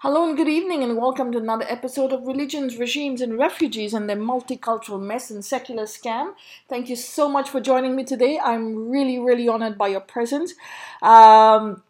Hello 0.00 0.28
and 0.28 0.36
good 0.36 0.46
evening, 0.46 0.82
and 0.82 0.98
welcome 0.98 1.32
to 1.32 1.38
another 1.38 1.64
episode 1.70 2.12
of 2.12 2.26
Religions, 2.26 2.76
Regimes, 2.76 3.22
and 3.22 3.38
Refugees 3.38 3.94
and 3.94 4.10
their 4.10 4.16
Multicultural 4.16 5.00
Mess 5.00 5.30
and 5.30 5.42
Secular 5.42 5.84
Scam. 5.84 6.34
Thank 6.68 6.90
you 6.90 6.96
so 6.96 7.30
much 7.30 7.48
for 7.48 7.62
joining 7.62 7.96
me 7.96 8.04
today. 8.04 8.38
I'm 8.38 8.90
really, 8.90 9.18
really 9.18 9.48
honored 9.48 9.78
by 9.78 9.88
your 9.88 10.02
presence. 10.02 10.52
Um, 11.00 11.82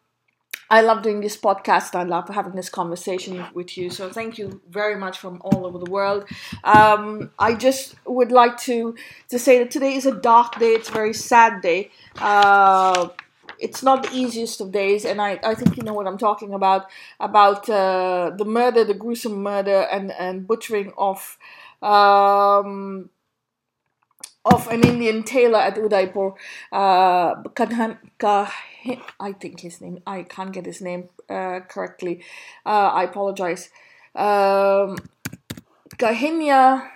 I 0.70 0.82
love 0.82 1.02
doing 1.02 1.20
this 1.20 1.36
podcast. 1.36 1.96
I 1.96 2.04
love 2.04 2.28
having 2.28 2.54
this 2.54 2.68
conversation 2.68 3.44
with 3.54 3.76
you. 3.76 3.90
So 3.90 4.08
thank 4.08 4.38
you 4.38 4.60
very 4.70 4.94
much 4.94 5.18
from 5.18 5.42
all 5.44 5.66
over 5.66 5.78
the 5.78 5.90
world. 5.90 6.26
Um, 6.62 7.32
I 7.40 7.54
just 7.54 7.96
would 8.06 8.30
like 8.30 8.56
to 8.58 8.94
to 9.30 9.38
say 9.38 9.58
that 9.58 9.72
today 9.72 9.94
is 9.94 10.06
a 10.06 10.14
dark 10.14 10.60
day. 10.60 10.74
It's 10.74 10.88
a 10.88 10.92
very 10.92 11.12
sad 11.12 11.60
day. 11.60 11.90
Uh, 12.20 13.08
it's 13.58 13.82
not 13.82 14.02
the 14.04 14.14
easiest 14.14 14.60
of 14.60 14.72
days, 14.72 15.04
and 15.04 15.20
I, 15.20 15.38
I 15.42 15.54
think 15.54 15.76
you 15.76 15.82
know 15.82 15.94
what 15.94 16.06
I'm 16.06 16.18
talking 16.18 16.54
about 16.54 16.86
about 17.20 17.68
uh, 17.68 18.30
the 18.36 18.44
murder, 18.44 18.84
the 18.84 18.94
gruesome 18.94 19.42
murder, 19.42 19.86
and 19.90 20.12
and 20.12 20.46
butchering 20.46 20.92
of 20.96 21.38
um, 21.82 23.10
of 24.44 24.68
an 24.68 24.84
Indian 24.84 25.22
tailor 25.22 25.58
at 25.58 25.76
Udaipur. 25.76 26.34
Uh, 26.70 27.42
Kadhan, 27.54 27.98
I 29.20 29.32
think 29.32 29.60
his 29.60 29.80
name. 29.80 30.00
I 30.06 30.22
can't 30.22 30.52
get 30.52 30.66
his 30.66 30.80
name 30.80 31.08
uh, 31.28 31.60
correctly. 31.68 32.22
Uh, 32.64 32.90
I 32.94 33.04
apologize. 33.04 33.70
Um, 34.14 34.98
Kahinya 35.98 36.88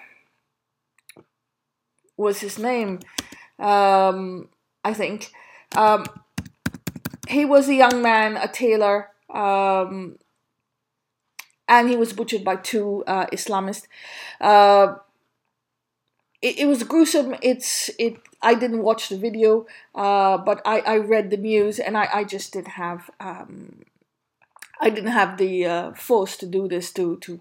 was 2.16 2.40
his 2.40 2.58
name. 2.58 3.00
Um, 3.58 4.48
I 4.84 4.94
think. 4.94 5.32
Um, 5.76 6.04
he 7.30 7.44
was 7.44 7.68
a 7.68 7.74
young 7.74 8.02
man, 8.02 8.36
a 8.36 8.48
tailor, 8.48 9.08
um, 9.32 10.18
and 11.68 11.88
he 11.88 11.96
was 11.96 12.12
butchered 12.12 12.44
by 12.44 12.56
two 12.56 13.04
uh, 13.06 13.26
Islamists. 13.26 13.86
Uh, 14.40 14.96
it, 16.42 16.60
it, 16.60 16.66
was 16.66 16.82
gruesome. 16.82 17.36
It's 17.42 17.90
it. 17.98 18.16
I 18.42 18.54
didn't 18.54 18.82
watch 18.82 19.08
the 19.08 19.16
video, 19.16 19.66
uh, 19.94 20.38
but 20.38 20.60
I, 20.64 20.80
I 20.80 20.96
read 20.96 21.30
the 21.30 21.36
news, 21.36 21.78
and 21.78 21.96
I, 21.96 22.08
I 22.12 22.24
just 22.24 22.52
didn't 22.52 22.72
have 22.72 23.10
um, 23.20 23.84
I 24.80 24.90
didn't 24.90 25.12
have 25.12 25.38
the 25.38 25.66
uh, 25.66 25.92
force 25.92 26.36
to 26.38 26.46
do 26.46 26.66
this 26.66 26.92
to 26.94 27.16
to 27.18 27.40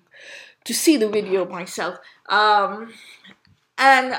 to 0.66 0.74
see 0.74 0.98
the 0.98 1.10
video 1.10 1.46
myself. 1.46 1.98
Um, 2.28 2.94
and 3.78 4.16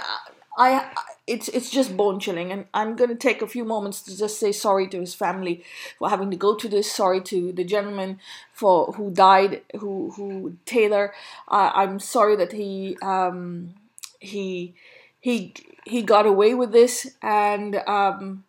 I 0.59 0.91
it's 1.27 1.49
it's 1.49 1.71
just 1.71 1.97
bone 1.97 2.19
chilling. 2.21 2.51
And 2.53 2.67
i'm 2.75 2.97
going 2.97 3.11
to 3.11 3.17
take 3.17 3.43
a 3.43 3.47
few 3.47 3.65
moments 3.65 4.03
to 4.03 4.17
just 4.17 4.39
say 4.41 4.53
sorry 4.53 4.89
to 4.89 5.01
his 5.01 5.15
family 5.15 5.65
for 5.99 6.09
having 6.11 6.31
to 6.31 6.37
go 6.37 6.55
to 6.55 6.69
this. 6.69 6.91
Sorry 6.91 7.21
to 7.23 7.53
the 7.53 7.65
gentleman 7.65 8.19
for 8.53 8.93
who 8.93 9.11
died 9.11 9.62
who 9.79 10.11
who 10.17 10.57
tailor. 10.65 11.12
Uh, 11.49 11.71
i'm 11.75 11.99
sorry 12.01 12.37
that 12.37 12.53
he 12.53 12.97
um 13.03 13.75
he 14.19 14.75
he 15.21 15.55
he 15.85 16.03
got 16.03 16.27
away 16.27 16.55
with 16.55 16.73
this. 16.73 17.12
And 17.23 17.77
um 17.87 18.45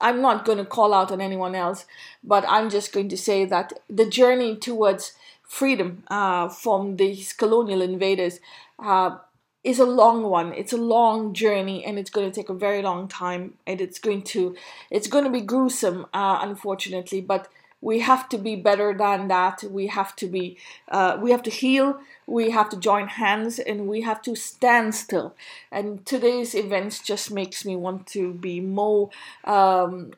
i'm 0.00 0.20
not 0.20 0.44
going 0.44 0.58
to 0.58 0.64
call 0.64 0.92
out 0.92 1.12
on 1.12 1.20
anyone 1.20 1.54
else 1.54 1.86
but 2.22 2.44
i'm 2.48 2.68
just 2.70 2.92
going 2.92 3.08
to 3.08 3.16
say 3.16 3.44
that 3.44 3.72
the 3.88 4.08
journey 4.08 4.56
towards 4.56 5.12
freedom 5.42 6.02
uh, 6.08 6.48
from 6.48 6.96
these 6.96 7.32
colonial 7.32 7.80
invaders 7.82 8.40
uh, 8.80 9.16
is 9.64 9.78
a 9.78 9.86
long 9.86 10.22
one. 10.24 10.52
It's 10.52 10.74
a 10.74 10.76
long 10.76 11.32
journey, 11.32 11.84
and 11.84 11.98
it's 11.98 12.10
going 12.10 12.30
to 12.30 12.34
take 12.34 12.50
a 12.50 12.54
very 12.54 12.82
long 12.82 13.08
time, 13.08 13.54
and 13.66 13.80
it's 13.80 13.98
going 13.98 14.22
to 14.34 14.54
it's 14.90 15.08
going 15.08 15.24
to 15.24 15.30
be 15.30 15.40
gruesome, 15.40 16.06
uh, 16.12 16.38
unfortunately. 16.42 17.22
But 17.22 17.48
we 17.80 18.00
have 18.00 18.28
to 18.30 18.38
be 18.38 18.56
better 18.56 18.94
than 18.96 19.28
that. 19.28 19.64
We 19.64 19.88
have 19.88 20.14
to 20.16 20.26
be 20.26 20.58
uh, 20.88 21.18
we 21.20 21.30
have 21.30 21.42
to 21.44 21.50
heal. 21.50 21.98
We 22.26 22.50
have 22.50 22.68
to 22.70 22.76
join 22.76 23.08
hands, 23.08 23.58
and 23.58 23.88
we 23.88 24.02
have 24.02 24.20
to 24.22 24.36
stand 24.36 24.94
still. 24.94 25.34
And 25.72 26.04
today's 26.04 26.54
events 26.54 27.00
just 27.00 27.30
makes 27.30 27.64
me 27.64 27.74
want 27.74 28.06
to 28.08 28.34
be 28.34 28.60
more. 28.60 29.10
Um, 29.44 30.12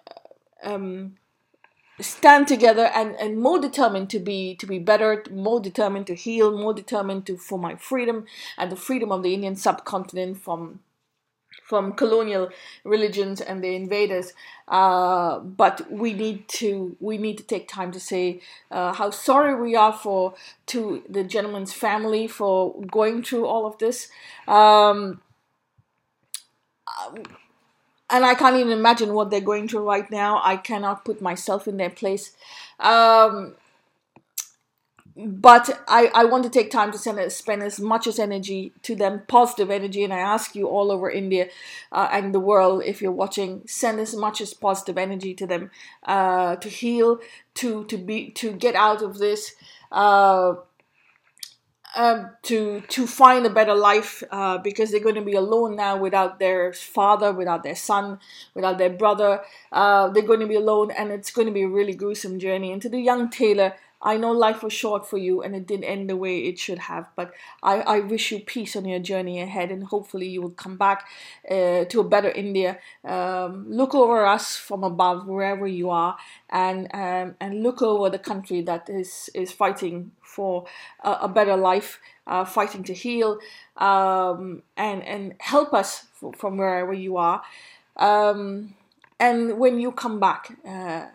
um, 0.62 1.16
stand 2.00 2.46
together 2.46 2.90
and, 2.94 3.14
and 3.16 3.38
more 3.38 3.58
determined 3.58 4.10
to 4.10 4.18
be 4.18 4.54
to 4.56 4.66
be 4.66 4.78
better, 4.78 5.24
more 5.30 5.60
determined 5.60 6.06
to 6.08 6.14
heal, 6.14 6.56
more 6.56 6.74
determined 6.74 7.26
to 7.26 7.36
for 7.36 7.58
my 7.58 7.76
freedom 7.76 8.26
and 8.58 8.70
the 8.70 8.76
freedom 8.76 9.10
of 9.12 9.22
the 9.22 9.34
Indian 9.34 9.56
subcontinent 9.56 10.38
from 10.38 10.80
from 11.66 11.92
colonial 11.94 12.48
religions 12.84 13.40
and 13.40 13.62
the 13.62 13.74
invaders. 13.74 14.32
Uh, 14.68 15.40
but 15.40 15.90
we 15.90 16.12
need 16.12 16.48
to 16.48 16.96
we 17.00 17.18
need 17.18 17.38
to 17.38 17.44
take 17.44 17.68
time 17.68 17.90
to 17.92 18.00
say 18.00 18.40
uh, 18.70 18.92
how 18.92 19.10
sorry 19.10 19.54
we 19.60 19.74
are 19.74 19.92
for 19.92 20.34
to 20.66 21.02
the 21.08 21.24
gentleman's 21.24 21.72
family 21.72 22.26
for 22.26 22.80
going 22.82 23.22
through 23.22 23.46
all 23.46 23.66
of 23.66 23.78
this. 23.78 24.08
Um, 24.46 25.20
and 28.10 28.24
I 28.24 28.34
can't 28.34 28.56
even 28.56 28.72
imagine 28.72 29.14
what 29.14 29.30
they're 29.30 29.40
going 29.40 29.68
through 29.68 29.86
right 29.86 30.10
now. 30.10 30.40
I 30.44 30.56
cannot 30.56 31.04
put 31.04 31.20
myself 31.20 31.66
in 31.66 31.76
their 31.76 31.90
place. 31.90 32.32
Um, 32.78 33.56
but 35.16 35.82
I, 35.88 36.10
I 36.14 36.24
want 36.26 36.44
to 36.44 36.50
take 36.50 36.70
time 36.70 36.92
to 36.92 36.98
send, 36.98 37.32
spend 37.32 37.62
as 37.62 37.80
much 37.80 38.06
as 38.06 38.18
energy 38.18 38.72
to 38.82 38.94
them, 38.94 39.22
positive 39.26 39.70
energy. 39.70 40.04
And 40.04 40.12
I 40.12 40.18
ask 40.18 40.54
you 40.54 40.68
all 40.68 40.92
over 40.92 41.10
India 41.10 41.48
uh, 41.90 42.08
and 42.12 42.34
the 42.34 42.40
world, 42.40 42.82
if 42.84 43.00
you're 43.00 43.10
watching, 43.10 43.62
send 43.66 43.98
as 43.98 44.14
much 44.14 44.42
as 44.42 44.52
positive 44.52 44.98
energy 44.98 45.32
to 45.34 45.46
them 45.46 45.70
uh, 46.04 46.56
to 46.56 46.68
heal, 46.68 47.18
to 47.54 47.84
to 47.84 47.96
be 47.96 48.30
to 48.32 48.52
get 48.52 48.74
out 48.74 49.00
of 49.00 49.18
this. 49.18 49.54
Uh, 49.90 50.56
um, 51.96 52.30
to 52.42 52.82
to 52.88 53.06
find 53.06 53.46
a 53.46 53.50
better 53.50 53.74
life 53.74 54.22
uh, 54.30 54.58
because 54.58 54.90
they're 54.90 55.00
going 55.00 55.14
to 55.16 55.22
be 55.22 55.34
alone 55.34 55.76
now 55.76 55.96
without 55.96 56.38
their 56.38 56.72
father, 56.72 57.32
without 57.32 57.62
their 57.62 57.74
son, 57.74 58.18
without 58.54 58.78
their 58.78 58.90
brother. 58.90 59.40
Uh, 59.72 60.08
they're 60.08 60.22
going 60.22 60.40
to 60.40 60.46
be 60.46 60.54
alone, 60.54 60.90
and 60.90 61.10
it's 61.10 61.30
going 61.30 61.46
to 61.46 61.52
be 61.52 61.62
a 61.62 61.68
really 61.68 61.94
gruesome 61.94 62.38
journey. 62.38 62.70
And 62.72 62.80
to 62.82 62.88
the 62.88 63.00
young 63.00 63.30
tailor, 63.30 63.74
I 64.02 64.16
know 64.16 64.32
life 64.32 64.62
was 64.62 64.72
short 64.72 65.06
for 65.06 65.18
you 65.18 65.42
and 65.42 65.54
it 65.56 65.66
didn't 65.66 65.84
end 65.84 66.10
the 66.10 66.16
way 66.16 66.40
it 66.40 66.58
should 66.58 66.78
have, 66.80 67.08
but 67.16 67.32
I, 67.62 67.80
I 67.80 67.98
wish 68.00 68.30
you 68.30 68.40
peace 68.40 68.76
on 68.76 68.84
your 68.84 68.98
journey 69.00 69.40
ahead 69.40 69.70
and 69.70 69.84
hopefully 69.84 70.28
you 70.28 70.42
will 70.42 70.50
come 70.50 70.76
back 70.76 71.06
uh, 71.50 71.84
to 71.86 72.00
a 72.00 72.04
better 72.04 72.30
India. 72.30 72.78
Um, 73.04 73.66
look 73.68 73.94
over 73.94 74.26
us 74.26 74.56
from 74.56 74.84
above, 74.84 75.26
wherever 75.26 75.66
you 75.66 75.90
are, 75.90 76.16
and 76.50 76.88
um, 76.94 77.34
and 77.40 77.62
look 77.62 77.82
over 77.82 78.10
the 78.10 78.18
country 78.18 78.60
that 78.62 78.88
is, 78.88 79.30
is 79.34 79.50
fighting 79.52 80.12
for 80.22 80.66
a, 81.02 81.12
a 81.22 81.28
better 81.28 81.56
life, 81.56 82.00
uh, 82.26 82.44
fighting 82.44 82.84
to 82.84 82.92
heal, 82.92 83.38
um, 83.78 84.62
and, 84.76 85.02
and 85.04 85.34
help 85.38 85.72
us 85.72 86.06
from 86.36 86.56
wherever 86.58 86.92
you 86.92 87.16
are. 87.16 87.42
Um, 87.96 88.74
and 89.18 89.58
when 89.58 89.80
you 89.80 89.92
come 89.92 90.20
back, 90.20 90.56
uh, 90.66 91.06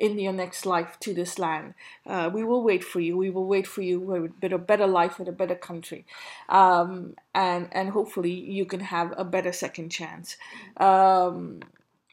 in 0.00 0.18
your 0.18 0.32
next 0.32 0.64
life 0.66 0.98
to 1.00 1.14
this 1.14 1.38
land. 1.38 1.74
Uh, 2.06 2.30
we 2.32 2.42
will 2.42 2.64
wait 2.64 2.82
for 2.82 2.98
you. 2.98 3.16
We 3.16 3.30
will 3.30 3.46
wait 3.46 3.66
for 3.66 3.82
you 3.82 4.00
with 4.00 4.52
a 4.52 4.58
better 4.58 4.86
life, 4.86 5.20
in 5.20 5.28
a 5.28 5.32
better 5.32 5.54
country, 5.54 6.04
um, 6.48 7.14
and 7.34 7.68
and 7.70 7.90
hopefully 7.90 8.32
you 8.32 8.64
can 8.64 8.80
have 8.80 9.14
a 9.16 9.24
better 9.24 9.52
second 9.52 9.90
chance. 9.90 10.36
Um, 10.78 11.60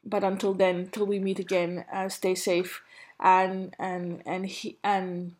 but 0.05 0.23
until 0.23 0.53
then, 0.53 0.89
till 0.91 1.05
we 1.07 1.17
meet 1.19 1.39
again, 1.39 1.85
uh, 1.91 2.09
stay 2.09 2.35
safe, 2.35 2.83
and 3.19 3.73
and 3.79 4.21
and 4.25 4.45
he, 4.45 4.77
and 4.83 5.33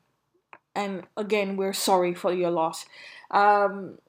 and 0.73 1.03
again, 1.17 1.57
we're 1.57 1.73
sorry 1.73 2.13
for 2.13 2.33
your 2.33 2.51
loss. 2.51 2.85
Um, 3.29 3.99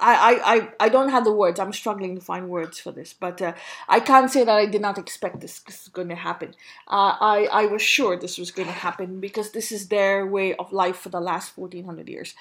I, 0.00 0.40
I, 0.54 0.68
I 0.80 0.88
don't 0.88 1.10
have 1.10 1.24
the 1.24 1.32
words. 1.32 1.60
I'm 1.60 1.72
struggling 1.72 2.14
to 2.14 2.20
find 2.20 2.48
words 2.48 2.78
for 2.78 2.90
this, 2.90 3.12
but 3.12 3.40
uh, 3.42 3.52
I 3.88 4.00
can't 4.00 4.30
say 4.30 4.44
that 4.44 4.56
I 4.56 4.66
did 4.66 4.80
not 4.80 4.98
expect 4.98 5.40
this, 5.40 5.60
this 5.60 5.82
is 5.82 5.88
going 5.88 6.08
to 6.08 6.14
happen. 6.14 6.54
Uh, 6.88 7.16
I, 7.20 7.48
I 7.52 7.66
was 7.66 7.82
sure 7.82 8.16
this 8.16 8.38
was 8.38 8.50
going 8.50 8.68
to 8.68 8.74
happen 8.74 9.20
because 9.20 9.50
this 9.52 9.70
is 9.70 9.88
their 9.88 10.26
way 10.26 10.54
of 10.54 10.72
life 10.72 10.96
for 10.96 11.10
the 11.10 11.20
last 11.20 11.56
1400 11.56 12.08
years. 12.08 12.34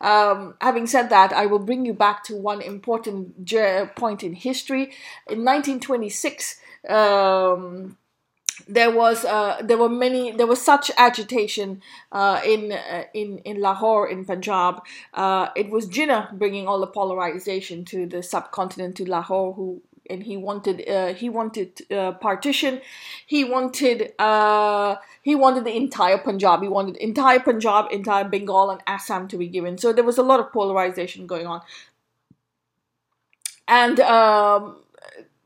Um, 0.00 0.54
having 0.60 0.86
said 0.86 1.08
that, 1.10 1.32
I 1.32 1.46
will 1.46 1.58
bring 1.58 1.86
you 1.86 1.94
back 1.94 2.22
to 2.24 2.36
one 2.36 2.60
important 2.60 3.46
point 3.96 4.22
in 4.22 4.34
history. 4.34 4.92
In 5.28 5.44
1926, 5.44 6.60
um, 6.88 7.96
there 8.68 8.90
was 8.90 9.24
uh, 9.24 9.60
there 9.62 9.78
were 9.78 9.88
many 9.88 10.32
there 10.32 10.46
was 10.46 10.62
such 10.62 10.90
agitation 10.96 11.82
uh, 12.12 12.40
in 12.44 12.72
uh, 12.72 13.04
in 13.14 13.38
in 13.38 13.60
Lahore 13.60 14.08
in 14.08 14.24
Punjab. 14.24 14.82
Uh, 15.12 15.48
it 15.54 15.70
was 15.70 15.88
Jinnah 15.88 16.32
bringing 16.32 16.66
all 16.66 16.80
the 16.80 16.86
polarization 16.86 17.84
to 17.86 18.06
the 18.06 18.22
subcontinent 18.22 18.96
to 18.96 19.08
Lahore, 19.08 19.52
who 19.54 19.82
and 20.08 20.22
he 20.22 20.36
wanted 20.36 20.88
uh, 20.88 21.14
he 21.14 21.28
wanted 21.28 21.90
uh, 21.92 22.12
partition. 22.12 22.80
He 23.26 23.44
wanted 23.44 24.12
he 25.22 25.34
wanted 25.34 25.64
the 25.64 25.76
entire 25.76 26.18
Punjab. 26.18 26.62
He 26.62 26.68
wanted 26.68 26.96
entire 26.96 27.40
Punjab, 27.40 27.86
entire 27.90 28.24
Bengal, 28.24 28.70
and 28.70 28.80
Assam 28.86 29.28
to 29.28 29.36
be 29.36 29.48
given. 29.48 29.76
So 29.78 29.92
there 29.92 30.04
was 30.04 30.18
a 30.18 30.22
lot 30.22 30.40
of 30.40 30.52
polarization 30.52 31.26
going 31.26 31.46
on, 31.46 31.60
and. 33.68 34.00
Um, 34.00 34.76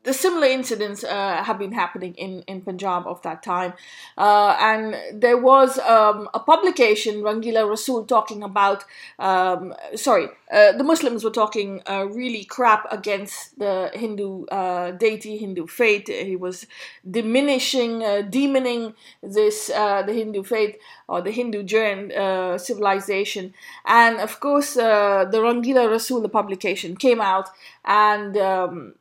the 0.02 0.14
similar 0.14 0.46
incidents 0.46 1.04
uh, 1.04 1.42
have 1.44 1.58
been 1.58 1.72
happening 1.72 2.14
in, 2.14 2.42
in 2.46 2.62
Punjab 2.62 3.06
of 3.06 3.20
that 3.22 3.42
time. 3.42 3.74
Uh, 4.16 4.56
and 4.58 4.96
there 5.12 5.36
was 5.36 5.78
um, 5.80 6.28
a 6.32 6.40
publication, 6.40 7.16
Rangila 7.16 7.68
Rasool, 7.68 8.08
talking 8.08 8.42
about, 8.42 8.84
um, 9.18 9.74
sorry, 9.94 10.28
uh, 10.50 10.72
the 10.72 10.84
Muslims 10.84 11.22
were 11.22 11.30
talking 11.30 11.82
uh, 11.88 12.06
really 12.06 12.44
crap 12.44 12.90
against 12.90 13.58
the 13.58 13.90
Hindu 13.92 14.46
uh, 14.46 14.92
deity, 14.92 15.36
Hindu 15.36 15.66
faith. 15.66 16.08
He 16.08 16.34
was 16.34 16.66
diminishing, 17.08 18.02
uh, 18.02 18.22
demoning 18.28 18.94
this, 19.22 19.66
the 19.66 20.12
Hindu 20.12 20.42
faith 20.44 20.76
or 21.08 21.20
the 21.20 21.30
Hindu 21.30 21.62
germ, 21.62 22.10
civilization. 22.58 23.52
And 23.84 24.18
of 24.18 24.40
course, 24.40 24.74
the 24.74 25.30
Rangila 25.30 25.88
Rasool, 25.88 26.22
the 26.22 26.28
publication, 26.28 26.96
came 26.96 27.20
out 27.20 27.48
and 27.84 28.36
um, 28.36 28.94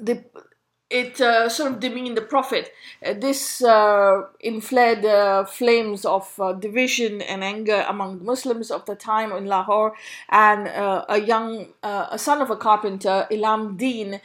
the 0.00 0.24
it 0.94 1.20
uh, 1.20 1.48
sort 1.48 1.72
of 1.72 1.80
demeaned 1.80 2.16
the 2.16 2.22
Prophet. 2.22 2.70
Uh, 3.04 3.14
this 3.14 3.62
uh, 3.62 4.22
inflamed 4.40 5.04
uh, 5.04 5.44
flames 5.44 6.04
of 6.04 6.32
uh, 6.38 6.52
division 6.52 7.20
and 7.22 7.42
anger 7.42 7.84
among 7.88 8.24
Muslims 8.24 8.70
of 8.70 8.84
the 8.86 8.94
time 8.94 9.32
in 9.32 9.46
Lahore, 9.46 9.94
and 10.28 10.68
uh, 10.68 11.04
a 11.08 11.20
young, 11.20 11.68
a 11.82 12.18
son 12.18 12.40
of 12.40 12.50
a 12.50 12.56
carpenter, 12.56 13.26
Ilam 13.30 13.76
Deen, 13.76 14.20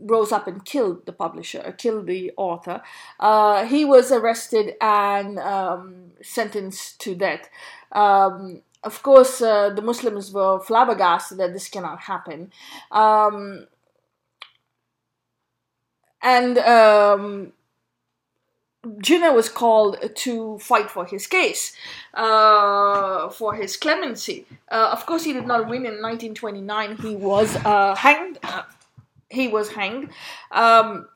rose 0.00 0.30
up 0.30 0.46
and 0.46 0.64
killed 0.64 1.04
the 1.06 1.12
publisher, 1.12 1.74
killed 1.76 2.06
the 2.06 2.32
author. 2.36 2.80
he 3.66 3.84
was 3.84 4.12
arrested 4.12 4.74
and 4.80 5.38
um, 5.40 6.12
sentenced 6.22 7.00
to 7.00 7.16
death. 7.16 7.50
Um, 7.92 8.62
of 8.84 9.02
course, 9.02 9.40
the 9.40 9.82
Muslims 9.82 10.32
were 10.32 10.60
flabbergasted 10.60 11.38
that 11.38 11.52
this 11.52 11.68
cannot 11.68 12.00
happen. 12.02 12.52
Um, 12.92 13.66
and 16.22 16.58
um, 16.58 17.52
Jinnah 18.86 19.34
was 19.34 19.48
called 19.48 19.96
to 20.14 20.58
fight 20.58 20.90
for 20.90 21.04
his 21.04 21.26
case, 21.26 21.74
uh, 22.14 23.28
for 23.30 23.54
his 23.54 23.76
clemency. 23.76 24.46
Uh, 24.70 24.90
of 24.92 25.04
course, 25.06 25.24
he 25.24 25.32
did 25.32 25.46
not 25.46 25.68
win 25.68 25.86
in 25.86 26.00
1929. 26.00 26.96
He 26.98 27.16
was 27.16 27.56
uh, 27.56 27.94
hanged. 27.94 28.38
Uh, 28.42 28.62
he 29.30 29.48
was 29.48 29.70
hanged. 29.70 30.10
Um, 30.50 31.08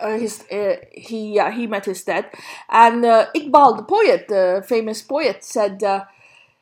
uh, 0.00 0.18
his 0.18 0.44
uh, 0.50 0.76
he 0.92 1.40
he 1.52 1.66
met 1.66 1.84
his 1.84 2.04
death, 2.04 2.26
and 2.68 3.04
Iqbal, 3.04 3.76
the 3.76 3.82
poet, 3.82 4.28
the 4.28 4.64
famous 4.66 5.02
poet, 5.02 5.44
said 5.44 5.82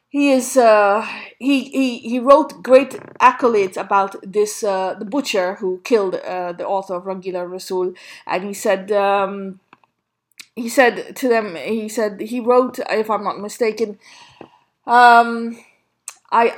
he 0.08 0.32
is 0.32 0.56
uh, 0.56 1.06
he, 1.38 1.64
he 1.64 1.98
he 1.98 2.18
wrote 2.18 2.62
great 2.62 2.92
accolades 3.20 3.76
about 3.76 4.16
this 4.22 4.64
uh, 4.64 4.94
the 4.98 5.04
butcher 5.04 5.56
who 5.56 5.80
killed 5.84 6.14
uh, 6.16 6.52
the 6.52 6.66
author 6.66 6.94
of 6.94 7.04
Rangila 7.04 7.50
Rasul, 7.50 7.92
and 8.26 8.44
he 8.44 8.54
said 8.54 8.90
um, 8.90 9.60
he 10.56 10.68
said 10.68 11.14
to 11.16 11.28
them 11.28 11.56
he 11.56 11.88
said 11.88 12.20
he 12.20 12.40
wrote 12.40 12.78
if 12.90 13.10
I'm 13.10 13.24
not 13.24 13.38
mistaken, 13.38 13.98
um, 14.86 15.58
I 16.32 16.54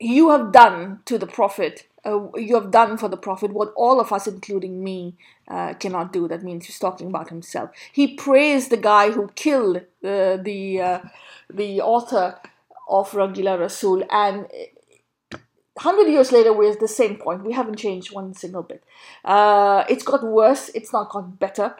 you 0.00 0.30
have 0.30 0.50
done 0.50 1.00
to 1.04 1.18
the 1.18 1.28
prophet 1.28 1.86
uh, 2.04 2.28
you 2.36 2.54
have 2.54 2.70
done 2.70 2.96
for 2.98 3.08
the 3.08 3.16
prophet 3.16 3.52
what 3.52 3.72
all 3.76 4.00
of 4.00 4.12
us, 4.12 4.26
including 4.26 4.82
me, 4.82 5.14
uh, 5.48 5.74
cannot 5.74 6.12
do. 6.12 6.28
That 6.28 6.42
means 6.42 6.66
he's 6.66 6.78
talking 6.78 7.08
about 7.08 7.28
himself. 7.28 7.70
He 7.92 8.14
praised 8.14 8.70
the 8.70 8.76
guy 8.76 9.10
who 9.10 9.28
killed 9.34 9.78
uh, 10.04 10.36
the 10.36 10.80
uh, 10.80 11.00
the 11.52 11.80
author 11.80 12.38
of 12.88 13.10
Rangila 13.12 13.58
Rasul, 13.58 14.04
and 14.10 14.46
hundred 15.78 16.08
years 16.08 16.32
later, 16.32 16.52
we're 16.52 16.72
at 16.72 16.80
the 16.80 16.88
same 16.88 17.16
point. 17.16 17.44
We 17.44 17.52
haven't 17.52 17.76
changed 17.76 18.12
one 18.12 18.34
single 18.34 18.62
bit. 18.62 18.82
Uh, 19.24 19.84
it's 19.88 20.04
got 20.04 20.22
worse. 20.24 20.70
It's 20.74 20.92
not 20.92 21.10
got 21.10 21.38
better, 21.38 21.76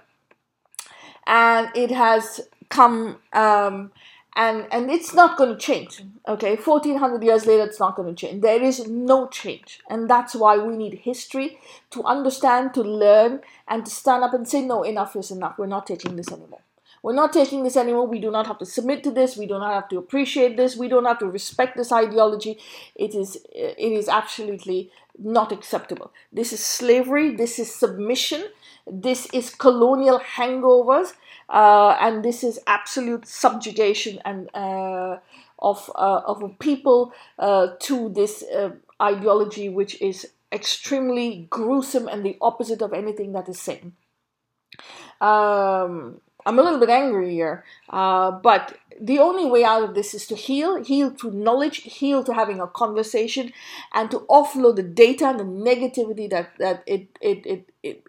and 1.26 1.68
it 1.75 1.90
has 1.90 2.40
come. 2.68 3.18
Um, 3.32 3.90
and 4.34 4.67
and 4.73 4.90
it's 4.90 5.12
not 5.14 5.37
going 5.37 5.50
to 5.50 5.58
change 5.58 6.02
okay? 6.29 6.56
1400 6.56 7.23
years 7.23 7.46
later 7.46 7.64
it's 7.64 7.81
not 7.81 7.96
going 7.96 8.14
to 8.14 8.14
change. 8.14 8.43
There 8.43 8.62
is 8.62 8.87
no 8.87 9.29
change. 9.29 9.81
And 9.88 10.08
that's 10.08 10.34
why 10.34 10.58
we 10.58 10.76
need 10.76 11.00
history 11.02 11.58
to 11.90 12.02
understand 12.05 12.75
to 12.75 12.82
learn 12.82 13.40
and 13.69 13.84
to 13.84 13.90
stand 13.90 14.25
up 14.25 14.34
and 14.34 14.49
say 14.49 14.62
no 14.62 14.82
enough 14.82 15.17
is 15.17 15.31
enough. 15.31 15.58
We're 15.58 15.67
not 15.67 15.87
taking 15.87 16.17
this 16.17 16.31
anymore. 16.31 16.61
We're 17.02 17.14
not 17.14 17.32
taking 17.32 17.64
this 17.64 17.76
anymore. 17.76 18.06
We 18.06 18.20
do 18.20 18.31
not 18.31 18.46
have 18.46 18.58
to 18.58 18.64
submit 18.64 19.02
to 19.02 19.11
this. 19.11 19.37
We 19.37 19.46
do 19.46 19.58
not 19.58 19.73
have 19.73 19.88
to 19.88 19.99
appreciate 19.99 20.56
this. 20.56 20.76
We 20.76 20.87
don't 20.87 21.05
have 21.05 21.19
to 21.19 21.26
respect 21.26 21.76
this 21.76 21.90
ideology. 21.90 22.58
It 22.94 23.17
is 23.17 23.38
it 23.52 23.93
is 23.93 24.08
absolutely 24.08 24.90
not 25.24 25.52
acceptable. 25.52 26.12
This 26.32 26.52
is 26.52 26.64
slavery. 26.64 27.34
This 27.34 27.58
is 27.58 27.74
submission. 27.74 28.44
This 28.86 29.26
is 29.32 29.54
colonial 29.54 30.20
hangovers. 30.20 31.14
Uh, 31.48 31.96
and 32.00 32.24
this 32.24 32.42
is 32.42 32.58
absolute 32.66 33.26
subjugation 33.26 34.19
and 34.24 34.48
uh, 34.54 35.19
of 35.58 35.90
uh, 35.94 36.22
of 36.26 36.42
a 36.42 36.48
people 36.48 37.12
uh, 37.38 37.69
to 37.80 38.08
this 38.08 38.42
uh, 38.42 38.70
ideology, 39.00 39.69
which 39.69 40.00
is 40.00 40.32
extremely 40.50 41.46
gruesome 41.50 42.08
and 42.08 42.25
the 42.25 42.36
opposite 42.40 42.82
of 42.82 42.92
anything 42.92 43.32
that 43.32 43.48
is 43.48 43.60
sane. 43.60 43.92
Um, 45.20 46.20
I'm 46.44 46.58
a 46.58 46.62
little 46.62 46.80
bit 46.80 46.88
angry 46.90 47.30
here, 47.30 47.64
uh, 47.90 48.32
but 48.32 48.76
the 49.00 49.18
only 49.20 49.46
way 49.50 49.64
out 49.64 49.82
of 49.84 49.94
this 49.94 50.12
is 50.14 50.26
to 50.26 50.34
heal, 50.36 50.82
heal 50.82 51.10
through 51.10 51.32
knowledge, 51.32 51.76
heal 51.82 52.24
to 52.24 52.34
having 52.34 52.60
a 52.60 52.66
conversation, 52.66 53.52
and 53.94 54.10
to 54.10 54.20
offload 54.30 54.76
the 54.76 54.82
data 54.82 55.26
and 55.26 55.40
the 55.40 55.44
negativity 55.44 56.28
that 56.30 56.50
that 56.58 56.82
it 56.86 57.06
it 57.20 57.46
it, 57.46 57.72
it 57.82 58.06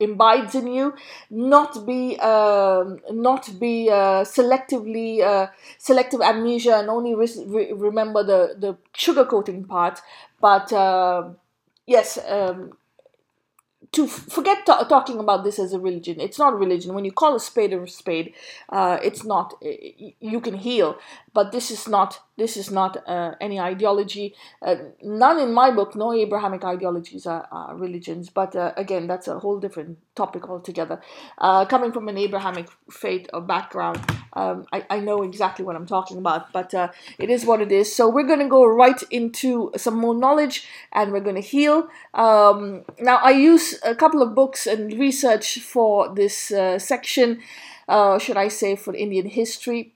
imbibes 0.00 0.54
in 0.54 0.66
you. 0.66 0.94
Not 1.30 1.86
be 1.86 2.18
um, 2.20 3.00
not 3.10 3.58
be 3.58 3.88
uh, 3.90 4.24
selectively 4.24 5.20
uh, 5.22 5.48
selective 5.78 6.20
amnesia 6.20 6.76
and 6.78 6.88
only 6.88 7.14
re- 7.14 7.44
re- 7.46 7.72
remember 7.72 8.22
the 8.22 8.54
the 8.58 8.76
sugarcoating 8.96 9.66
part, 9.68 10.00
but 10.40 10.72
uh, 10.72 11.30
yes. 11.86 12.18
Um, 12.28 12.72
to 13.94 14.06
forget 14.06 14.66
t- 14.66 14.72
talking 14.88 15.18
about 15.18 15.44
this 15.44 15.58
as 15.58 15.72
a 15.72 15.78
religion. 15.78 16.20
It's 16.20 16.38
not 16.38 16.52
a 16.52 16.56
religion. 16.56 16.94
When 16.94 17.04
you 17.04 17.12
call 17.12 17.34
a 17.36 17.40
spade 17.40 17.72
a 17.72 17.86
spade, 17.88 18.34
uh, 18.70 18.98
it's 19.02 19.24
not. 19.24 19.54
You 19.62 20.40
can 20.40 20.54
heal, 20.54 20.98
but 21.34 21.50
this 21.50 21.72
is 21.72 21.88
not. 21.88 22.20
This 22.36 22.56
is 22.56 22.70
not 22.70 22.96
uh, 23.08 23.34
any 23.40 23.60
ideology. 23.60 24.34
Uh, 24.62 24.76
none 25.02 25.38
in 25.38 25.52
my 25.52 25.70
book. 25.70 25.94
No 25.94 26.12
Abrahamic 26.12 26.64
ideologies 26.64 27.26
are, 27.26 27.46
are 27.50 27.76
religions. 27.76 28.30
But 28.30 28.56
uh, 28.56 28.72
again, 28.76 29.06
that's 29.06 29.28
a 29.28 29.38
whole 29.38 29.58
different 29.60 29.98
topic 30.14 30.48
altogether. 30.48 31.00
Uh, 31.38 31.64
coming 31.64 31.92
from 31.92 32.08
an 32.08 32.16
Abrahamic 32.18 32.68
faith 32.90 33.28
or 33.32 33.40
background, 33.40 34.00
um, 34.34 34.64
I, 34.72 34.84
I 34.90 35.00
know 35.00 35.22
exactly 35.22 35.64
what 35.64 35.76
I'm 35.76 35.86
talking 35.86 36.18
about. 36.18 36.52
But 36.52 36.72
uh, 36.72 36.88
it 37.18 37.30
is 37.30 37.44
what 37.44 37.60
it 37.60 37.72
is. 37.72 37.94
So 37.94 38.08
we're 38.08 38.26
going 38.26 38.40
to 38.40 38.48
go 38.48 38.64
right 38.64 39.02
into 39.10 39.72
some 39.76 39.96
more 39.96 40.14
knowledge, 40.14 40.68
and 40.92 41.12
we're 41.12 41.20
going 41.20 41.36
to 41.36 41.48
heal. 41.54 41.88
Um, 42.14 42.84
now 43.00 43.16
I 43.16 43.30
use 43.30 43.78
a 43.84 43.94
couple 43.96 44.22
of 44.22 44.36
books 44.36 44.68
and 44.68 44.92
research 44.98 45.58
for 45.60 46.14
this 46.14 46.52
uh, 46.52 46.78
section, 46.78 47.40
should 48.20 48.36
I 48.36 48.48
say, 48.48 48.76
for 48.76 48.94
Indian 48.94 49.26
history 49.26 49.93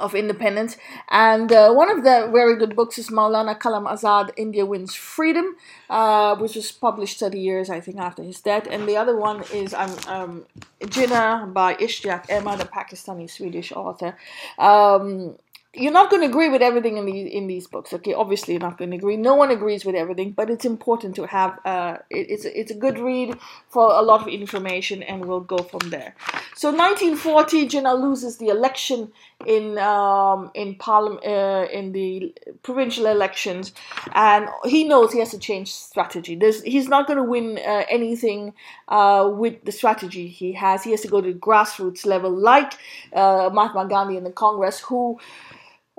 of 0.00 0.14
independence. 0.14 0.76
And 1.10 1.52
uh, 1.52 1.72
one 1.72 1.90
of 1.90 2.04
the 2.04 2.28
very 2.32 2.56
good 2.56 2.74
books 2.74 2.98
is 2.98 3.10
Maulana 3.10 3.58
Kalam 3.58 3.86
Azad, 3.88 4.30
India 4.36 4.64
Wins 4.66 4.94
Freedom, 4.94 5.56
uh, 5.88 6.36
which 6.36 6.56
was 6.56 6.72
published 6.72 7.20
30 7.20 7.38
years, 7.38 7.70
I 7.70 7.80
think, 7.80 7.98
after 7.98 8.22
his 8.22 8.40
death. 8.40 8.66
And 8.70 8.88
the 8.88 8.96
other 8.96 9.16
one 9.16 9.42
is 9.52 9.74
um, 9.74 9.96
um, 10.08 10.46
Jinnah 10.80 11.52
by 11.52 11.74
Ishtiaq 11.74 12.30
Ahmed, 12.30 12.60
the 12.60 12.64
Pakistani 12.64 13.30
Swedish 13.30 13.72
author. 13.72 14.16
Um, 14.58 15.36
you're 15.72 15.92
not 15.92 16.10
going 16.10 16.22
to 16.22 16.28
agree 16.28 16.48
with 16.48 16.62
everything 16.62 16.96
in 16.96 17.06
these 17.06 17.32
in 17.32 17.46
these 17.46 17.68
books. 17.68 17.92
Okay, 17.92 18.12
obviously 18.12 18.54
you're 18.54 18.60
not 18.60 18.76
going 18.76 18.90
to 18.90 18.96
agree. 18.96 19.16
No 19.16 19.36
one 19.36 19.52
agrees 19.52 19.84
with 19.84 19.94
everything, 19.94 20.32
but 20.32 20.50
it's 20.50 20.64
important 20.64 21.14
to 21.14 21.26
have. 21.28 21.60
Uh, 21.64 21.98
it, 22.10 22.28
it's 22.28 22.44
it's 22.44 22.70
a 22.72 22.74
good 22.74 22.98
read 22.98 23.38
for 23.68 23.92
a 23.92 24.02
lot 24.02 24.20
of 24.20 24.26
information, 24.28 25.04
and 25.04 25.24
we'll 25.24 25.40
go 25.40 25.58
from 25.58 25.90
there. 25.90 26.16
So 26.56 26.70
1940, 26.70 27.68
Jinnah 27.68 28.02
loses 28.02 28.38
the 28.38 28.48
election 28.48 29.12
in 29.46 29.78
um, 29.78 30.50
in 30.54 30.74
parliament 30.74 31.24
uh, 31.24 31.68
in 31.72 31.92
the 31.92 32.34
provincial 32.64 33.06
elections, 33.06 33.72
and 34.12 34.48
he 34.64 34.82
knows 34.82 35.12
he 35.12 35.20
has 35.20 35.30
to 35.30 35.38
change 35.38 35.72
strategy. 35.72 36.34
There's, 36.34 36.62
he's 36.62 36.88
not 36.88 37.06
going 37.06 37.18
to 37.18 37.22
win 37.22 37.58
uh, 37.58 37.84
anything 37.88 38.54
uh, 38.88 39.30
with 39.32 39.64
the 39.64 39.72
strategy 39.72 40.26
he 40.26 40.52
has. 40.54 40.82
He 40.82 40.90
has 40.90 41.02
to 41.02 41.08
go 41.08 41.20
to 41.20 41.32
grassroots 41.32 42.04
level, 42.04 42.32
like 42.32 42.72
uh, 43.12 43.50
Mahatma 43.52 43.86
Gandhi 43.88 44.16
in 44.16 44.24
the 44.24 44.32
Congress, 44.32 44.80
who 44.80 45.20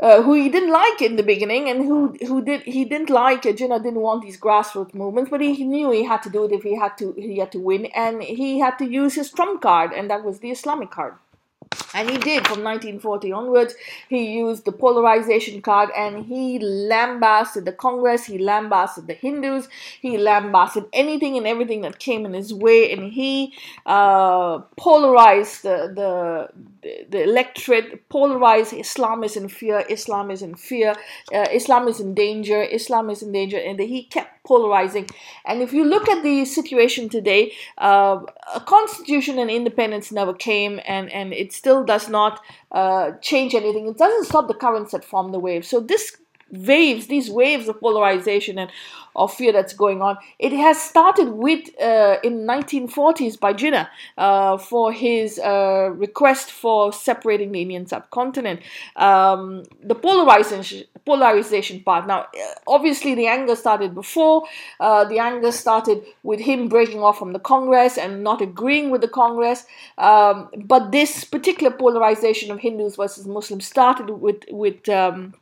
uh, 0.02 0.22
who 0.24 0.34
he 0.34 0.50
didn't 0.50 0.72
like 0.72 1.02
in 1.02 1.16
the 1.16 1.24
beginning, 1.24 1.70
and 1.70 1.86
who 1.86 2.18
who 2.28 2.44
did 2.44 2.64
he 2.64 2.84
didn't 2.86 3.10
like. 3.10 3.46
Uh, 3.46 3.52
Jinnah 3.52 3.82
didn't 3.84 4.02
want 4.02 4.24
these 4.24 4.40
grassroots 4.40 4.94
movements, 4.96 5.30
but 5.30 5.42
he, 5.42 5.54
he 5.54 5.64
knew 5.64 5.92
he 5.92 6.04
had 6.04 6.24
to 6.24 6.30
do 6.30 6.46
it 6.46 6.52
if 6.52 6.64
he 6.64 6.76
had 6.76 6.98
to 6.98 7.14
he 7.18 7.38
had 7.38 7.52
to 7.52 7.60
win, 7.60 7.86
and 7.88 8.24
he 8.24 8.60
had 8.60 8.78
to 8.80 8.86
use 8.86 9.16
his 9.16 9.32
trump 9.32 9.62
card, 9.62 9.92
and 9.94 10.10
that 10.10 10.24
was 10.24 10.40
the 10.40 10.52
Islamic 10.52 10.92
card. 10.92 11.14
And 11.94 12.10
he 12.10 12.18
did 12.18 12.48
from 12.48 12.64
1940 12.64 13.32
onwards. 13.32 13.76
He 14.10 14.34
used 14.34 14.66
the 14.66 14.72
polarization 14.72 15.62
card 15.62 15.90
and 15.96 16.26
he 16.26 16.60
lambasted 16.60 17.66
the 17.66 17.72
Congress, 17.72 18.26
he 18.26 18.38
lambasted 18.38 19.08
the 19.08 19.14
Hindus, 19.14 19.68
he 20.02 20.18
lambasted 20.18 20.86
anything 20.94 21.38
and 21.38 21.48
everything 21.48 21.82
that 21.82 22.00
came 22.00 22.26
in 22.26 22.34
his 22.34 22.54
way, 22.54 22.92
and 22.92 23.12
he 23.12 23.54
uh, 23.86 24.60
polarized 24.78 25.64
the, 25.64 26.50
the, 26.82 27.02
the 27.10 27.24
electorate, 27.24 28.08
polarized 28.10 28.74
Islam 28.74 29.24
is 29.24 29.36
in 29.36 29.48
fear, 29.48 29.86
Islam 29.90 30.32
is 30.32 30.42
in 30.42 30.56
fear, 30.56 30.96
uh, 31.34 31.48
Islam 31.52 31.88
is 31.88 32.00
in 32.00 32.14
danger, 32.14 32.62
Islam 32.62 33.10
is 33.10 33.22
in 33.22 33.32
danger, 33.32 33.58
and 33.58 33.80
he 33.80 34.04
kept 34.04 34.44
polarizing. 34.44 35.08
And 35.46 35.62
if 35.62 35.74
you 35.74 35.86
look 35.86 36.10
at 36.10 36.24
the 36.24 36.46
situation 36.46 37.10
today, 37.10 37.54
uh, 37.78 38.20
a 38.56 38.60
constitution 38.60 39.38
and 39.40 39.50
independence 39.50 40.12
never 40.12 40.34
came, 40.34 40.80
and, 40.86 41.12
and 41.12 41.34
it 41.34 41.54
still 41.62 41.84
does 41.84 42.10
not 42.10 42.40
uh, 42.72 43.12
change 43.22 43.54
anything. 43.54 43.86
It 43.88 44.00
doesn't 44.06 44.26
stop 44.26 44.48
the 44.48 44.56
currents 44.56 44.94
that 44.94 45.06
form 45.06 45.32
the 45.32 45.44
waves. 45.48 45.68
So 45.68 45.80
this 45.80 46.18
waves, 46.52 47.08
these 47.08 47.30
waves 47.30 47.68
of 47.68 47.80
polarization 47.80 48.58
and 48.60 48.72
of 49.16 49.34
fear 49.34 49.52
that's 49.52 49.74
going 49.74 50.02
on. 50.02 50.18
It 50.40 50.54
has 50.54 50.82
started 50.82 51.30
with 51.32 51.70
uh, 51.82 52.18
in 52.24 52.46
1940s 52.48 53.40
by 53.40 53.54
Jinnah 53.54 53.90
uh, 54.18 54.58
for 54.58 54.92
his 54.92 55.40
uh, 55.40 55.90
request 55.94 56.52
for 56.52 56.94
separating 56.94 57.52
the 57.52 57.62
Indian 57.62 57.86
subcontinent. 57.86 58.62
Um, 58.96 59.64
the 59.84 59.96
polarization 59.96 60.86
polarization 61.06 61.82
part. 61.82 62.08
Now, 62.08 62.22
uh, 62.22 62.54
obviously, 62.68 63.16
the 63.16 63.28
anger 63.28 63.56
started 63.56 63.96
before. 63.96 64.44
Uh, 64.80 65.04
the 65.06 65.20
anger 65.20 65.52
started 65.52 66.04
with 66.24 66.40
him 66.40 66.68
breaking 66.68 67.02
off 67.02 67.18
from 67.18 67.34
the 67.34 67.40
Congress 67.40 67.98
and 67.98 68.24
not 68.24 68.42
agreeing 68.42 68.92
with 68.92 69.02
the 69.02 69.08
Congress. 69.08 69.66
Um, 69.98 70.50
but 70.66 70.92
this 70.92 71.24
particular 71.24 71.72
polarization 71.72 72.52
of 72.52 72.60
Hindus 72.60 72.96
versus 72.96 73.26
Muslims 73.28 73.66
started 73.66 74.10
with 74.10 74.44
with 74.52 74.88
um, 74.90 75.34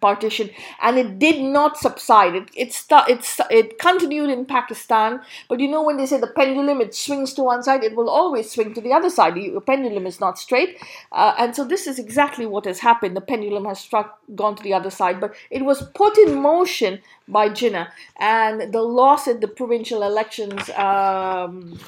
partition 0.00 0.50
and 0.82 0.98
it 0.98 1.18
did 1.18 1.40
not 1.42 1.76
subside. 1.76 2.34
It 2.34 2.50
it 2.56 2.72
st- 2.72 3.08
it, 3.08 3.26
it 3.50 3.78
continued 3.78 4.30
in 4.30 4.44
pakistan 4.46 5.20
but 5.48 5.60
you 5.60 5.68
know 5.68 5.82
when 5.82 5.96
they 5.96 6.06
say 6.06 6.18
the 6.18 6.26
pendulum 6.40 6.80
it 6.80 6.94
swings 6.94 7.34
to 7.34 7.42
one 7.42 7.62
side 7.62 7.84
it 7.84 7.94
will 7.96 8.10
always 8.10 8.50
swing 8.50 8.74
to 8.74 8.80
the 8.80 8.92
other 8.92 9.10
side. 9.10 9.34
The 9.34 9.60
pendulum 9.60 10.06
is 10.06 10.20
not 10.20 10.38
straight 10.38 10.78
uh, 11.12 11.34
and 11.38 11.54
so 11.54 11.64
this 11.64 11.86
is 11.86 11.98
exactly 11.98 12.46
what 12.46 12.64
has 12.64 12.80
happened. 12.80 13.16
The 13.16 13.20
pendulum 13.20 13.64
has 13.66 13.80
struck 13.80 14.18
gone 14.34 14.56
to 14.56 14.62
the 14.62 14.74
other 14.74 14.90
side 14.90 15.20
but 15.20 15.34
it 15.50 15.64
was 15.64 15.82
put 15.94 16.16
in 16.18 16.40
motion 16.40 17.00
by 17.28 17.48
jinnah 17.48 17.88
and 18.18 18.72
the 18.72 18.82
loss 18.82 19.26
in 19.28 19.40
the 19.40 19.48
provincial 19.48 20.02
elections 20.02 20.68
um, 20.70 21.78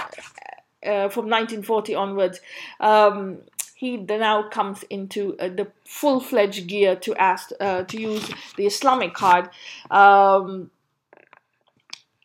uh, 0.85 1.09
from 1.09 1.29
1940 1.29 1.95
onwards 1.95 2.41
um, 2.81 3.39
he 3.83 3.97
now 3.97 4.49
comes 4.49 4.85
into 4.91 5.37
uh, 5.41 5.49
the 5.49 5.67
full-fledged 5.85 6.69
gear 6.69 6.95
to 6.95 7.17
ask 7.17 7.51
uh, 7.59 7.83
to 7.83 8.01
use 8.01 8.31
the 8.57 8.65
Islamic 8.65 9.13
card, 9.13 9.51
um, 9.91 10.71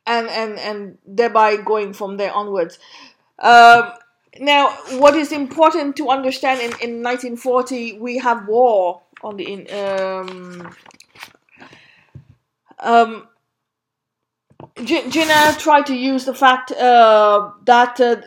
and 0.05 0.27
and 0.27 0.59
and 0.59 0.99
thereby 1.03 1.57
going 1.57 1.93
from 1.93 2.17
there 2.17 2.31
onwards. 2.31 2.77
Um, 3.39 3.91
now, 4.39 4.69
what 4.99 5.15
is 5.15 5.31
important 5.31 5.95
to 5.95 6.09
understand 6.11 6.59
in, 6.59 6.69
in 6.89 7.01
1940, 7.01 7.93
we 7.93 8.19
have 8.19 8.47
war 8.47 9.01
on 9.23 9.37
the 9.37 9.51
in, 9.51 9.61
um, 9.73 10.75
um, 12.77 13.27
Jinnah 14.75 15.57
tried 15.57 15.87
to 15.87 15.95
use 15.95 16.25
the 16.25 16.35
fact 16.35 16.71
uh, 16.71 17.49
that 17.65 17.99
uh, 17.99 18.21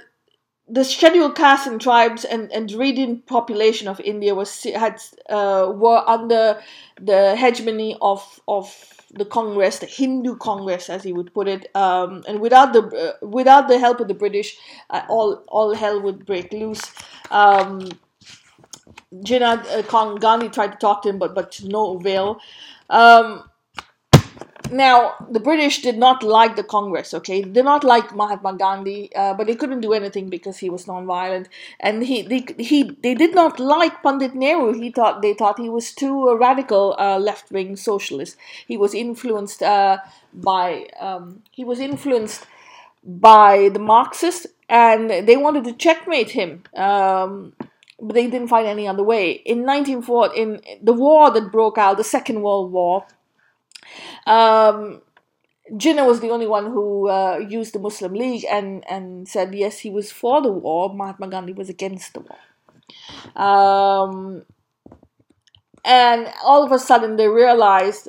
the 0.71 0.85
scheduled 0.85 1.35
castes 1.35 1.67
and 1.67 1.81
tribes 1.81 2.25
and, 2.25 2.51
and 2.53 2.69
Dravidian 2.69 3.23
population 3.27 3.89
of 3.89 4.01
India 4.01 4.35
was 4.35 4.63
had 4.63 5.01
uh, 5.29 5.73
were 5.75 6.09
under 6.09 6.61
the 7.01 7.35
hegemony 7.37 7.97
of 8.01 8.41
of 8.47 8.73
the 9.13 9.25
Congress, 9.25 9.81
the 9.81 9.87
Hindu 9.87 10.37
Congress, 10.37 10.89
as 10.89 11.03
he 11.03 11.13
would 11.13 11.35
put 11.35 11.49
it, 11.49 11.75
um, 11.75 12.23
and 12.29 12.41
without 12.41 12.73
the 12.73 12.83
uh, 12.83 13.27
without 13.27 13.67
the 13.67 13.79
help 13.79 13.99
of 13.99 14.07
the 14.07 14.15
British, 14.15 14.57
uh, 14.91 15.03
all 15.09 15.43
all 15.49 15.75
hell 15.75 16.01
would 16.01 16.25
break 16.25 16.53
loose. 16.53 16.83
Um, 17.31 17.91
Jinnah 19.13 19.93
uh, 19.93 20.19
Gandhi 20.19 20.49
tried 20.49 20.73
to 20.73 20.79
talk 20.79 21.03
to 21.03 21.09
him, 21.09 21.19
but 21.19 21.35
but 21.35 21.51
to 21.53 21.69
no 21.69 21.97
avail. 21.97 22.39
Um, 22.89 23.50
now, 24.73 25.15
the 25.31 25.41
British 25.41 25.83
did 25.83 25.99
not 25.99 26.23
like 26.23 26.57
the 26.57 26.63
Congress, 26.63 27.13
okay? 27.15 27.43
They 27.43 27.51
did 27.51 27.65
not 27.65 27.85
like 27.85 28.15
Mahatma 28.15 28.55
Gandhi, 28.55 29.15
uh, 29.15 29.35
but 29.35 29.47
they 29.47 29.55
couldn't 29.55 29.81
do 29.81 29.93
anything 29.93 30.29
because 30.29 30.59
he 30.59 30.71
was 30.71 30.87
non-violent. 30.87 31.49
And 31.81 32.05
he, 32.05 32.23
they, 32.23 32.47
he, 32.63 32.97
they 33.03 33.15
did 33.15 33.35
not 33.35 33.59
like 33.59 34.03
Pandit 34.03 34.35
Nehru. 34.35 34.73
He 34.73 34.91
thought 34.91 35.23
they 35.23 35.35
thought 35.35 35.59
he 35.59 35.69
was 35.69 35.93
too 35.93 36.29
a 36.29 36.37
radical 36.37 36.97
uh, 36.99 37.19
left-wing 37.19 37.77
socialist. 37.77 38.37
He 38.67 38.77
was 38.77 38.95
influenced 38.95 39.63
uh, 39.63 39.99
by 40.33 40.87
um, 40.99 41.43
he 41.51 41.65
was 41.65 41.81
influenced 41.81 42.47
by 43.05 43.71
the 43.73 43.79
Marxists, 43.79 44.47
and 44.69 45.11
they 45.11 45.37
wanted 45.37 45.65
to 45.65 45.73
checkmate 45.73 46.31
him. 46.31 46.63
Um, 46.77 47.55
but 48.01 48.15
they 48.15 48.29
didn't 48.29 48.49
find 48.49 48.67
any 48.67 48.89
other 48.89 49.03
way. 49.03 49.33
In 49.33 49.59
1940, 49.67 50.41
in 50.41 50.61
the 50.83 50.93
war 50.93 51.31
that 51.31 51.53
broke 51.53 51.77
out, 51.77 51.99
the 51.99 52.05
Second 52.05 52.41
World 52.43 52.73
War, 52.73 53.05
um, 54.27 55.03
Jinnah 55.73 56.07
was 56.07 56.21
the 56.21 56.31
only 56.31 56.47
one 56.47 56.67
who 56.67 57.09
uh, 57.09 57.39
used 57.39 57.75
the 57.75 57.79
Muslim 57.79 58.15
League 58.15 58.45
and, 58.51 58.85
and 58.91 59.29
said 59.29 59.55
yes, 59.55 59.81
he 59.81 59.91
was 59.91 60.11
for 60.11 60.43
the 60.43 60.51
war. 60.51 60.93
Mahatma 60.95 61.29
Gandhi 61.29 61.53
was 61.53 61.69
against 61.69 62.15
the 62.15 62.21
war. 62.21 62.39
Um, 63.37 64.43
and 65.85 66.29
all 66.45 66.65
of 66.65 66.73
a 66.73 66.79
sudden, 66.79 67.17
they 67.17 67.29
realized 67.29 68.09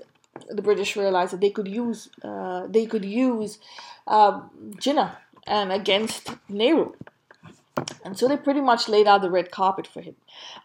the 0.49 0.61
British 0.61 0.95
realized 0.95 1.33
that 1.33 1.41
they 1.41 1.49
could 1.49 1.67
use 1.67 2.09
uh, 2.23 2.67
they 2.67 2.85
could 2.85 3.05
use 3.05 3.59
uh, 4.07 4.41
Jinnah 4.75 5.17
and 5.47 5.71
against 5.71 6.35
Nehru. 6.49 6.93
And 8.03 8.17
so 8.17 8.27
they 8.27 8.37
pretty 8.37 8.61
much 8.61 8.89
laid 8.89 9.07
out 9.07 9.21
the 9.21 9.31
red 9.31 9.51
carpet 9.51 9.87
for 9.87 10.01
him. 10.01 10.15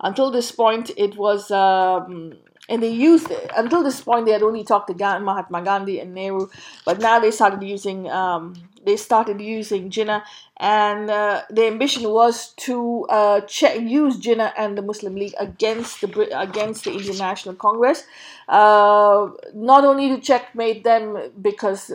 Until 0.01 0.31
this 0.31 0.51
point, 0.51 0.91
it 0.97 1.17
was 1.17 1.51
um, 1.51 2.35
and 2.69 2.83
they 2.83 2.91
used 2.91 3.31
it. 3.31 3.51
until 3.57 3.83
this 3.83 4.01
point 4.01 4.27
they 4.27 4.33
had 4.33 4.43
only 4.43 4.65
talked 4.65 4.89
to 4.89 4.95
Gandhi, 4.95 5.25
Mahatma 5.25 5.63
Gandhi 5.63 6.01
and 6.01 6.15
Nehru, 6.15 6.49
but 6.85 6.99
now 6.99 7.19
they 7.19 7.31
started 7.31 7.63
using 7.63 8.11
um, 8.11 8.55
they 8.85 8.97
started 8.97 9.41
using 9.41 9.91
Jinnah, 9.91 10.23
and 10.59 11.11
uh, 11.11 11.43
the 11.51 11.67
ambition 11.67 12.09
was 12.09 12.53
to 12.67 13.05
uh, 13.09 13.41
check, 13.43 13.81
use 13.81 14.19
Jinnah 14.19 14.53
and 14.57 14.79
the 14.79 14.83
Muslim 14.83 15.15
League 15.17 15.35
against 15.39 16.01
the 16.01 16.41
against 16.41 16.85
the 16.85 16.93
Indian 16.93 17.19
National 17.19 17.55
Congress, 17.55 18.05
uh, 18.49 19.29
not 19.55 19.85
only 19.85 20.09
to 20.09 20.21
checkmate 20.21 20.85
them 20.85 21.31
because 21.41 21.93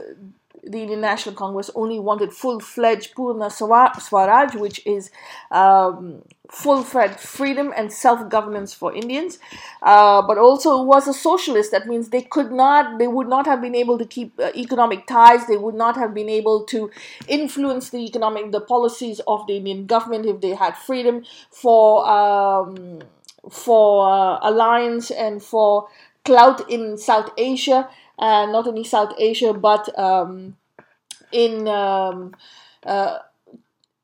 the 0.63 0.81
Indian 0.81 1.01
National 1.01 1.35
Congress 1.35 1.69
only 1.75 1.99
wanted 1.99 2.31
full-fledged 2.31 3.15
Purna 3.15 3.49
Swaraj, 3.49 4.55
which 4.55 4.85
is 4.85 5.11
um, 5.49 6.21
full-fledged 6.49 7.19
freedom 7.19 7.73
and 7.75 7.91
self-governance 7.91 8.73
for 8.73 8.93
Indians, 8.93 9.39
uh, 9.81 10.21
but 10.21 10.37
also 10.37 10.83
was 10.83 11.07
a 11.07 11.13
socialist. 11.13 11.71
That 11.71 11.87
means 11.87 12.09
they 12.09 12.21
could 12.21 12.51
not, 12.51 12.99
they 12.99 13.07
would 13.07 13.27
not 13.27 13.47
have 13.47 13.61
been 13.61 13.75
able 13.75 13.97
to 13.97 14.05
keep 14.05 14.39
uh, 14.39 14.51
economic 14.55 15.07
ties. 15.07 15.47
They 15.47 15.57
would 15.57 15.75
not 15.75 15.95
have 15.97 16.13
been 16.13 16.29
able 16.29 16.63
to 16.65 16.91
influence 17.27 17.89
the 17.89 17.99
economic, 17.99 18.51
the 18.51 18.61
policies 18.61 19.21
of 19.27 19.47
the 19.47 19.57
Indian 19.57 19.85
government 19.85 20.25
if 20.25 20.41
they 20.41 20.55
had 20.55 20.77
freedom 20.77 21.23
for 21.49 22.07
um, 22.07 22.99
for 23.49 24.07
uh, 24.07 24.37
alliance 24.43 25.09
and 25.09 25.41
for 25.41 25.87
clout 26.23 26.69
in 26.69 26.97
South 26.97 27.31
Asia 27.37 27.89
not 28.19 28.67
only 28.67 28.83
South 28.83 29.13
Asia 29.17 29.53
but 29.53 29.97
um, 29.97 30.57
in 31.31 31.67
um, 31.67 32.33
uh, 32.85 33.19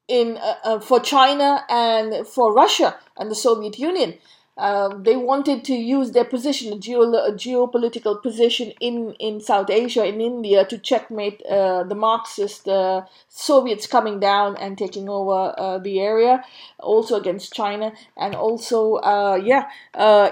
in 0.08 0.38
uh, 0.38 0.56
uh, 0.64 0.80
for 0.80 1.00
China 1.00 1.64
and 1.70 2.26
for 2.28 2.54
Russia 2.54 2.98
and 3.18 3.30
the 3.30 3.36
Soviet 3.36 3.78
Union. 3.78 4.16
Uh, 4.58 4.90
they 4.98 5.16
wanted 5.16 5.64
to 5.64 5.76
use 5.76 6.14
their 6.14 6.24
position, 6.26 6.74
a, 6.74 6.80
geo- 6.80 7.14
a, 7.14 7.32
geopolitical 7.32 8.20
position 8.20 8.74
in, 8.82 9.14
in 9.20 9.40
South 9.40 9.70
Asia, 9.70 10.04
in 10.04 10.20
India, 10.20 10.66
to 10.66 10.80
checkmate 10.80 11.44
uh, 11.46 11.84
the 11.84 11.94
Marxist 11.94 12.68
uh, 12.68 13.04
Soviets 13.30 13.86
coming 13.86 14.20
down 14.20 14.58
and 14.58 14.76
taking 14.76 15.10
over 15.10 15.54
uh, 15.60 15.78
the 15.78 16.00
area, 16.00 16.44
also 16.80 17.18
against 17.18 17.54
China, 17.54 17.94
and 18.18 18.34
also, 18.34 18.96
uh, 18.96 19.36
yeah, 19.36 19.70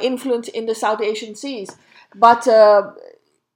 influence 0.01 0.47
in 0.47 0.65
the 0.65 0.73
South 0.73 1.01
Asian 1.01 1.35
seas. 1.35 1.77
But 2.15 2.47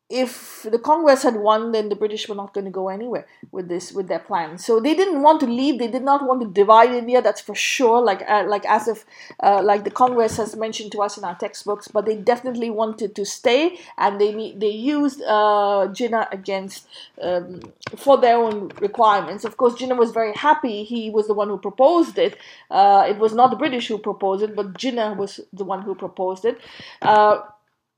if 0.09 0.65
the 0.69 0.79
Congress 0.79 1.21
had 1.21 1.35
won, 1.35 1.71
then 1.71 1.89
the 1.89 1.95
British 1.95 2.27
were 2.27 2.33
not 2.35 2.51
going 2.51 2.65
to 2.65 2.71
go 2.71 2.89
anywhere 2.89 3.27
with 3.51 3.67
this 3.67 3.91
with 3.91 4.07
their 4.07 4.19
plan. 4.19 4.57
So 4.57 4.79
they 4.79 4.95
didn't 4.95 5.21
want 5.21 5.39
to 5.41 5.45
leave. 5.45 5.77
They 5.77 5.87
did 5.87 6.01
not 6.01 6.25
want 6.25 6.41
to 6.41 6.47
divide 6.47 6.89
India. 6.89 7.21
That's 7.21 7.41
for 7.41 7.53
sure. 7.53 8.01
Like 8.01 8.23
uh, 8.27 8.45
like 8.47 8.65
as 8.65 8.87
if 8.87 9.05
uh, 9.41 9.61
like 9.61 9.83
the 9.83 9.91
Congress 9.91 10.37
has 10.37 10.55
mentioned 10.55 10.91
to 10.93 11.03
us 11.03 11.17
in 11.17 11.23
our 11.23 11.35
textbooks. 11.35 11.87
But 11.87 12.07
they 12.07 12.15
definitely 12.15 12.71
wanted 12.71 13.15
to 13.15 13.25
stay, 13.25 13.79
and 13.99 14.19
they 14.19 14.53
they 14.57 14.71
used 14.71 15.21
uh, 15.21 15.89
Jinnah 15.91 16.31
against 16.31 16.87
um, 17.21 17.61
for 17.95 18.17
their 18.17 18.37
own 18.37 18.71
requirements. 18.81 19.45
Of 19.45 19.57
course, 19.57 19.75
Jinnah 19.75 19.97
was 19.97 20.09
very 20.09 20.33
happy. 20.33 20.83
He 20.85 21.11
was 21.11 21.27
the 21.27 21.35
one 21.35 21.49
who 21.49 21.59
proposed 21.59 22.17
it. 22.17 22.35
Uh, 22.71 23.05
it 23.07 23.19
was 23.19 23.33
not 23.33 23.51
the 23.51 23.57
British 23.57 23.87
who 23.87 23.99
proposed 23.99 24.41
it, 24.41 24.55
but 24.55 24.73
Jinnah 24.73 25.15
was 25.15 25.39
the 25.53 25.63
one 25.63 25.83
who 25.83 25.93
proposed 25.93 26.45
it 26.45 26.59
uh, 27.03 27.41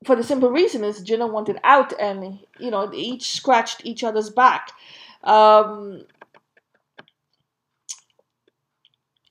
for 0.06 0.16
the 0.16 0.24
simple 0.24 0.50
reason 0.50 0.84
is 0.84 1.04
Jinnah 1.04 1.32
wanted 1.32 1.60
out, 1.64 1.94
and 2.00 2.40
you 2.60 2.72
know 2.72 2.88
they 2.88 2.98
each 2.98 3.32
scratched 3.32 3.86
each 3.86 4.04
other's 4.04 4.30
back. 4.30 4.72
Um, 5.24 6.06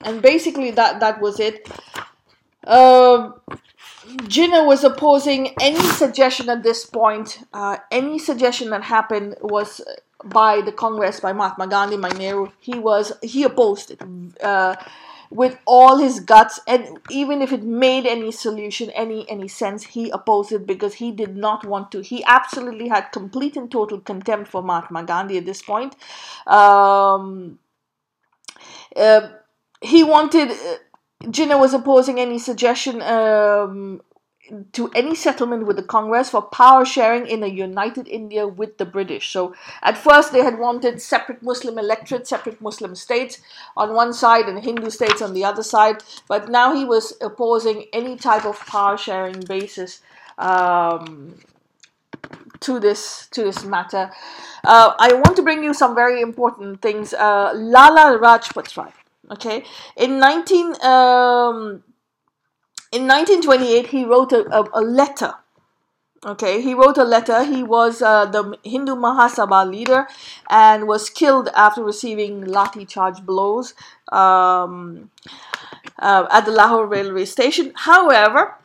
and 0.03 0.21
basically 0.21 0.71
that 0.71 0.99
that 0.99 1.21
was 1.21 1.39
it. 1.39 1.69
Uh, 2.65 3.31
Jinnah 4.05 4.65
was 4.65 4.83
opposing 4.83 5.53
any 5.59 5.79
suggestion 5.79 6.49
at 6.49 6.63
this 6.63 6.85
point. 6.85 7.39
Uh, 7.53 7.77
any 7.91 8.17
suggestion 8.17 8.69
that 8.71 8.83
happened 8.83 9.35
was 9.41 9.81
by 10.23 10.61
the 10.61 10.71
Congress, 10.71 11.19
by 11.19 11.33
Mahatma 11.33 11.67
Gandhi, 11.67 11.97
by 11.97 12.09
Nehru. 12.09 12.47
He 12.59 12.77
was 12.79 13.13
he 13.21 13.43
opposed 13.43 13.91
it. 13.91 14.01
Uh, 14.41 14.75
with 15.31 15.57
all 15.65 15.97
his 15.97 16.19
guts 16.19 16.59
and 16.67 16.99
even 17.09 17.41
if 17.41 17.53
it 17.53 17.63
made 17.63 18.05
any 18.05 18.31
solution 18.31 18.89
any 18.91 19.27
any 19.29 19.47
sense 19.47 19.83
he 19.83 20.09
opposed 20.09 20.51
it 20.51 20.67
because 20.67 20.95
he 20.95 21.11
did 21.11 21.37
not 21.37 21.65
want 21.65 21.91
to. 21.91 22.01
He 22.01 22.23
absolutely 22.25 22.89
had 22.89 23.11
complete 23.13 23.55
and 23.55 23.71
total 23.71 24.01
contempt 24.01 24.51
for 24.51 24.61
mahatma 24.61 25.03
gandhi 25.05 25.37
at 25.37 25.45
this 25.45 25.61
point. 25.61 25.95
Um, 26.45 27.59
uh, 28.95 29.29
he 29.81 30.03
wanted 30.03 30.51
uh, 30.51 30.77
Jinnah 31.23 31.59
was 31.59 31.73
opposing 31.73 32.19
any 32.19 32.37
suggestion 32.37 33.01
um, 33.01 34.01
to 34.73 34.89
any 34.93 35.15
settlement 35.15 35.65
with 35.65 35.77
the 35.77 35.83
Congress 35.83 36.29
for 36.29 36.41
power 36.41 36.85
sharing 36.85 37.27
in 37.27 37.43
a 37.43 37.47
united 37.47 38.07
India 38.07 38.47
with 38.47 38.77
the 38.77 38.85
British. 38.85 39.31
So 39.31 39.55
at 39.81 39.97
first 39.97 40.33
they 40.33 40.43
had 40.43 40.59
wanted 40.59 41.01
separate 41.01 41.41
Muslim 41.41 41.77
electorates, 41.77 42.29
separate 42.29 42.61
Muslim 42.61 42.95
states 42.95 43.39
on 43.75 43.93
one 43.93 44.13
side 44.13 44.49
and 44.49 44.63
Hindu 44.63 44.89
states 44.89 45.21
on 45.21 45.33
the 45.33 45.45
other 45.45 45.63
side, 45.63 46.03
but 46.27 46.49
now 46.49 46.75
he 46.75 46.85
was 46.85 47.13
opposing 47.21 47.85
any 47.93 48.15
type 48.17 48.45
of 48.45 48.59
power 48.65 48.97
sharing 48.97 49.39
basis. 49.41 50.01
Um, 50.37 51.35
to 52.61 52.79
this 52.79 53.27
to 53.31 53.43
this 53.43 53.63
matter, 53.65 54.11
uh, 54.63 54.93
I 54.97 55.13
want 55.13 55.35
to 55.35 55.41
bring 55.41 55.63
you 55.63 55.73
some 55.73 55.95
very 55.95 56.21
important 56.21 56.81
things. 56.81 57.13
Uh, 57.13 57.51
Lala 57.55 58.17
Rajpat 58.19 58.77
Rai, 58.77 58.91
okay, 59.31 59.63
in 59.97 60.19
nineteen 60.19 60.75
um, 60.83 61.83
in 62.91 63.07
1928, 63.07 63.87
he 63.87 64.05
wrote 64.05 64.33
a, 64.33 64.43
a, 64.53 64.69
a, 64.73 64.81
letter. 64.81 65.33
Okay, 66.25 66.61
he 66.61 66.73
wrote 66.73 66.97
a 66.97 67.03
letter. 67.03 67.43
He 67.43 67.63
was 67.63 68.01
uh, 68.01 68.25
the 68.25 68.57
Hindu 68.63 68.95
Mahasabha 68.95 69.69
leader 69.69 70.07
and 70.49 70.87
was 70.87 71.09
killed 71.09 71.49
after 71.55 71.83
receiving 71.83 72.43
lathi 72.43 72.87
charge 72.87 73.25
blows 73.25 73.73
um, 74.11 75.09
uh, 75.99 76.27
at 76.29 76.45
the 76.45 76.51
Lahore 76.51 76.85
railway 76.85 77.25
station. 77.25 77.71
However, 77.75 78.55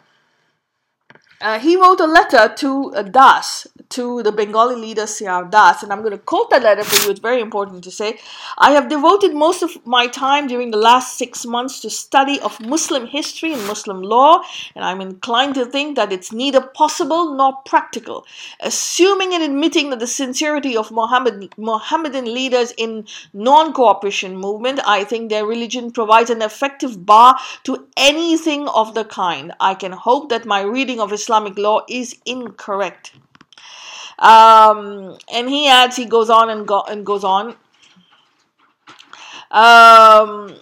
uh, 1.40 1.58
he 1.58 1.76
wrote 1.76 2.00
a 2.00 2.06
letter 2.06 2.52
to 2.56 2.94
uh, 2.94 3.02
Das, 3.02 3.66
to 3.90 4.22
the 4.22 4.32
Bengali 4.32 4.76
leader 4.76 5.06
C.R. 5.06 5.44
Das, 5.44 5.82
and 5.82 5.92
I'm 5.92 6.00
going 6.00 6.12
to 6.12 6.18
quote 6.18 6.48
that 6.50 6.62
letter 6.62 6.82
for 6.82 7.04
you. 7.04 7.10
It's 7.10 7.20
very 7.20 7.40
important 7.42 7.84
to 7.84 7.90
say. 7.90 8.18
I 8.56 8.70
have 8.72 8.88
devoted 8.88 9.34
most 9.34 9.62
of 9.62 9.84
my 9.86 10.06
time 10.06 10.46
during 10.46 10.70
the 10.70 10.78
last 10.78 11.18
six 11.18 11.44
months 11.44 11.80
to 11.80 11.90
study 11.90 12.40
of 12.40 12.58
Muslim 12.60 13.06
history 13.06 13.52
and 13.52 13.66
Muslim 13.66 14.00
law, 14.00 14.42
and 14.74 14.82
I'm 14.84 15.02
inclined 15.02 15.54
to 15.56 15.66
think 15.66 15.96
that 15.96 16.10
it's 16.10 16.32
neither 16.32 16.62
possible 16.62 17.34
nor 17.34 17.56
practical. 17.66 18.24
Assuming 18.60 19.34
and 19.34 19.42
admitting 19.42 19.90
that 19.90 19.98
the 19.98 20.06
sincerity 20.06 20.74
of 20.76 20.90
Mohammed, 20.90 21.54
Mohammedan 21.58 22.32
leaders 22.32 22.72
in 22.78 23.06
non-cooperation 23.34 24.36
movement, 24.36 24.80
I 24.86 25.04
think 25.04 25.28
their 25.28 25.44
religion 25.44 25.90
provides 25.90 26.30
an 26.30 26.40
effective 26.40 27.04
bar 27.04 27.36
to 27.64 27.86
anything 27.96 28.68
of 28.68 28.94
the 28.94 29.04
kind. 29.04 29.52
I 29.60 29.74
can 29.74 29.92
hope 29.92 30.30
that 30.30 30.46
my 30.46 30.62
reading 30.62 30.98
of 30.98 31.12
Islam 31.12 31.25
Islamic 31.26 31.58
law 31.58 31.80
is 31.88 32.16
incorrect. 32.24 33.12
Um, 34.20 35.18
and 35.32 35.50
he 35.50 35.66
adds, 35.66 35.96
he 35.96 36.04
goes 36.04 36.30
on 36.30 36.48
and, 36.50 36.66
go, 36.68 36.82
and 36.82 37.04
goes 37.04 37.24
on. 37.24 37.56
Um, 39.50 40.54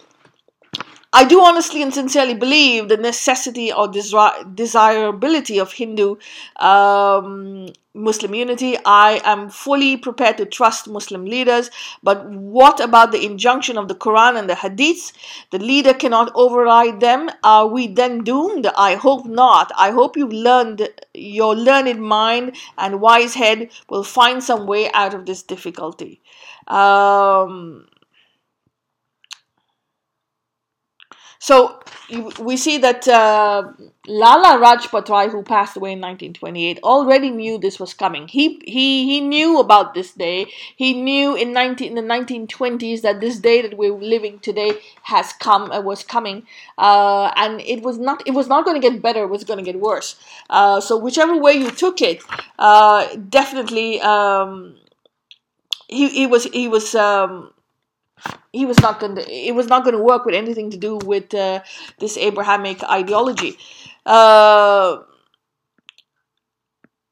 I 1.16 1.22
do 1.22 1.40
honestly 1.40 1.80
and 1.80 1.94
sincerely 1.94 2.34
believe 2.34 2.88
the 2.88 2.96
necessity 2.96 3.72
or 3.72 3.86
desirability 3.86 5.60
of 5.60 5.72
Hindu 5.72 6.16
um, 6.56 7.68
Muslim 7.94 8.34
unity. 8.34 8.76
I 8.84 9.20
am 9.24 9.48
fully 9.48 9.96
prepared 9.96 10.38
to 10.38 10.44
trust 10.44 10.88
Muslim 10.88 11.24
leaders, 11.24 11.70
but 12.02 12.28
what 12.28 12.80
about 12.80 13.12
the 13.12 13.24
injunction 13.24 13.78
of 13.78 13.86
the 13.86 13.94
Quran 13.94 14.36
and 14.36 14.50
the 14.50 14.54
Hadiths? 14.54 15.12
The 15.52 15.60
leader 15.60 15.94
cannot 15.94 16.32
override 16.34 16.98
them. 16.98 17.30
Are 17.44 17.68
we 17.68 17.86
then 17.86 18.24
doomed? 18.24 18.66
I 18.76 18.96
hope 18.96 19.24
not. 19.24 19.70
I 19.76 19.92
hope 19.92 20.16
you've 20.16 20.32
learned, 20.32 20.88
your 21.14 21.54
learned 21.54 22.02
mind 22.02 22.56
and 22.76 23.00
wise 23.00 23.34
head 23.34 23.70
will 23.88 24.02
find 24.02 24.42
some 24.42 24.66
way 24.66 24.90
out 24.90 25.14
of 25.14 25.26
this 25.26 25.44
difficulty. 25.44 26.20
Um, 26.66 27.86
So 31.44 31.78
we 32.40 32.56
see 32.56 32.78
that 32.78 33.06
uh, 33.06 33.64
Lala 34.06 34.58
Rajpat 34.64 35.10
Rai, 35.10 35.28
who 35.28 35.42
passed 35.42 35.76
away 35.76 35.92
in 35.92 36.00
1928, 36.00 36.80
already 36.82 37.28
knew 37.28 37.58
this 37.58 37.78
was 37.78 37.92
coming. 37.92 38.28
He 38.28 38.62
he 38.64 39.04
he 39.04 39.20
knew 39.20 39.60
about 39.60 39.92
this 39.92 40.12
day. 40.12 40.46
He 40.74 40.94
knew 40.94 41.36
in 41.36 41.52
19 41.52 41.88
in 41.88 41.94
the 41.96 42.14
1920s 42.14 43.02
that 43.02 43.20
this 43.20 43.38
day 43.40 43.60
that 43.60 43.76
we're 43.76 43.92
living 43.92 44.38
today 44.38 44.80
has 45.02 45.34
come 45.34 45.70
uh, 45.70 45.82
was 45.82 46.02
coming, 46.02 46.46
uh, 46.78 47.30
and 47.36 47.60
it 47.60 47.82
was 47.82 47.98
not 47.98 48.26
it 48.26 48.32
was 48.32 48.48
not 48.48 48.64
going 48.64 48.80
to 48.80 48.88
get 48.88 49.02
better. 49.02 49.24
It 49.24 49.28
was 49.36 49.44
going 49.44 49.62
to 49.62 49.70
get 49.70 49.78
worse. 49.78 50.16
Uh, 50.48 50.80
so 50.80 50.96
whichever 50.96 51.36
way 51.36 51.52
you 51.52 51.70
took 51.70 52.00
it, 52.00 52.22
uh, 52.58 53.06
definitely. 53.28 54.00
Um, 54.00 54.76
he, 55.88 56.08
he 56.08 56.26
was 56.26 56.44
he 56.44 56.68
was 56.68 56.94
um, 56.94 57.52
he 58.52 58.64
was 58.64 58.78
not 58.80 59.00
going 59.00 59.14
to 59.16 59.30
it 59.30 59.54
was 59.54 59.66
not 59.66 59.84
going 59.84 59.96
to 59.96 60.02
work 60.02 60.24
with 60.24 60.34
anything 60.34 60.70
to 60.70 60.76
do 60.76 60.96
with 60.96 61.34
uh, 61.34 61.60
this 61.98 62.16
abrahamic 62.16 62.82
ideology. 62.84 63.58
Uh, 64.06 64.98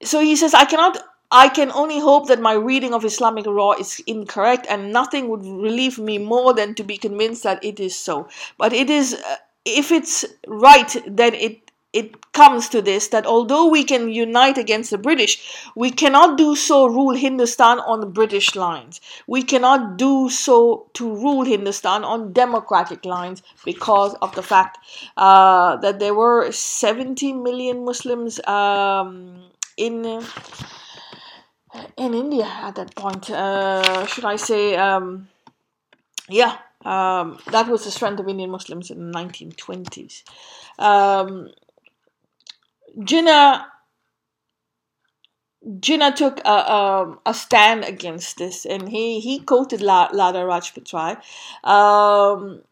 so 0.03 0.21
he 0.21 0.37
says 0.37 0.55
i 0.55 0.65
cannot 0.65 0.99
i 1.31 1.49
can 1.49 1.71
only 1.73 1.99
hope 1.99 2.29
that 2.29 2.41
my 2.41 2.53
reading 2.53 2.93
of 2.93 3.05
islamic 3.05 3.47
law 3.47 3.73
is 3.73 4.03
incorrect 4.07 4.67
and 4.69 4.93
nothing 4.93 5.29
would 5.29 5.43
relieve 5.43 5.99
me 5.99 6.19
more 6.19 6.53
than 6.53 6.75
to 6.75 6.83
be 6.83 6.97
convinced 6.97 7.43
that 7.45 7.65
it 7.65 7.81
is 7.81 7.99
so. 7.99 8.29
But 8.59 8.73
it 8.73 8.91
is 8.91 9.15
uh, 9.15 9.37
if 9.65 9.93
it's 9.93 10.25
right 10.47 10.97
then 11.07 11.35
it 11.35 11.72
it 11.93 12.33
comes 12.33 12.69
to 12.71 12.81
this 12.81 13.09
that 13.09 13.27
although 13.27 13.67
we 13.67 13.85
can 13.85 14.09
unite 14.09 14.57
against 14.57 14.91
the 14.91 14.99
British, 14.99 15.59
we 15.77 15.91
cannot 15.91 16.39
do 16.39 16.57
so 16.57 16.87
rule 16.87 17.15
Hindustan 17.15 17.81
on 17.81 18.01
the 18.01 18.07
British 18.07 18.55
lines. 18.55 19.01
We 19.27 19.43
cannot 19.43 19.99
do 19.99 20.31
so 20.31 20.89
to 20.95 21.15
rule 21.15 21.45
Hindustan 21.45 22.05
on 22.05 22.33
democratic 22.33 23.05
lines 23.05 23.43
because 23.65 24.15
of 24.23 24.35
the 24.35 24.43
fact 24.43 24.79
uh, 25.17 25.77
that 25.77 25.99
there 25.99 26.15
were 26.15 26.51
70 26.51 27.35
million 27.35 27.85
Muslims 27.85 28.41
um, 28.47 29.51
in 29.77 30.23
in 31.97 32.15
India 32.15 32.45
at 32.45 32.75
that 32.77 32.95
point. 32.95 33.31
Uh, 33.31 34.07
should 34.07 34.25
I 34.25 34.37
say? 34.37 34.77
Um, 34.77 35.29
yeah, 36.29 36.57
um, 36.85 37.39
that 37.51 37.69
was 37.69 37.85
the 37.85 37.91
strength 37.91 38.21
of 38.21 38.29
Indian 38.29 38.51
Muslims 38.51 38.91
in 38.91 39.11
the 39.11 39.19
1920s. 39.19 40.23
Um, 40.79 41.51
Jinnah 42.99 43.65
Jinnah 45.65 46.15
took 46.15 46.41
a, 46.41 46.51
a, 46.51 47.19
a, 47.27 47.35
stand 47.35 47.85
against 47.85 48.39
this, 48.39 48.67
and 48.67 48.89
he 48.89 49.21
he 49.21 49.39
quoted 49.39 49.81
La, 49.81 50.09
Lala 50.13 50.41
Rajpat 50.41 50.93
Rai, 50.93 51.17
um, 51.63 52.63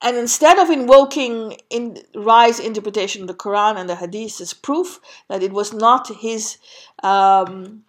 and 0.00 0.16
instead 0.16 0.58
of 0.58 0.70
invoking 0.70 1.58
in 1.68 1.98
Rai's 2.14 2.58
interpretation 2.58 3.22
of 3.22 3.28
the 3.28 3.34
Quran 3.34 3.76
and 3.76 3.88
the 3.88 3.96
Hadith 3.96 4.40
as 4.40 4.54
proof 4.54 5.00
that 5.28 5.42
it 5.42 5.52
was 5.52 5.74
not 5.74 6.08
his 6.08 6.56
um, 7.02 7.84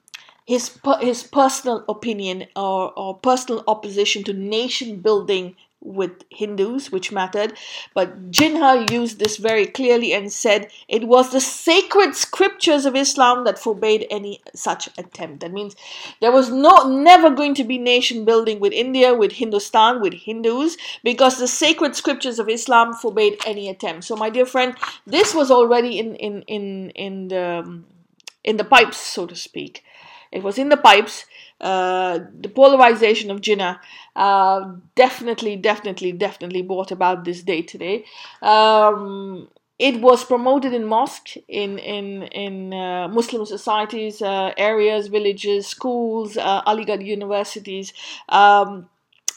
his 0.45 0.77
his 0.99 1.23
personal 1.23 1.85
opinion 1.87 2.47
or, 2.55 2.91
or 2.97 3.17
personal 3.17 3.63
opposition 3.67 4.23
to 4.25 4.33
nation 4.33 4.99
building 4.99 5.55
with 5.85 6.23
Hindus, 6.29 6.91
which 6.91 7.11
mattered. 7.11 7.53
But 7.93 8.31
Jinnah 8.31 8.89
used 8.91 9.19
this 9.19 9.37
very 9.37 9.67
clearly 9.67 10.13
and 10.13 10.31
said 10.31 10.69
it 10.87 11.07
was 11.07 11.31
the 11.31 11.39
sacred 11.39 12.15
scriptures 12.15 12.85
of 12.85 12.95
Islam 12.95 13.45
that 13.45 13.59
forbade 13.59 14.07
any 14.09 14.41
such 14.53 14.89
attempt. 14.97 15.41
That 15.41 15.53
means 15.53 15.75
there 16.19 16.31
was 16.31 16.49
no 16.49 16.89
never 16.89 17.29
going 17.29 17.53
to 17.55 17.63
be 17.63 17.77
nation 17.77 18.25
building 18.25 18.59
with 18.59 18.73
India, 18.73 19.13
with 19.13 19.33
Hindustan, 19.33 20.01
with 20.01 20.13
Hindus, 20.13 20.77
because 21.03 21.37
the 21.37 21.47
sacred 21.47 21.95
scriptures 21.95 22.39
of 22.39 22.49
Islam 22.49 22.93
forbade 22.93 23.39
any 23.45 23.69
attempt. 23.69 24.03
So, 24.05 24.15
my 24.15 24.29
dear 24.29 24.45
friend, 24.45 24.75
this 25.05 25.33
was 25.33 25.51
already 25.51 25.99
in 25.99 26.15
in 26.15 26.41
in 26.43 26.89
in 26.91 27.27
the 27.27 27.63
um, 27.63 27.85
in 28.43 28.57
the 28.57 28.63
pipes, 28.63 28.97
so 28.97 29.25
to 29.25 29.35
speak. 29.35 29.83
It 30.31 30.43
was 30.43 30.57
in 30.57 30.69
the 30.69 30.77
pipes. 30.77 31.25
Uh, 31.61 32.19
the 32.41 32.49
polarization 32.49 33.31
of 33.31 33.39
Jinnah 33.39 33.79
uh, 34.15 34.73
definitely, 34.95 35.55
definitely, 35.55 36.11
definitely 36.11 36.61
brought 36.61 36.91
about 36.91 37.23
this 37.23 37.43
day 37.43 37.61
today. 37.61 38.03
Um, 38.41 39.47
it 39.79 39.99
was 40.01 40.23
promoted 40.25 40.73
in 40.73 40.85
mosque, 40.85 41.35
in 41.47 41.77
in 41.79 42.23
in 42.23 42.73
uh, 42.73 43.07
Muslim 43.07 43.45
societies, 43.45 44.21
uh, 44.21 44.51
areas, 44.57 45.07
villages, 45.07 45.65
schools, 45.67 46.37
uh, 46.37 46.61
Aligarh 46.63 47.03
universities. 47.05 47.93
Um, 48.29 48.89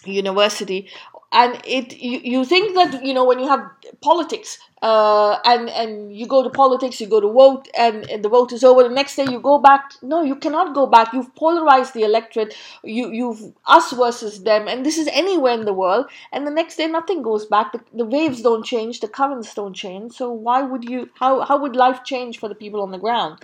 university 0.04 0.88
and 1.33 1.61
it 1.64 1.96
you, 1.98 2.20
you 2.22 2.44
think 2.44 2.74
that 2.74 3.04
you 3.04 3.12
know 3.12 3.24
when 3.24 3.38
you 3.38 3.48
have 3.48 3.61
politics 4.00 4.59
uh, 4.82 5.38
and 5.44 5.68
and 5.68 6.16
you 6.16 6.26
go 6.26 6.42
to 6.42 6.50
politics 6.50 7.00
you 7.00 7.06
go 7.06 7.20
to 7.20 7.30
vote 7.30 7.68
and, 7.76 8.08
and, 8.10 8.24
the 8.24 8.28
vote 8.28 8.52
is 8.52 8.62
over. 8.62 8.82
The 8.82 8.88
next 8.88 9.16
day 9.16 9.24
you 9.24 9.40
go 9.40 9.58
back. 9.58 9.92
No 10.02 10.22
you 10.22 10.36
cannot 10.36 10.74
go 10.74 10.86
back. 10.86 11.12
You've 11.12 11.34
polarized 11.34 11.94
the 11.94 12.02
electorate. 12.02 12.54
You 12.84 13.10
you've 13.10 13.52
us 13.66 13.92
versus 13.92 14.42
them. 14.44 14.68
And 14.68 14.86
this 14.86 14.98
is 14.98 15.08
anywhere 15.12 15.54
in 15.54 15.64
the 15.64 15.72
world. 15.72 16.06
And 16.32 16.46
the 16.46 16.50
next 16.50 16.76
day 16.76 16.86
nothing 16.86 17.22
goes 17.22 17.46
back. 17.46 17.72
The, 17.72 17.80
the 17.92 18.04
waves 18.04 18.42
don't 18.42 18.64
change. 18.64 19.00
The 19.00 19.08
currents 19.08 19.54
don't 19.54 19.74
change. 19.74 20.12
So 20.12 20.30
why 20.30 20.62
would 20.62 20.84
you 20.84 21.10
how 21.14 21.40
how 21.40 21.58
would 21.58 21.74
life 21.74 22.04
change 22.04 22.38
for 22.38 22.48
the 22.48 22.54
people 22.54 22.80
on 22.80 22.92
the 22.92 22.98
ground? 22.98 23.38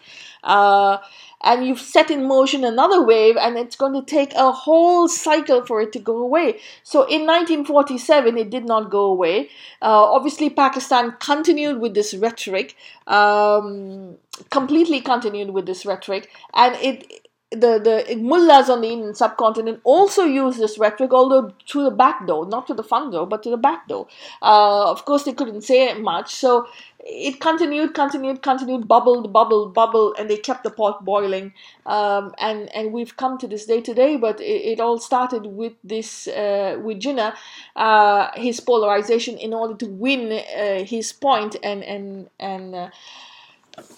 Uh, 0.45 0.99
and 1.45 1.67
you've 1.67 1.81
set 1.81 2.11
in 2.11 2.27
motion 2.27 2.65
another 2.65 3.03
wave 3.03 3.37
and 3.37 3.57
it's 3.59 3.77
going 3.77 3.93
to 3.93 4.03
take 4.03 4.33
a 4.35 4.51
whole 4.51 5.09
cycle 5.09 5.65
for 5.65 5.81
it 5.81 5.93
to 5.93 5.99
go 5.99 6.19
away. 6.19 6.61
So 6.83 7.01
in 7.03 7.27
1947 7.27 8.39
it 8.39 8.51
did 8.51 8.65
not 8.65 8.91
go 8.91 9.05
away. 9.07 9.51
Uh, 9.83 10.05
obviously 10.17 10.51
pakistan 10.51 11.15
continued 11.25 11.81
with 11.81 11.95
this 11.95 12.15
rhetoric 12.15 12.77
um, 13.07 14.17
completely 14.51 15.01
continued 15.01 15.51
with 15.51 15.67
this 15.67 15.87
rhetoric 15.87 16.31
and 16.55 16.75
it 16.77 17.25
the, 17.55 18.05
the 18.07 18.17
mullahs 18.17 18.69
on 18.69 18.81
the 18.81 18.89
Indian 18.89 19.15
subcontinent 19.15 19.81
also 19.85 20.25
use 20.25 20.57
this 20.57 20.79
rhetoric, 20.79 21.13
although 21.13 21.53
through 21.69 21.85
the 21.85 21.91
back 21.91 22.27
door, 22.27 22.47
not 22.47 22.67
to 22.67 22.75
the 22.75 22.83
front 22.83 23.13
door, 23.13 23.27
but 23.27 23.43
to 23.45 23.51
the 23.51 23.57
back 23.57 23.89
door. 23.89 24.07
Uh, 24.43 24.91
of 24.91 25.05
course, 25.05 25.25
they 25.25 25.33
couldn't 25.33 25.63
say 25.63 25.95
much, 25.95 26.35
so 26.35 26.67
it 27.07 27.39
continued, 27.39 27.93
continued, 27.93 28.41
continued, 28.43 28.89
bubbled, 28.89 29.31
bubbled, 29.33 29.75
bubbled, 29.75 30.17
and 30.19 30.31
they 30.31 30.39
kept 30.39 30.65
the 30.65 30.71
pot 30.71 31.05
boiling. 31.05 31.53
Um, 31.85 32.35
and 32.39 32.75
and 32.75 32.93
we've 32.93 33.17
come 33.17 33.37
to 33.39 33.47
this 33.47 33.67
day 33.67 33.83
today, 33.83 34.17
but 34.17 34.41
it, 34.41 34.73
it 34.73 34.81
all 34.81 34.99
started 34.99 35.47
with 35.47 35.75
this 35.85 36.27
uh, 36.29 36.79
with 36.83 37.01
Jinnah, 37.01 37.35
uh, 37.77 38.31
his 38.37 38.61
polarization 38.61 39.37
in 39.37 39.53
order 39.53 39.75
to 39.75 39.87
win 39.87 40.33
uh, 40.33 40.85
his 40.85 41.13
point 41.13 41.57
and 41.63 41.85
and 41.85 42.31
and 42.41 42.75
uh, 42.75 42.91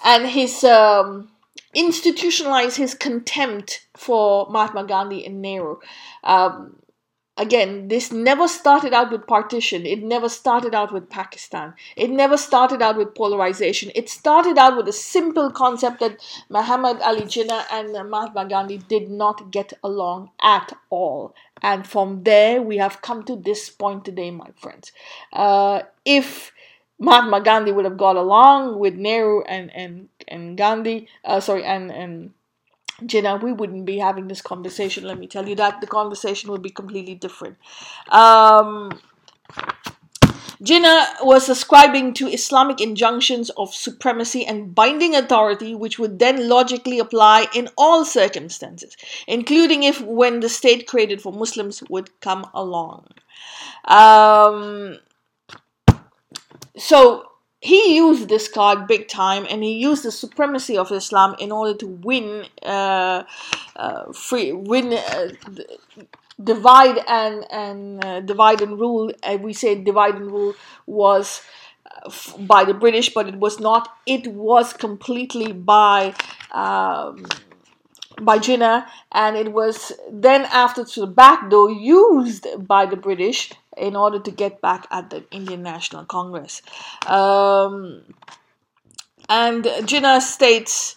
and 0.05 0.27
his. 0.27 0.65
Um, 0.65 1.31
institutionalize 1.75 2.77
his 2.77 2.95
contempt 2.95 3.87
for 3.95 4.49
Mahatma 4.49 4.85
Gandhi 4.85 5.27
and 5.27 5.43
Nehru. 5.43 5.77
Um, 6.25 6.77
again, 7.37 7.89
this 7.89 8.11
never 8.13 8.49
started 8.49 8.93
out 8.93 9.11
with 9.11 9.27
partition. 9.27 9.85
It 9.87 10.03
never 10.03 10.29
started 10.29 10.75
out 10.75 10.93
with 10.93 11.11
Pakistan. 11.11 11.75
It 11.97 12.11
never 12.11 12.37
started 12.37 12.83
out 12.83 12.97
with 12.97 13.15
polarization. 13.15 13.91
It 13.95 14.09
started 14.09 14.59
out 14.59 14.77
with 14.77 14.89
a 14.89 14.93
simple 14.93 15.51
concept 15.51 16.01
that 16.01 16.21
Muhammad 16.49 17.01
Ali 17.03 17.23
Jinnah 17.23 17.65
and 17.71 17.93
Mahatma 18.11 18.47
Gandhi 18.47 18.79
did 18.79 19.11
not 19.11 19.51
get 19.51 19.73
along 19.83 20.31
at 20.43 20.73
all. 20.91 21.35
And 21.63 21.87
from 21.87 22.23
there, 22.25 22.63
we 22.63 22.77
have 22.79 23.03
come 23.03 23.23
to 23.25 23.37
this 23.37 23.71
point 23.71 24.05
today, 24.05 24.31
my 24.31 24.51
friends. 24.57 24.93
Uh, 25.33 25.83
if 26.05 26.53
Mahatma 26.99 27.41
Gandhi 27.43 27.73
would 27.73 27.85
have 27.85 27.99
got 27.99 28.17
along 28.17 28.79
with 28.79 28.95
Nehru 28.95 29.43
and 29.43 29.71
and 29.75 30.09
and 30.29 30.57
Gandhi, 30.57 31.09
uh, 31.25 31.41
sorry, 31.41 31.65
and 31.65 31.91
and 31.93 32.33
Jinnah, 33.03 33.43
we 33.43 33.53
wouldn't 33.53 33.85
be 33.85 33.99
having 33.99 34.29
this 34.29 34.41
conversation. 34.41 35.05
Let 35.05 35.19
me 35.19 35.27
tell 35.27 35.49
you 35.49 35.55
that 35.57 35.81
the 35.81 35.87
conversation 35.87 36.51
would 36.51 36.63
be 36.63 36.71
completely 36.71 37.15
different. 37.15 37.59
Um, 38.09 38.91
Jinnah 40.63 41.23
was 41.23 41.51
ascribing 41.51 42.15
to 42.15 42.29
Islamic 42.29 42.81
injunctions 42.81 43.51
of 43.51 43.75
supremacy 43.75 44.47
and 44.47 44.75
binding 44.75 45.15
authority, 45.15 45.75
which 45.75 45.99
would 45.99 46.19
then 46.19 46.49
logically 46.49 46.99
apply 46.99 47.49
in 47.55 47.69
all 47.77 48.07
circumstances, 48.07 48.97
including 49.27 49.83
if 49.83 50.01
when 50.01 50.41
the 50.41 50.49
state 50.49 50.87
created 50.87 51.21
for 51.21 51.33
Muslims 51.33 51.83
would 51.91 52.19
come 52.21 52.49
along. 52.55 53.09
Um, 53.85 54.99
so 56.79 57.25
he 57.67 57.97
used 57.97 58.29
this 58.29 58.47
card 58.49 58.87
big 58.87 59.09
time 59.09 59.47
and 59.51 59.63
he 59.65 59.73
used 59.73 60.05
the 60.05 60.13
supremacy 60.13 60.77
of 60.79 60.93
Islam 60.93 61.35
in 61.41 61.51
order 61.51 61.75
to 61.79 61.87
win 61.87 62.47
uh, 62.63 63.25
uh, 63.75 64.13
free 64.13 64.53
win 64.53 64.93
uh, 64.93 65.29
divide 66.43 66.99
and 67.09 67.45
and 67.51 68.05
uh, 68.05 68.21
divide 68.21 68.61
and 68.63 68.79
rule. 68.79 69.11
Uh, 69.23 69.39
we 69.41 69.53
say 69.53 69.75
divide 69.75 70.15
and 70.15 70.31
rule 70.31 70.55
was 70.87 71.43
uh, 71.91 72.11
by 72.39 72.65
the 72.65 72.75
British 72.75 73.13
but 73.13 73.27
it 73.27 73.37
was 73.37 73.59
not. 73.59 73.89
It 74.07 74.27
was 74.29 74.73
completely 74.73 75.53
by 75.53 76.15
um, 76.53 77.27
by 78.21 78.39
Jinnah 78.39 78.87
and 79.13 79.37
it 79.37 79.53
was 79.53 79.93
then 80.11 80.43
after 80.53 80.85
to 80.85 81.01
the 81.01 81.07
back 81.07 81.51
door 81.51 81.71
used 81.71 82.47
by 82.67 82.87
the 82.87 82.97
British 82.97 83.53
in 83.77 83.97
order 83.97 84.19
to 84.19 84.31
get 84.31 84.61
back 84.61 84.87
at 84.91 85.11
the 85.11 85.25
Indian 85.31 85.63
National 85.63 86.05
Congress. 86.05 86.63
Um, 87.07 88.03
and 89.29 89.65
Jinnah 89.65 90.21
states 90.21 90.97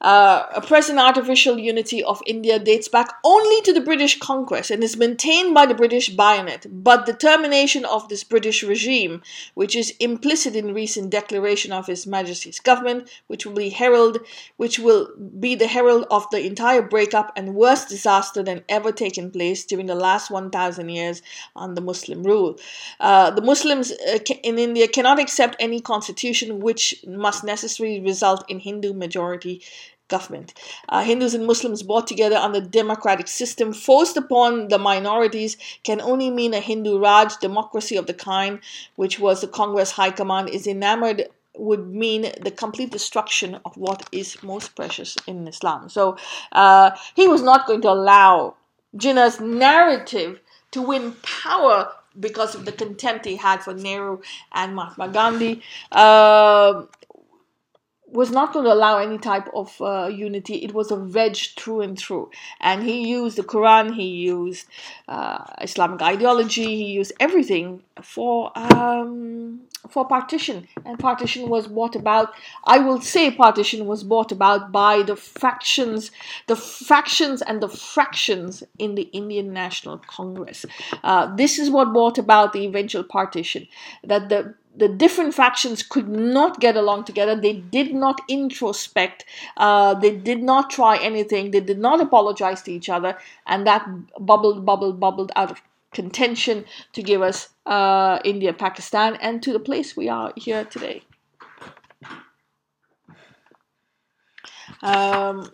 uh, 0.00 0.44
a 0.54 0.60
present 0.60 0.98
artificial 0.98 1.58
unity 1.58 2.04
of 2.04 2.22
India 2.26 2.58
dates 2.58 2.88
back 2.88 3.14
only 3.24 3.60
to 3.62 3.72
the 3.72 3.80
British 3.80 4.18
conquest 4.20 4.70
and 4.70 4.82
is 4.84 4.96
maintained 4.96 5.54
by 5.54 5.66
the 5.66 5.74
British 5.74 6.08
bayonet. 6.10 6.66
But 6.70 7.06
the 7.06 7.12
termination 7.12 7.84
of 7.84 8.08
this 8.08 8.22
British 8.22 8.62
regime, 8.62 9.22
which 9.54 9.74
is 9.74 9.94
implicit 9.98 10.54
in 10.54 10.72
recent 10.72 11.10
declaration 11.10 11.72
of 11.72 11.86
His 11.86 12.06
Majesty's 12.06 12.60
government, 12.60 13.10
which 13.26 13.44
will 13.44 13.54
be 13.54 13.70
herald, 13.70 14.18
which 14.56 14.78
will 14.78 15.08
be 15.40 15.56
the 15.56 15.66
herald 15.66 16.06
of 16.10 16.30
the 16.30 16.46
entire 16.46 16.82
breakup 16.82 17.32
and 17.34 17.56
worst 17.56 17.88
disaster 17.88 18.42
than 18.42 18.62
ever 18.68 18.92
taken 18.92 19.30
place 19.30 19.64
during 19.64 19.86
the 19.86 19.94
last 19.96 20.30
1,000 20.30 20.88
years 20.88 21.22
under 21.56 21.80
Muslim 21.80 22.22
rule. 22.22 22.56
Uh, 23.00 23.30
the 23.30 23.42
Muslims 23.42 23.90
uh, 23.90 24.18
in 24.44 24.58
India 24.58 24.86
cannot 24.86 25.18
accept 25.18 25.56
any 25.58 25.80
constitution 25.80 26.60
which 26.60 27.04
must 27.06 27.42
necessarily 27.42 28.00
result 28.00 28.44
in 28.48 28.60
Hindu 28.60 28.92
majority 28.92 29.62
government. 30.08 30.54
Uh, 30.88 31.02
Hindus 31.02 31.34
and 31.34 31.46
Muslims 31.46 31.82
brought 31.82 32.06
together 32.06 32.36
under 32.36 32.60
democratic 32.60 33.28
system 33.28 33.72
forced 33.72 34.16
upon 34.16 34.68
the 34.68 34.78
minorities 34.78 35.56
can 35.84 36.00
only 36.00 36.30
mean 36.30 36.54
a 36.54 36.60
Hindu 36.60 36.98
Raj 36.98 37.36
democracy 37.38 37.96
of 37.96 38.06
the 38.06 38.14
kind 38.14 38.60
which 38.96 39.18
was 39.18 39.40
the 39.40 39.48
Congress 39.48 39.92
High 39.92 40.10
Command 40.10 40.48
is 40.48 40.66
enamored 40.66 41.28
would 41.56 41.88
mean 41.88 42.32
the 42.40 42.50
complete 42.50 42.90
destruction 42.90 43.58
of 43.64 43.76
what 43.76 44.08
is 44.12 44.42
most 44.42 44.76
precious 44.76 45.16
in 45.26 45.46
Islam. 45.48 45.88
So 45.88 46.16
uh, 46.52 46.92
he 47.14 47.26
was 47.26 47.42
not 47.42 47.66
going 47.66 47.82
to 47.82 47.90
allow 47.90 48.54
Jinnah's 48.96 49.40
narrative 49.40 50.40
to 50.70 50.82
win 50.82 51.16
power 51.22 51.90
because 52.18 52.54
of 52.54 52.64
the 52.64 52.72
contempt 52.72 53.24
he 53.24 53.36
had 53.36 53.62
for 53.62 53.74
Nehru 53.74 54.20
and 54.52 54.74
Mahatma 54.74 55.08
Gandhi. 55.08 55.62
Uh, 55.92 56.82
was 58.10 58.30
not 58.30 58.52
going 58.52 58.64
to 58.64 58.72
allow 58.72 58.98
any 58.98 59.18
type 59.18 59.48
of 59.54 59.80
uh, 59.80 60.06
unity. 60.06 60.56
It 60.56 60.72
was 60.72 60.90
a 60.90 60.96
wedge 60.96 61.54
through 61.54 61.82
and 61.82 61.98
through. 61.98 62.30
And 62.60 62.82
he 62.82 63.08
used 63.08 63.36
the 63.36 63.42
Quran, 63.42 63.94
he 63.94 64.08
used 64.08 64.66
uh, 65.08 65.44
Islamic 65.60 66.00
ideology, 66.02 66.64
he 66.64 66.86
used 66.86 67.12
everything 67.20 67.82
for 68.02 68.52
um, 68.56 69.60
for 69.88 70.06
partition. 70.06 70.66
And 70.84 70.98
partition 70.98 71.48
was 71.48 71.66
brought 71.66 71.96
about. 71.96 72.32
I 72.64 72.78
will 72.78 73.00
say 73.00 73.30
partition 73.30 73.86
was 73.86 74.04
brought 74.04 74.32
about 74.32 74.72
by 74.72 75.02
the 75.02 75.16
factions, 75.16 76.10
the 76.46 76.56
factions 76.56 77.42
and 77.42 77.62
the 77.62 77.68
fractions 77.68 78.62
in 78.78 78.94
the 78.94 79.08
Indian 79.12 79.52
National 79.52 79.98
Congress. 79.98 80.66
Uh, 81.02 81.34
this 81.36 81.58
is 81.58 81.70
what 81.70 81.92
brought 81.92 82.18
about 82.18 82.52
the 82.52 82.64
eventual 82.64 83.04
partition. 83.04 83.66
That 84.04 84.28
the 84.28 84.54
the 84.78 84.88
different 84.88 85.34
factions 85.34 85.82
could 85.82 86.08
not 86.08 86.60
get 86.60 86.76
along 86.76 87.04
together. 87.04 87.34
They 87.34 87.54
did 87.54 87.94
not 87.94 88.20
introspect. 88.28 89.24
Uh, 89.56 89.94
they 89.94 90.16
did 90.16 90.42
not 90.42 90.70
try 90.70 90.96
anything. 90.98 91.50
They 91.50 91.60
did 91.60 91.78
not 91.78 92.00
apologize 92.00 92.62
to 92.62 92.72
each 92.72 92.88
other, 92.88 93.18
and 93.46 93.66
that 93.66 93.88
bubbled, 94.20 94.64
bubbled, 94.64 95.00
bubbled 95.00 95.32
out 95.34 95.50
of 95.50 95.62
contention 95.92 96.64
to 96.92 97.02
give 97.02 97.22
us 97.22 97.48
uh, 97.66 98.18
India, 98.24 98.52
Pakistan, 98.52 99.16
and 99.20 99.42
to 99.42 99.52
the 99.52 99.60
place 99.60 99.96
we 99.96 100.08
are 100.08 100.32
here 100.36 100.64
today. 100.64 101.02
Um, 104.82 105.50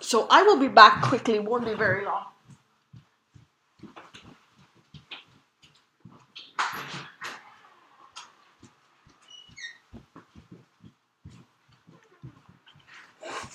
so 0.00 0.26
I 0.30 0.42
will 0.42 0.58
be 0.58 0.68
back 0.68 1.02
quickly, 1.02 1.38
won't 1.38 1.64
be 1.64 1.74
very 1.74 2.04
long. 2.04 2.24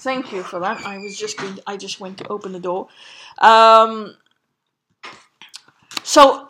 Thank 0.02 0.32
you 0.32 0.42
for 0.42 0.60
that. 0.60 0.84
I 0.84 0.98
was 0.98 1.16
just 1.16 1.38
going, 1.38 1.56
to, 1.56 1.64
I 1.68 1.78
just 1.78 2.00
went 2.00 2.18
to 2.18 2.28
open 2.28 2.54
the 2.54 2.60
door. 2.60 2.88
Um, 3.38 4.16
so 6.12 6.50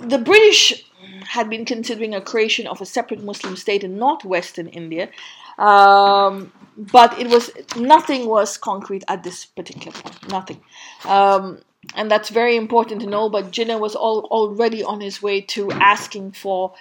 the 0.00 0.18
British 0.18 0.84
had 1.24 1.48
been 1.48 1.64
considering 1.64 2.14
a 2.14 2.20
creation 2.20 2.66
of 2.66 2.82
a 2.82 2.84
separate 2.84 3.24
Muslim 3.24 3.56
state 3.56 3.84
in 3.84 3.96
northwestern 3.96 4.68
India, 4.68 5.08
um, 5.56 6.52
but 6.76 7.18
it 7.18 7.28
was 7.28 7.50
nothing 7.74 8.26
was 8.26 8.58
concrete 8.58 9.02
at 9.08 9.22
this 9.22 9.46
particular 9.46 9.92
point. 9.92 10.30
Nothing. 10.30 10.60
Um, 11.06 11.60
and 11.94 12.10
that's 12.10 12.28
very 12.28 12.56
important 12.56 13.00
to 13.00 13.06
know. 13.06 13.30
But 13.30 13.50
Jinnah 13.50 13.80
was 13.80 13.94
all, 13.94 14.28
already 14.30 14.84
on 14.84 15.00
his 15.00 15.22
way 15.22 15.40
to 15.54 15.72
asking 15.72 16.32
for 16.32 16.74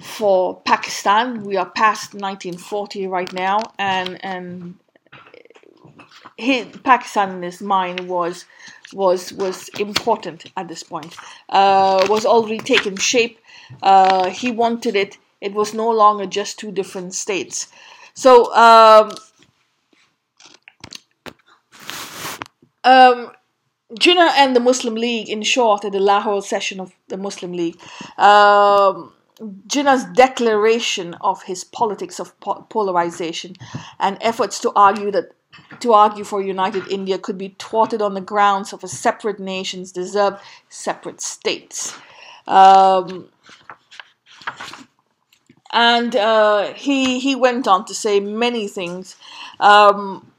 for 0.00 0.60
Pakistan. 0.62 1.42
We 1.42 1.56
are 1.56 1.68
past 1.68 2.14
1940 2.14 3.08
right 3.08 3.32
now, 3.32 3.58
and 3.80 4.24
and 4.24 4.78
his, 6.36 6.66
Pakistan 6.84 7.36
in 7.36 7.42
his 7.42 7.60
mind 7.60 8.08
was 8.08 8.44
was 8.92 9.32
was 9.32 9.68
important 9.80 10.44
at 10.56 10.68
this 10.68 10.82
point. 10.82 11.16
Uh, 11.48 12.06
was 12.08 12.26
already 12.26 12.58
taken 12.58 12.96
shape. 12.96 13.38
Uh, 13.82 14.28
he 14.28 14.50
wanted 14.50 14.96
it. 14.96 15.18
It 15.40 15.54
was 15.54 15.74
no 15.74 15.90
longer 15.90 16.26
just 16.26 16.58
two 16.58 16.72
different 16.72 17.14
states. 17.14 17.68
So. 18.14 18.54
Um, 18.54 19.12
um, 22.84 23.32
Jinnah 24.00 24.30
and 24.38 24.56
the 24.56 24.60
Muslim 24.60 24.94
League, 24.94 25.28
in 25.28 25.42
short, 25.42 25.84
at 25.84 25.92
the 25.92 26.00
Lahore 26.00 26.42
session 26.42 26.80
of 26.80 26.92
the 27.08 27.18
Muslim 27.18 27.52
League, 27.52 27.78
um, 28.16 29.12
Jinnah's 29.66 30.04
declaration 30.14 31.14
of 31.20 31.42
his 31.42 31.64
politics 31.64 32.18
of 32.18 32.38
polarization 32.40 33.56
and 33.98 34.16
efforts 34.20 34.58
to 34.60 34.72
argue 34.74 35.10
that 35.10 35.32
to 35.80 35.92
argue 35.92 36.24
for 36.24 36.40
united 36.42 36.86
India 36.88 37.18
could 37.18 37.38
be 37.38 37.54
thwarted 37.58 38.02
on 38.02 38.14
the 38.14 38.20
grounds 38.20 38.72
of 38.72 38.82
a 38.84 38.88
separate 38.88 39.38
nations 39.38 39.92
deserve 39.92 40.40
separate 40.68 41.20
states. 41.20 41.94
Um, 42.46 43.28
and 45.72 46.14
uh, 46.14 46.74
he 46.74 47.18
he 47.18 47.34
went 47.34 47.66
on 47.66 47.84
to 47.86 47.94
say 47.94 48.20
many 48.20 48.68
things. 48.68 49.16
Um, 49.58 50.31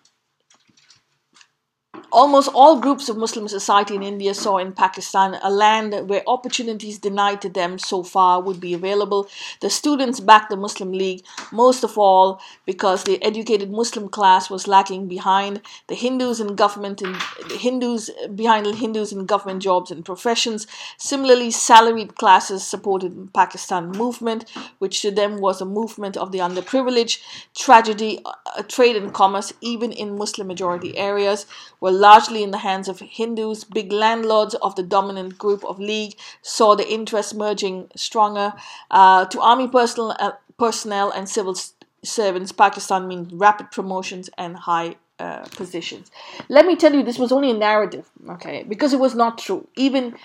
Almost 2.13 2.49
all 2.53 2.79
groups 2.79 3.09
of 3.09 3.17
Muslim 3.17 3.47
society 3.47 3.95
in 3.95 4.03
India 4.03 4.35
saw 4.35 4.59
in 4.59 4.71
Pakistan 4.71 5.35
a 5.41 5.49
land 5.49 6.07
where 6.07 6.21
opportunities 6.27 6.99
denied 6.99 7.41
to 7.41 7.49
them 7.49 7.79
so 7.79 8.03
far 8.03 8.39
would 8.39 8.59
be 8.59 8.75
available. 8.75 9.27
The 9.61 9.71
students 9.71 10.19
backed 10.19 10.51
the 10.51 10.55
Muslim 10.55 10.91
League, 10.91 11.25
most 11.51 11.83
of 11.83 11.97
all 11.97 12.39
because 12.67 13.03
the 13.03 13.19
educated 13.23 13.71
Muslim 13.71 14.09
class 14.09 14.47
was 14.51 14.67
lacking 14.67 15.07
behind 15.07 15.61
the 15.87 15.95
Hindus 15.95 16.39
in 16.39 16.55
government 16.55 17.01
and 17.01 17.15
Hindus 17.49 18.11
behind 18.35 18.67
the 18.67 18.75
Hindus 18.75 19.11
in 19.11 19.25
government 19.25 19.63
jobs 19.63 19.89
and 19.89 20.05
professions. 20.05 20.67
Similarly, 20.99 21.49
salaried 21.49 22.15
classes 22.15 22.63
supported 22.63 23.17
the 23.17 23.31
Pakistan 23.33 23.89
movement, 23.89 24.45
which 24.77 25.01
to 25.01 25.09
them 25.09 25.41
was 25.41 25.61
a 25.61 25.65
movement 25.65 26.15
of 26.15 26.31
the 26.31 26.37
underprivileged. 26.37 27.23
Tragedy, 27.57 28.19
uh, 28.23 28.61
trade 28.67 28.97
and 28.97 29.11
commerce, 29.15 29.51
even 29.61 29.91
in 29.91 30.15
Muslim 30.15 30.45
majority 30.45 30.95
areas, 30.95 31.47
were 31.83 31.91
largely 31.91 32.43
in 32.43 32.51
the 32.51 32.59
hands 32.59 32.87
of 32.87 33.01
Hindus, 33.01 33.65
big 33.65 33.91
landlords 33.91 34.55
of 34.55 34.73
the 34.77 34.83
dominant 34.83 35.37
group 35.37 35.65
of 35.65 35.79
League 35.79 36.15
saw 36.41 36.75
the 36.75 36.89
interest 36.89 37.35
merging 37.35 37.89
stronger. 37.93 38.53
Uh, 38.89 39.25
to 39.25 39.41
army 39.41 39.67
personnel, 39.67 40.15
uh, 40.17 40.31
personnel 40.57 41.11
and 41.11 41.27
civil 41.27 41.57
servants, 42.01 42.53
Pakistan 42.53 43.05
means 43.09 43.33
rapid 43.33 43.69
promotions 43.71 44.29
and 44.37 44.55
high 44.55 44.95
uh, 45.19 45.43
positions. 45.57 46.09
Let 46.47 46.65
me 46.65 46.77
tell 46.77 46.93
you, 46.93 47.03
this 47.03 47.19
was 47.19 47.33
only 47.33 47.51
a 47.51 47.53
narrative, 47.69 48.09
okay, 48.29 48.63
because 48.63 48.93
it 48.93 48.99
was 49.01 49.13
not 49.13 49.37
true. 49.37 49.67
Even 49.75 50.15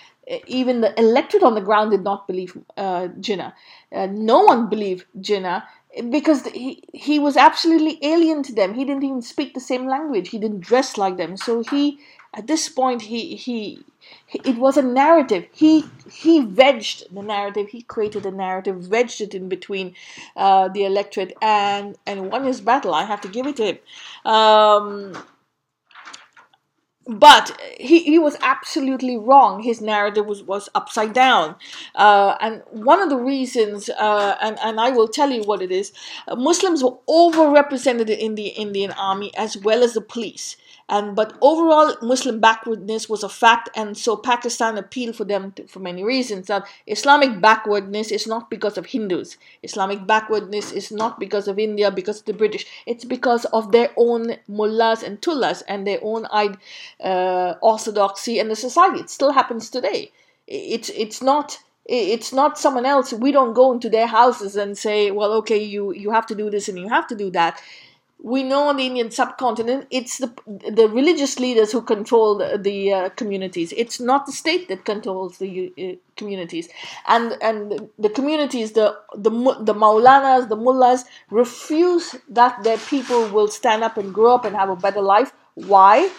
even 0.47 0.83
the 0.83 0.93
electorate 1.01 1.43
on 1.43 1.55
the 1.55 1.61
ground 1.61 1.91
did 1.91 2.05
not 2.05 2.27
believe 2.29 2.57
uh, 2.77 3.09
Jinnah. 3.19 3.53
Uh, 3.91 4.07
no 4.11 4.43
one 4.45 4.69
believed 4.69 5.07
Jinnah 5.19 5.63
because 6.11 6.47
he 6.47 6.83
he 6.93 7.19
was 7.19 7.37
absolutely 7.37 7.99
alien 8.03 8.43
to 8.45 8.55
them. 8.55 8.75
He 8.75 8.85
didn't 8.85 9.05
even 9.05 9.23
speak 9.23 9.55
the 9.55 9.61
same 9.61 9.87
language. 9.87 10.29
He 10.29 10.39
didn't 10.39 10.61
dress 10.61 10.97
like 10.99 11.17
them. 11.17 11.37
So 11.37 11.63
he 11.63 11.99
at 12.35 12.47
this 12.47 12.69
point 12.69 13.03
he 13.03 13.37
he, 13.37 13.85
it 14.33 14.59
was 14.59 14.77
a 14.77 14.83
narrative. 14.83 15.47
He 15.53 15.85
he 16.11 16.41
wedged 16.41 17.13
the 17.15 17.23
narrative. 17.23 17.69
He 17.69 17.83
created 17.83 18.27
a 18.27 18.31
narrative, 18.31 18.89
wedged 18.89 19.21
it 19.21 19.35
in 19.35 19.49
between 19.49 19.95
uh, 20.37 20.69
the 20.69 20.85
electorate 20.85 21.37
and 21.41 21.97
and 22.07 22.31
won 22.31 22.45
his 22.45 22.61
battle. 22.61 22.95
I 22.95 23.05
have 23.05 23.21
to 23.23 23.29
give 23.29 23.47
it 23.47 23.57
to 23.57 23.65
him. 23.65 23.79
Um, 24.31 25.25
but 27.09 27.59
he, 27.81 28.01
he 28.03 28.19
was 28.19 28.37
absolutely 28.43 29.17
wrong. 29.17 29.63
His 29.63 29.81
narrative 29.81 30.27
was, 30.27 30.43
was 30.43 30.69
upside 30.75 31.15
down. 31.15 31.57
Uh, 31.95 32.37
and 32.41 32.63
one 32.71 33.01
of 33.01 33.09
the 33.09 33.17
reasons, 33.17 33.89
uh, 33.89 34.37
and, 34.43 34.59
and 34.63 34.79
I 34.79 34.91
will 34.91 35.09
tell 35.09 35.31
you 35.31 35.43
what 35.43 35.63
it 35.63 35.73
is, 35.73 35.93
uh, 36.29 36.37
Muslims 36.37 36.85
were 36.85 36.99
overrepresented 37.09 38.11
in 38.11 38.35
the 38.35 38.49
Indian 38.49 38.93
army 38.93 39.35
as 39.37 39.57
well 39.57 39.83
as 39.83 39.95
the 39.95 40.03
police 40.03 40.57
and 40.89 41.15
but 41.15 41.37
overall 41.41 41.95
muslim 42.03 42.41
backwardness 42.41 43.09
was 43.09 43.23
a 43.23 43.29
fact 43.29 43.69
and 43.75 43.97
so 43.97 44.17
pakistan 44.17 44.79
appealed 44.79 45.15
for 45.15 45.25
them 45.25 45.53
to, 45.53 45.67
for 45.67 45.81
many 45.81 46.03
reasons 46.03 46.47
that 46.47 46.67
islamic 46.87 47.41
backwardness 47.41 48.11
is 48.11 48.27
not 48.27 48.51
because 48.51 48.79
of 48.79 48.87
hindus. 48.87 49.37
Islamic 49.63 50.07
backwardness 50.07 50.73
is 50.73 50.91
not 50.91 51.19
because 51.21 51.49
of 51.49 51.59
india 51.59 51.91
because 51.91 52.21
of 52.21 52.25
the 52.27 52.33
british. 52.33 52.67
It's 52.87 53.05
because 53.05 53.45
of 53.47 53.73
their 53.73 53.91
own 53.97 54.37
mullahs 54.49 55.03
and 55.03 55.21
tullahs 55.21 55.63
and 55.63 55.87
their 55.87 55.99
own 56.03 56.27
uh, 57.05 57.55
orthodoxy 57.61 58.39
and 58.39 58.51
the 58.51 58.57
society. 58.57 59.01
It 59.01 59.11
still 59.11 59.33
happens 59.33 59.71
today. 59.71 60.13
It's 60.47 60.91
it's 60.91 61.23
not 61.23 61.59
it's 61.87 62.33
not 62.33 62.59
someone 62.59 62.85
else. 62.85 63.13
We 63.13 63.33
don't 63.33 63.55
go 63.55 63.73
into 63.73 63.89
their 63.89 64.07
houses 64.07 64.57
and 64.57 64.77
say 64.77 65.11
well 65.11 65.33
okay 65.35 65.63
you 65.63 65.93
you 65.93 66.11
have 66.11 66.27
to 66.27 66.35
do 66.35 66.51
this 66.51 66.69
and 66.69 66.79
you 66.79 66.89
have 66.89 67.07
to 67.09 67.17
do 67.17 67.31
that 67.31 67.61
we 68.21 68.43
know 68.43 68.69
on 68.69 68.77
the 68.77 68.87
Indian 68.87 69.11
subcontinent, 69.11 69.87
it's 69.91 70.19
the 70.19 70.33
the 70.47 70.89
religious 70.89 71.39
leaders 71.39 71.71
who 71.71 71.83
control 71.83 72.37
the, 72.39 72.59
the 72.59 72.93
uh, 72.93 73.09
communities. 73.11 73.73
It's 73.77 74.01
not 74.01 74.27
the 74.27 74.33
state 74.33 74.69
that 74.69 74.85
controls 74.85 75.39
the 75.39 75.73
uh, 75.79 75.97
communities, 76.17 76.69
and 77.07 77.37
and 77.41 77.89
the 77.99 78.11
communities, 78.11 78.73
the 78.73 78.97
the 79.15 79.31
the 79.61 79.75
maulanas, 79.75 80.49
the 80.49 80.57
mullahs, 80.57 81.05
refuse 81.31 82.17
that 82.29 82.63
their 82.65 82.79
people 82.79 83.29
will 83.29 83.49
stand 83.49 83.85
up 83.85 83.97
and 83.97 84.13
grow 84.13 84.35
up 84.35 84.45
and 84.45 84.57
have 84.57 84.69
a 84.69 84.77
better 84.77 85.01
life. 85.01 85.33
Why? 85.55 86.11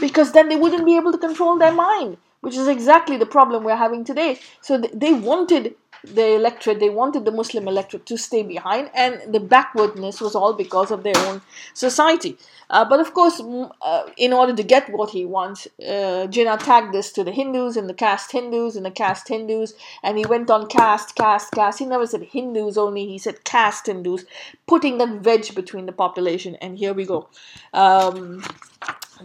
Because 0.00 0.32
then 0.32 0.48
they 0.48 0.56
wouldn't 0.56 0.86
be 0.86 0.96
able 0.96 1.12
to 1.12 1.18
control 1.18 1.58
their 1.58 1.72
mind, 1.72 2.18
which 2.40 2.56
is 2.56 2.68
exactly 2.68 3.16
the 3.16 3.26
problem 3.26 3.64
we're 3.64 3.76
having 3.76 4.04
today. 4.04 4.38
So 4.60 4.78
they 4.78 5.12
wanted 5.12 5.74
the 6.04 6.34
electorate, 6.34 6.80
they 6.80 6.90
wanted 6.90 7.24
the 7.24 7.30
Muslim 7.30 7.68
electorate 7.68 8.06
to 8.06 8.16
stay 8.16 8.42
behind, 8.42 8.90
and 8.94 9.32
the 9.32 9.40
backwardness 9.40 10.20
was 10.20 10.34
all 10.34 10.52
because 10.52 10.90
of 10.90 11.02
their 11.02 11.16
own 11.16 11.40
society. 11.74 12.36
Uh, 12.70 12.84
but 12.84 13.00
of 13.00 13.12
course, 13.12 13.40
uh, 13.82 14.02
in 14.16 14.32
order 14.32 14.54
to 14.54 14.62
get 14.62 14.90
what 14.90 15.10
he 15.10 15.24
wants, 15.24 15.66
uh, 15.80 16.26
Jinnah 16.30 16.58
tagged 16.58 16.94
this 16.94 17.12
to 17.12 17.22
the 17.22 17.30
Hindus 17.30 17.76
and 17.76 17.88
the 17.88 17.94
caste 17.94 18.32
Hindus 18.32 18.76
and 18.76 18.86
the 18.86 18.90
caste 18.90 19.28
Hindus, 19.28 19.74
and 20.02 20.18
he 20.18 20.24
went 20.26 20.50
on 20.50 20.66
caste, 20.68 21.14
caste, 21.14 21.52
caste. 21.52 21.78
He 21.78 21.86
never 21.86 22.06
said 22.06 22.22
Hindus 22.22 22.78
only, 22.78 23.06
he 23.06 23.18
said 23.18 23.44
caste 23.44 23.86
Hindus, 23.86 24.24
putting 24.66 24.98
that 24.98 25.22
wedge 25.22 25.54
between 25.54 25.86
the 25.86 25.92
population. 25.92 26.56
And 26.56 26.78
here 26.78 26.94
we 26.94 27.04
go. 27.04 27.28
Um, 27.74 28.42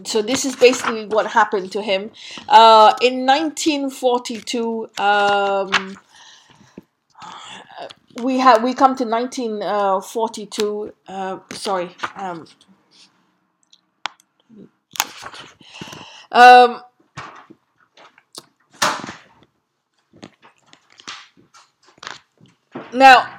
so 0.04 0.22
this 0.22 0.44
is 0.44 0.54
basically 0.54 1.06
what 1.06 1.26
happened 1.26 1.72
to 1.72 1.82
him. 1.82 2.10
Uh, 2.48 2.94
in 3.02 3.26
1942, 3.26 4.90
um, 4.98 5.96
we 8.22 8.38
have 8.38 8.62
we 8.62 8.74
come 8.74 8.96
to 8.96 9.04
1942 9.04 10.92
uh, 11.08 11.38
sorry 11.52 11.94
um, 12.16 12.46
um, 16.32 16.82
now 22.92 23.38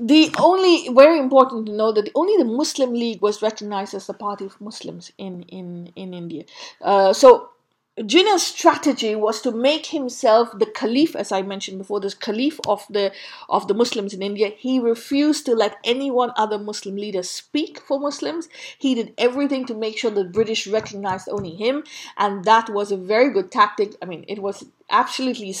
the 0.00 0.34
only 0.40 0.88
very 0.92 1.18
important 1.18 1.66
to 1.66 1.72
know 1.72 1.92
that 1.92 2.10
only 2.14 2.36
the 2.36 2.44
Muslim 2.44 2.92
League 2.92 3.22
was 3.22 3.40
recognized 3.42 3.94
as 3.94 4.06
the 4.06 4.14
party 4.14 4.44
of 4.44 4.60
Muslims 4.60 5.12
in 5.16 5.42
in 5.44 5.92
in 5.94 6.12
India. 6.12 6.44
Uh, 6.80 7.12
so 7.12 7.50
Jinnah's 7.98 8.42
strategy 8.42 9.14
was 9.14 9.42
to 9.42 9.52
make 9.52 9.86
himself 9.86 10.58
the 10.58 10.64
caliph, 10.64 11.14
as 11.14 11.30
I 11.30 11.42
mentioned 11.42 11.76
before, 11.76 12.00
the 12.00 12.10
caliph 12.10 12.58
of 12.66 12.86
the 12.88 13.12
of 13.50 13.68
the 13.68 13.74
Muslims 13.74 14.14
in 14.14 14.22
India. 14.22 14.48
He 14.56 14.80
refused 14.80 15.44
to 15.44 15.54
let 15.54 15.76
any 15.84 16.10
one 16.10 16.32
other 16.34 16.58
Muslim 16.58 16.96
leader 16.96 17.22
speak 17.22 17.80
for 17.80 18.00
Muslims. 18.00 18.48
He 18.78 18.94
did 18.94 19.12
everything 19.18 19.66
to 19.66 19.74
make 19.74 19.98
sure 19.98 20.10
the 20.10 20.24
British 20.24 20.66
recognized 20.66 21.28
only 21.28 21.54
him, 21.54 21.84
and 22.16 22.46
that 22.46 22.70
was 22.70 22.92
a 22.92 22.96
very 22.96 23.30
good 23.30 23.52
tactic. 23.52 23.94
I 24.00 24.06
mean, 24.06 24.24
it 24.26 24.38
was 24.38 24.64
absolutely 24.88 25.52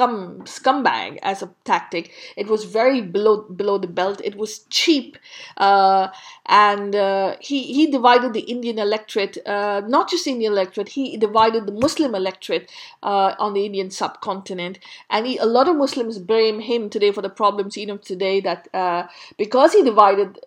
scum 0.00 0.42
scumbag 0.44 1.18
as 1.22 1.42
a 1.42 1.50
tactic. 1.64 2.12
It 2.36 2.46
was 2.48 2.64
very 2.64 3.00
below 3.00 3.42
below 3.42 3.78
the 3.78 3.86
belt. 3.86 4.20
It 4.24 4.36
was 4.36 4.60
cheap, 4.70 5.18
uh, 5.56 6.08
and 6.46 6.94
uh, 6.94 7.36
he 7.40 7.62
he 7.62 7.86
divided 7.86 8.32
the 8.32 8.40
Indian 8.40 8.78
electorate, 8.78 9.38
uh, 9.46 9.82
not 9.86 10.10
just 10.10 10.26
Indian 10.26 10.52
electorate. 10.52 10.88
He 10.88 11.16
divided 11.16 11.66
the 11.66 11.72
Muslim 11.72 12.14
electorate 12.14 12.70
uh, 13.02 13.34
on 13.38 13.54
the 13.54 13.64
Indian 13.64 13.90
subcontinent, 13.90 14.78
and 15.10 15.26
he, 15.26 15.36
a 15.38 15.46
lot 15.46 15.68
of 15.68 15.76
Muslims 15.76 16.18
blame 16.18 16.60
him 16.60 16.88
today 16.90 17.12
for 17.12 17.22
the 17.22 17.30
problems 17.30 17.76
even 17.76 17.98
today. 17.98 18.40
That 18.40 18.68
uh, 18.74 19.06
because 19.36 19.72
he 19.72 19.82
divided 19.82 20.38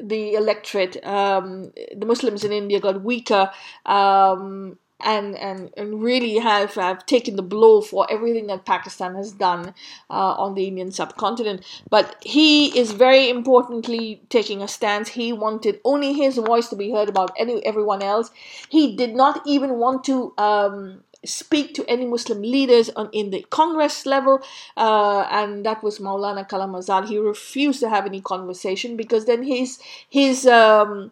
the 0.00 0.34
electorate, 0.34 1.04
um, 1.04 1.72
the 1.96 2.06
Muslims 2.06 2.44
in 2.44 2.52
India 2.52 2.80
got 2.80 3.02
weaker. 3.02 3.50
Um, 3.84 4.78
and, 5.04 5.36
and, 5.36 5.70
and 5.76 6.02
really 6.02 6.38
have, 6.38 6.74
have 6.74 7.06
taken 7.06 7.36
the 7.36 7.42
blow 7.42 7.80
for 7.80 8.06
everything 8.10 8.46
that 8.48 8.64
Pakistan 8.64 9.14
has 9.14 9.32
done 9.32 9.74
uh, 10.08 10.34
on 10.34 10.54
the 10.54 10.66
Indian 10.66 10.90
subcontinent. 10.90 11.64
But 11.88 12.16
he 12.22 12.78
is 12.78 12.92
very 12.92 13.28
importantly 13.28 14.22
taking 14.28 14.62
a 14.62 14.68
stance. 14.68 15.10
He 15.10 15.32
wanted 15.32 15.80
only 15.84 16.12
his 16.12 16.36
voice 16.36 16.68
to 16.68 16.76
be 16.76 16.90
heard 16.90 17.08
about 17.08 17.32
any 17.38 17.64
everyone 17.64 18.02
else. 18.02 18.30
He 18.68 18.96
did 18.96 19.14
not 19.14 19.42
even 19.46 19.78
want 19.78 20.04
to 20.04 20.32
um, 20.38 21.02
speak 21.24 21.74
to 21.74 21.84
any 21.88 22.06
Muslim 22.06 22.42
leaders 22.42 22.90
on 22.90 23.10
in 23.12 23.30
the 23.30 23.44
Congress 23.50 24.06
level, 24.06 24.40
uh, 24.76 25.26
and 25.30 25.66
that 25.66 25.82
was 25.82 25.98
Maulana 25.98 26.48
Kalam 26.48 26.72
Azad. 26.78 27.08
He 27.08 27.18
refused 27.18 27.80
to 27.80 27.88
have 27.88 28.06
any 28.06 28.20
conversation 28.20 28.96
because 28.96 29.26
then 29.26 29.42
his 29.42 29.78
his 30.08 30.46
um, 30.46 31.10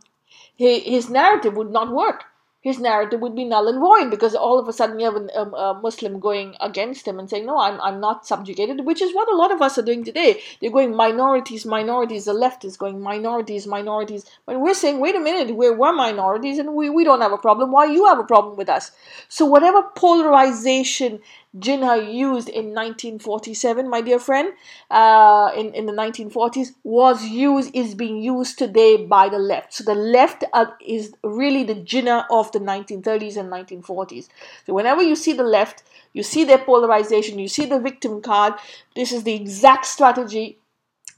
his, 0.57 0.83
his 0.83 1.11
narrative 1.11 1.55
would 1.57 1.71
not 1.71 1.93
work 1.93 2.25
his 2.69 2.79
narrative 2.79 3.21
would 3.21 3.35
be 3.35 3.45
null 3.45 3.69
and 3.69 3.81
void 3.81 4.11
because 4.11 4.35
all 4.35 4.59
of 4.59 4.69
a 4.69 4.73
sudden 4.73 5.01
you 5.01 5.07
have 5.07 5.17
a, 5.17 5.41
um, 5.41 5.55
a, 5.55 5.81
Muslim 5.83 6.21
going 6.21 6.55
against 6.61 7.09
him 7.09 7.19
and 7.19 7.29
saying, 7.29 7.47
No, 7.47 7.59
I'm, 7.59 7.81
I'm 7.81 8.01
not 8.01 8.27
subjugated, 8.27 8.85
which 8.85 9.03
is 9.03 9.15
what 9.15 9.33
a 9.33 9.37
lot 9.37 9.51
of 9.53 9.63
us 9.63 9.79
are 9.79 9.83
doing 9.91 10.05
today. 10.05 10.41
They're 10.61 10.71
going 10.71 10.95
minorities, 10.95 11.67
minorities. 11.67 12.27
The 12.27 12.35
left 12.35 12.65
is 12.65 12.77
going 12.77 13.01
minorities, 13.01 13.67
minorities. 13.67 14.25
But 14.47 14.61
we're 14.61 14.75
saying, 14.75 15.01
Wait 15.01 15.17
a 15.17 15.21
minute, 15.21 15.57
we're, 15.57 15.75
we're 15.75 15.93
minorities 15.93 16.59
and 16.59 16.75
we, 16.75 16.91
we 16.91 17.05
don't 17.05 17.21
have 17.21 17.33
a 17.33 17.39
problem. 17.39 17.73
Why 17.73 17.87
you 17.87 18.07
have 18.07 18.19
a 18.19 18.25
problem 18.25 18.57
with 18.57 18.69
us? 18.69 18.93
So, 19.29 19.47
whatever 19.47 19.83
polarization 19.97 21.21
Jinnah 21.57 22.13
used 22.13 22.49
in 22.49 22.75
1947, 22.75 23.89
my 23.89 24.01
dear 24.03 24.19
friend, 24.19 24.53
uh, 24.91 25.51
in, 25.57 25.73
in 25.75 25.87
the 25.87 25.93
1940s, 25.93 26.75
was 26.85 27.25
used, 27.25 27.75
is 27.75 27.95
being 27.95 28.23
used 28.23 28.59
today 28.59 29.05
by 29.05 29.29
the 29.29 29.39
left. 29.39 29.73
So 29.73 29.85
the 29.85 29.95
left 29.95 30.45
uh, 30.53 30.67
is 30.87 31.15
really 31.23 31.65
the 31.65 31.75
Jinnah 31.75 32.27
of 32.31 32.53
the 32.53 32.59
1930s 32.59 33.37
and 33.39 33.51
1940s. 33.51 34.29
So 34.67 34.75
whenever 34.75 35.03
you 35.03 35.17
see 35.17 35.33
the 35.33 35.43
left, 35.43 35.85
you 36.13 36.23
see 36.23 36.45
their 36.45 36.59
polarization, 36.59 37.39
you 37.39 37.49
see 37.49 37.65
the 37.65 37.81
victim 37.81 38.21
card, 38.21 38.55
this 38.95 39.11
is 39.11 39.25
the 39.25 39.35
exact 39.35 39.87
strategy 39.87 40.59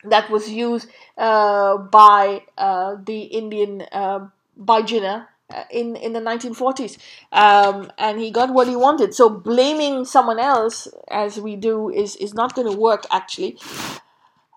that 0.04 0.30
was 0.30 0.48
used 0.48 0.88
uh, 1.18 1.76
by 1.76 2.42
uh, 2.56 2.96
the 3.04 3.22
Indian, 3.22 3.82
uh, 3.92 4.28
by 4.56 4.82
Jinnah 4.82 5.26
in 5.70 5.96
in 5.96 6.12
the 6.12 6.20
1940s 6.20 6.98
um, 7.32 7.90
and 7.98 8.20
he 8.20 8.30
got 8.30 8.52
what 8.52 8.68
he 8.68 8.76
wanted. 8.76 9.14
So 9.14 9.28
blaming 9.28 10.04
someone 10.04 10.38
else 10.38 10.88
as 11.10 11.40
we 11.40 11.56
do 11.56 11.90
is 11.90 12.16
is 12.16 12.34
not 12.34 12.54
going 12.54 12.70
to 12.70 12.76
work 12.76 13.04
actually. 13.10 13.58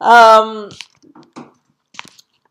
Um, 0.01 0.69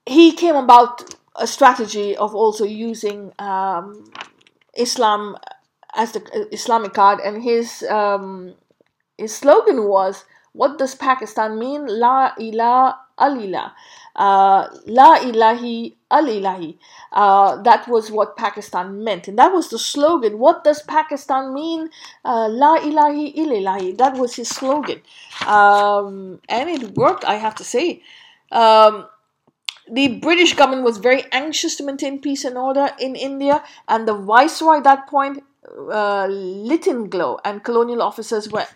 he 0.07 0.33
came 0.33 0.57
about 0.57 1.15
a 1.37 1.47
strategy 1.47 2.17
of 2.17 2.35
also 2.35 2.65
using 2.65 3.33
um, 3.39 4.05
Islam 4.77 5.37
as 5.95 6.13
the 6.13 6.21
uh, 6.35 6.45
Islamic 6.51 6.95
card. 6.95 7.21
And 7.21 7.43
his 7.43 7.83
um, 7.85 8.55
his 9.19 9.35
slogan 9.37 9.85
was 9.85 10.25
what 10.53 10.79
does 10.79 10.95
Pakistan 10.95 11.59
mean? 11.59 11.87
La 11.87 12.33
ilaha 12.39 12.99
illallah 13.19 13.73
uh, 14.17 14.69
La 14.87 15.19
ilahi 15.19 15.95
al 16.11 16.27
ilahi. 16.27 16.77
Uh, 17.13 17.63
that 17.63 17.89
was 17.89 18.11
what 18.11 18.37
Pakistan 18.37 19.03
meant. 19.05 19.29
And 19.29 19.39
that 19.39 19.53
was 19.53 19.69
the 19.71 19.79
slogan. 19.79 20.39
What 20.39 20.65
does 20.65 20.83
Pakistan 20.83 21.55
mean? 21.55 21.91
Uh, 22.25 22.49
La 22.49 22.79
ilahi 22.79 23.35
ilahi. 23.37 23.97
That 23.99 24.17
was 24.17 24.37
his 24.37 24.49
slogan. 24.49 25.01
Um, 25.47 26.41
and 26.49 26.71
it 26.71 26.95
worked, 26.97 27.25
I 27.25 27.37
have 27.37 27.55
to 27.57 27.65
say. 27.65 28.03
Um, 28.51 29.07
the 29.91 30.19
British 30.19 30.55
government 30.55 30.85
was 30.85 30.99
very 30.99 31.25
anxious 31.33 31.77
to 31.77 31.85
maintain 31.85 32.21
peace 32.21 32.45
and 32.45 32.57
order 32.57 32.91
in 33.01 33.17
India, 33.17 33.65
and 33.89 34.07
the 34.07 34.15
viceroy 34.15 34.77
at 34.77 34.85
that 34.85 35.09
point, 35.09 35.43
uh, 35.91 36.27
Lytton 36.27 37.11
and 37.45 37.65
colonial 37.65 38.01
officers 38.01 38.51
were 38.51 38.67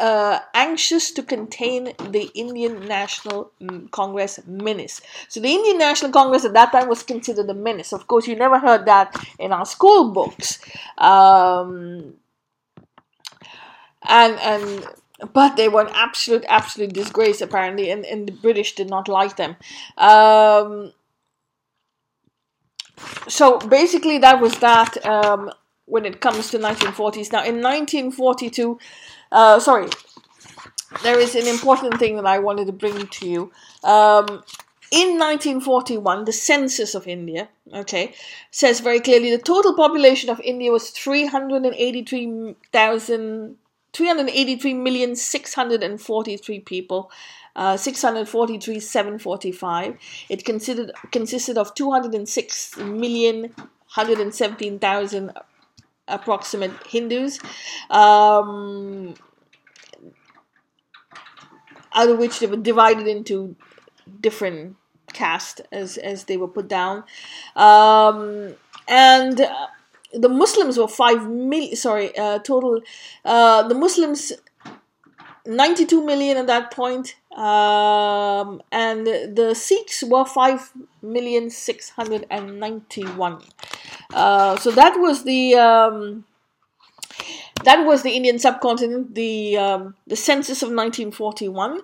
uh, 0.00 0.40
anxious 0.54 1.10
to 1.12 1.22
contain 1.22 1.92
the 2.10 2.30
Indian 2.34 2.86
National 2.88 3.52
mm, 3.60 3.90
Congress 3.90 4.40
menace. 4.46 5.00
So 5.28 5.40
the 5.40 5.50
Indian 5.50 5.78
National 5.78 6.10
Congress 6.10 6.44
at 6.44 6.54
that 6.54 6.72
time 6.72 6.88
was 6.88 7.02
considered 7.02 7.48
a 7.50 7.54
menace. 7.54 7.92
Of 7.92 8.06
course, 8.06 8.26
you 8.26 8.34
never 8.34 8.58
heard 8.58 8.86
that 8.86 9.14
in 9.38 9.52
our 9.52 9.66
school 9.66 10.10
books. 10.12 10.58
Um, 10.98 12.14
and 14.08 14.38
and 14.40 14.86
but 15.34 15.56
they 15.56 15.68
were 15.68 15.82
an 15.82 15.92
absolute 15.94 16.44
absolute 16.48 16.94
disgrace 16.94 17.42
apparently, 17.42 17.90
and, 17.90 18.06
and 18.06 18.26
the 18.26 18.32
British 18.32 18.74
did 18.74 18.88
not 18.88 19.06
like 19.06 19.36
them. 19.36 19.56
Um, 19.98 20.92
so 23.28 23.58
basically, 23.58 24.18
that 24.18 24.40
was 24.40 24.58
that. 24.60 25.06
Um, 25.06 25.50
when 25.90 26.04
it 26.04 26.20
comes 26.20 26.50
to 26.50 26.58
1940s. 26.58 27.32
Now, 27.32 27.42
in 27.42 27.60
1942, 27.60 28.78
uh, 29.32 29.58
sorry, 29.60 29.88
there 31.02 31.18
is 31.18 31.34
an 31.34 31.46
important 31.46 31.98
thing 31.98 32.16
that 32.16 32.26
I 32.26 32.38
wanted 32.38 32.66
to 32.66 32.72
bring 32.72 33.06
to 33.06 33.28
you. 33.28 33.50
Um, 33.84 34.42
in 34.90 35.18
1941, 35.18 36.24
the 36.24 36.32
census 36.32 36.96
of 36.96 37.06
India, 37.06 37.48
okay, 37.72 38.12
says 38.50 38.80
very 38.80 38.98
clearly 38.98 39.30
the 39.30 39.38
total 39.38 39.76
population 39.76 40.30
of 40.30 40.40
India 40.40 40.72
was 40.72 40.90
383,000, 40.90 43.56
383,643 43.92 46.60
people. 46.60 47.12
Uh, 47.56 47.76
643 47.76 48.78
745 48.78 49.96
it 50.28 50.44
considered 50.44 50.92
consisted 51.10 51.58
of 51.58 51.74
206 51.74 52.76
million 52.76 53.52
117,000 53.96 55.32
approximate 56.10 56.72
Hindus, 56.86 57.38
um, 57.90 59.14
out 61.92 62.08
of 62.08 62.18
which 62.18 62.40
they 62.40 62.46
were 62.46 62.56
divided 62.56 63.06
into 63.06 63.56
different 64.20 64.76
caste 65.12 65.60
as 65.72 65.96
as 65.98 66.24
they 66.24 66.36
were 66.36 66.48
put 66.48 66.68
down, 66.68 67.04
um, 67.56 68.54
and. 68.88 69.40
Uh, 69.40 69.66
the 70.12 70.28
Muslims 70.28 70.76
were 70.76 70.88
five 70.88 71.30
million. 71.30 71.76
Sorry, 71.76 72.10
uh, 72.18 72.40
total. 72.40 72.80
Uh, 73.24 73.68
the 73.68 73.76
Muslims 73.76 74.32
92 75.46 76.04
million 76.04 76.36
at 76.36 76.46
that 76.46 76.70
point, 76.70 77.16
um, 77.36 78.62
and 78.70 79.06
the 79.06 79.54
Sikhs 79.54 80.02
were 80.04 80.24
5 80.24 80.72
million 81.02 81.50
691 81.50 83.42
uh, 84.12 84.56
so 84.56 84.70
that 84.70 84.98
was 84.98 85.24
the 85.24 85.54
um, 85.54 86.24
that 87.64 87.84
was 87.84 88.02
the 88.02 88.10
Indian 88.10 88.38
subcontinent, 88.38 89.14
the 89.14 89.56
um, 89.56 89.94
the 90.06 90.16
census 90.16 90.62
of 90.62 90.68
1941. 90.68 91.80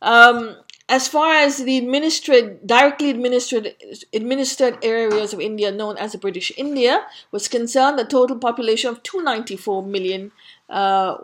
Um, 0.00 0.56
as 0.88 1.06
far 1.06 1.34
as 1.34 1.58
the 1.58 1.76
administered, 1.76 2.66
directly 2.66 3.10
administered, 3.10 3.74
administered 4.14 4.78
areas 4.82 5.34
of 5.34 5.40
India 5.40 5.70
known 5.70 5.98
as 5.98 6.12
the 6.12 6.18
British 6.18 6.50
India 6.56 7.04
was 7.30 7.46
concerned, 7.46 7.98
the 7.98 8.04
total 8.04 8.38
population 8.38 8.88
of 8.88 9.02
294 9.02 9.82
million 9.82 10.32
uh, 10.70 11.18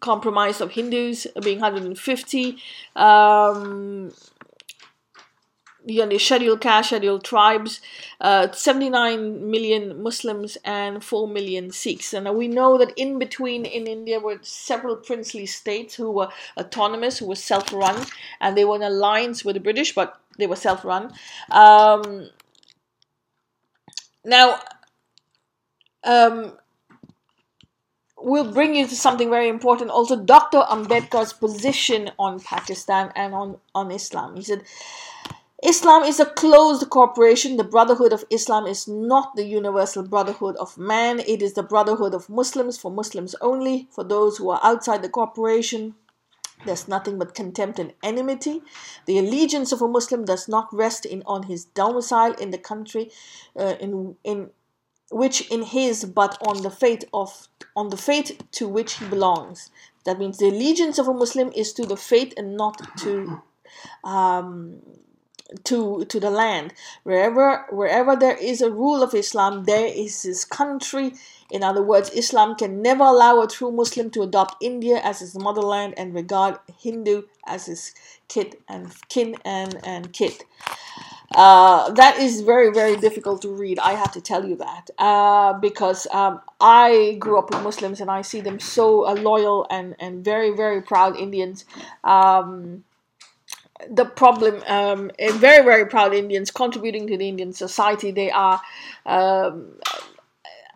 comprised 0.00 0.62
of 0.62 0.72
Hindus 0.72 1.26
being 1.42 1.60
150, 1.60 2.56
um, 2.96 4.10
you 5.88 6.04
know, 6.04 6.18
scheduled 6.18 6.60
caste, 6.60 6.88
scheduled 6.88 7.24
tribes, 7.24 7.80
uh, 8.20 8.50
79 8.52 9.50
million 9.50 10.02
Muslims 10.02 10.58
and 10.64 11.02
4 11.02 11.26
million 11.26 11.70
Sikhs. 11.70 12.12
And 12.12 12.32
we 12.36 12.48
know 12.48 12.78
that 12.78 12.92
in 12.96 13.18
between 13.18 13.64
in 13.64 13.86
India 13.86 14.20
were 14.20 14.38
several 14.42 14.96
princely 14.96 15.46
states 15.46 15.94
who 15.94 16.10
were 16.10 16.28
autonomous, 16.56 17.18
who 17.18 17.26
were 17.26 17.34
self 17.34 17.72
run, 17.72 18.06
and 18.40 18.56
they 18.56 18.64
were 18.64 18.76
in 18.76 18.82
alliance 18.82 19.44
with 19.44 19.54
the 19.54 19.60
British, 19.60 19.94
but 19.94 20.20
they 20.38 20.46
were 20.46 20.56
self 20.56 20.84
run. 20.84 21.12
Um, 21.50 22.28
now, 24.24 24.60
um, 26.04 26.58
we'll 28.20 28.52
bring 28.52 28.74
you 28.74 28.86
to 28.86 28.96
something 28.96 29.30
very 29.30 29.48
important 29.48 29.90
also 29.90 30.16
dr 30.16 30.58
ambedkar's 30.70 31.32
position 31.32 32.10
on 32.18 32.40
pakistan 32.40 33.12
and 33.14 33.34
on, 33.34 33.56
on 33.74 33.90
islam 33.90 34.34
he 34.34 34.42
said 34.42 34.62
Islam 35.64 36.04
is 36.04 36.20
a 36.20 36.26
closed 36.26 36.88
corporation. 36.88 37.56
The 37.56 37.64
Brotherhood 37.64 38.12
of 38.12 38.24
Islam 38.30 38.66
is 38.66 38.86
not 38.86 39.34
the 39.34 39.44
universal 39.44 40.04
brotherhood 40.04 40.54
of 40.56 40.78
man. 40.78 41.18
It 41.20 41.42
is 41.42 41.54
the 41.54 41.64
brotherhood 41.64 42.14
of 42.14 42.28
Muslims 42.28 42.78
for 42.78 42.92
Muslims 42.92 43.34
only. 43.40 43.88
For 43.90 44.04
those 44.04 44.38
who 44.38 44.50
are 44.50 44.60
outside 44.62 45.02
the 45.02 45.08
corporation, 45.08 45.96
there's 46.64 46.86
nothing 46.86 47.18
but 47.18 47.34
contempt 47.34 47.80
and 47.80 47.92
enmity. 48.04 48.62
The 49.06 49.18
allegiance 49.18 49.72
of 49.72 49.82
a 49.82 49.88
Muslim 49.88 50.24
does 50.24 50.48
not 50.48 50.68
rest 50.72 51.04
in 51.04 51.24
on 51.26 51.44
his 51.44 51.64
domicile 51.64 52.34
in 52.34 52.50
the 52.50 52.58
country, 52.58 53.10
uh, 53.58 53.74
in 53.80 54.16
in 54.22 54.50
which 55.10 55.50
in 55.50 55.62
his, 55.62 56.04
but 56.04 56.38
on 56.46 56.62
the 56.62 56.70
faith 56.70 57.04
of 57.12 57.48
on 57.74 57.88
the 57.88 57.96
faith 57.96 58.40
to 58.52 58.68
which 58.68 58.94
he 58.94 59.06
belongs. 59.06 59.70
That 60.04 60.18
means 60.20 60.38
the 60.38 60.48
allegiance 60.48 60.98
of 60.98 61.08
a 61.08 61.14
Muslim 61.14 61.50
is 61.54 61.72
to 61.74 61.84
the 61.84 61.96
faith 61.96 62.32
and 62.36 62.56
not 62.56 62.80
to 62.98 63.42
um, 64.04 64.80
to 65.64 66.04
to 66.06 66.20
the 66.20 66.30
land. 66.30 66.74
Wherever 67.04 67.66
wherever 67.70 68.16
there 68.16 68.36
is 68.36 68.60
a 68.60 68.70
rule 68.70 69.02
of 69.02 69.14
islam 69.14 69.64
there 69.64 69.86
is 69.86 70.22
his 70.22 70.44
country. 70.44 71.14
In 71.50 71.62
other 71.62 71.82
words 71.82 72.10
islam 72.10 72.54
can 72.56 72.82
never 72.82 73.04
allow 73.04 73.40
a 73.40 73.48
true 73.48 73.72
muslim 73.72 74.10
to 74.10 74.22
adopt 74.22 74.62
india 74.62 75.00
as 75.02 75.20
his 75.20 75.34
motherland 75.38 75.94
and 75.96 76.14
regard 76.14 76.58
hindu 76.78 77.22
as 77.46 77.66
his 77.66 77.94
kid 78.28 78.56
and 78.68 78.92
kin 79.08 79.34
and 79.44 79.78
and 79.84 80.12
kit 80.12 80.44
uh, 81.34 81.90
that 81.92 82.18
is 82.18 82.40
very 82.40 82.72
very 82.72 82.96
difficult 82.96 83.42
to 83.42 83.50
read. 83.50 83.78
I 83.78 83.92
have 83.92 84.12
to 84.12 84.20
tell 84.20 84.44
you 84.46 84.56
that. 84.56 84.90
Uh, 84.98 85.52
because 85.54 86.06
um, 86.12 86.40
i 86.60 87.16
grew 87.18 87.38
up 87.38 87.50
with 87.50 87.62
muslims 87.62 88.00
and 88.00 88.10
i 88.10 88.22
see 88.22 88.40
them 88.40 88.58
so 88.58 89.06
uh, 89.06 89.14
loyal 89.14 89.66
and 89.70 89.94
and 90.00 90.24
very 90.24 90.50
very 90.56 90.82
proud 90.82 91.16
indians. 91.16 91.64
Um, 92.04 92.84
the 93.90 94.04
problem 94.04 94.62
um, 94.66 95.10
very 95.34 95.64
very 95.64 95.86
proud 95.86 96.12
indians 96.12 96.50
contributing 96.50 97.06
to 97.06 97.16
the 97.16 97.28
indian 97.28 97.52
society. 97.52 98.10
They 98.10 98.30
are 98.30 98.60
um, 99.06 99.74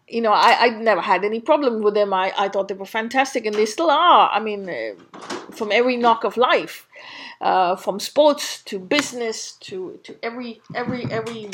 you 0.08 0.20
know 0.20 0.32
I, 0.32 0.66
I 0.66 0.68
never 0.70 1.00
had 1.00 1.24
any 1.24 1.40
problem 1.40 1.82
with 1.82 1.94
them. 1.94 2.12
I, 2.12 2.32
I 2.38 2.48
thought 2.48 2.68
they 2.68 2.74
were 2.74 2.86
fantastic 2.86 3.46
and 3.46 3.54
they 3.54 3.66
still 3.66 3.90
are. 3.90 4.30
I 4.30 4.40
mean 4.40 4.68
uh, 4.68 4.94
from 5.50 5.72
every 5.72 5.96
knock 5.96 6.24
of 6.24 6.36
life 6.36 6.86
uh, 7.40 7.74
from 7.74 7.98
sports 7.98 8.62
to 8.62 8.78
business 8.78 9.52
to, 9.60 9.98
to 10.04 10.16
every 10.22 10.60
every 10.74 11.04
every 11.10 11.50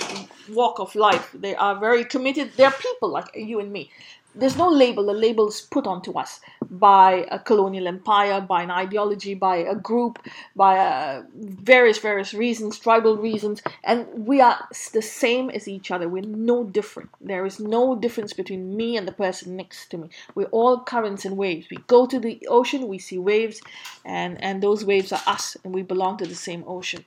walk 0.50 0.78
of 0.78 0.94
life 0.94 1.30
they 1.34 1.54
are 1.56 1.78
very 1.80 2.04
committed. 2.04 2.52
They're 2.56 2.70
people 2.70 3.08
like 3.08 3.30
you 3.34 3.58
and 3.58 3.72
me 3.72 3.90
there's 4.38 4.56
no 4.56 4.68
label. 4.68 5.06
The 5.06 5.12
label's 5.12 5.60
put 5.60 5.86
onto 5.86 6.12
us 6.18 6.40
by 6.70 7.26
a 7.30 7.38
colonial 7.38 7.88
empire, 7.88 8.40
by 8.40 8.62
an 8.62 8.70
ideology, 8.70 9.34
by 9.34 9.56
a 9.56 9.74
group, 9.74 10.18
by 10.54 10.78
uh, 10.78 11.22
various 11.34 11.98
various 11.98 12.32
reasons, 12.32 12.78
tribal 12.78 13.16
reasons, 13.16 13.62
and 13.84 14.06
we 14.26 14.40
are 14.40 14.68
the 14.92 15.02
same 15.02 15.50
as 15.50 15.66
each 15.66 15.90
other. 15.90 16.08
We're 16.08 16.22
no 16.22 16.64
different. 16.64 17.10
There 17.20 17.44
is 17.46 17.58
no 17.58 17.96
difference 17.96 18.32
between 18.32 18.76
me 18.76 18.96
and 18.96 19.08
the 19.08 19.12
person 19.12 19.56
next 19.56 19.90
to 19.90 19.98
me. 19.98 20.08
We're 20.34 20.46
all 20.46 20.80
currents 20.80 21.24
and 21.24 21.36
waves. 21.36 21.66
We 21.70 21.78
go 21.86 22.06
to 22.06 22.18
the 22.20 22.46
ocean, 22.48 22.88
we 22.88 22.98
see 22.98 23.18
waves, 23.18 23.60
and 24.04 24.42
and 24.42 24.62
those 24.62 24.84
waves 24.84 25.12
are 25.12 25.22
us, 25.26 25.56
and 25.64 25.74
we 25.74 25.82
belong 25.82 26.18
to 26.18 26.26
the 26.26 26.34
same 26.34 26.64
ocean. 26.66 27.04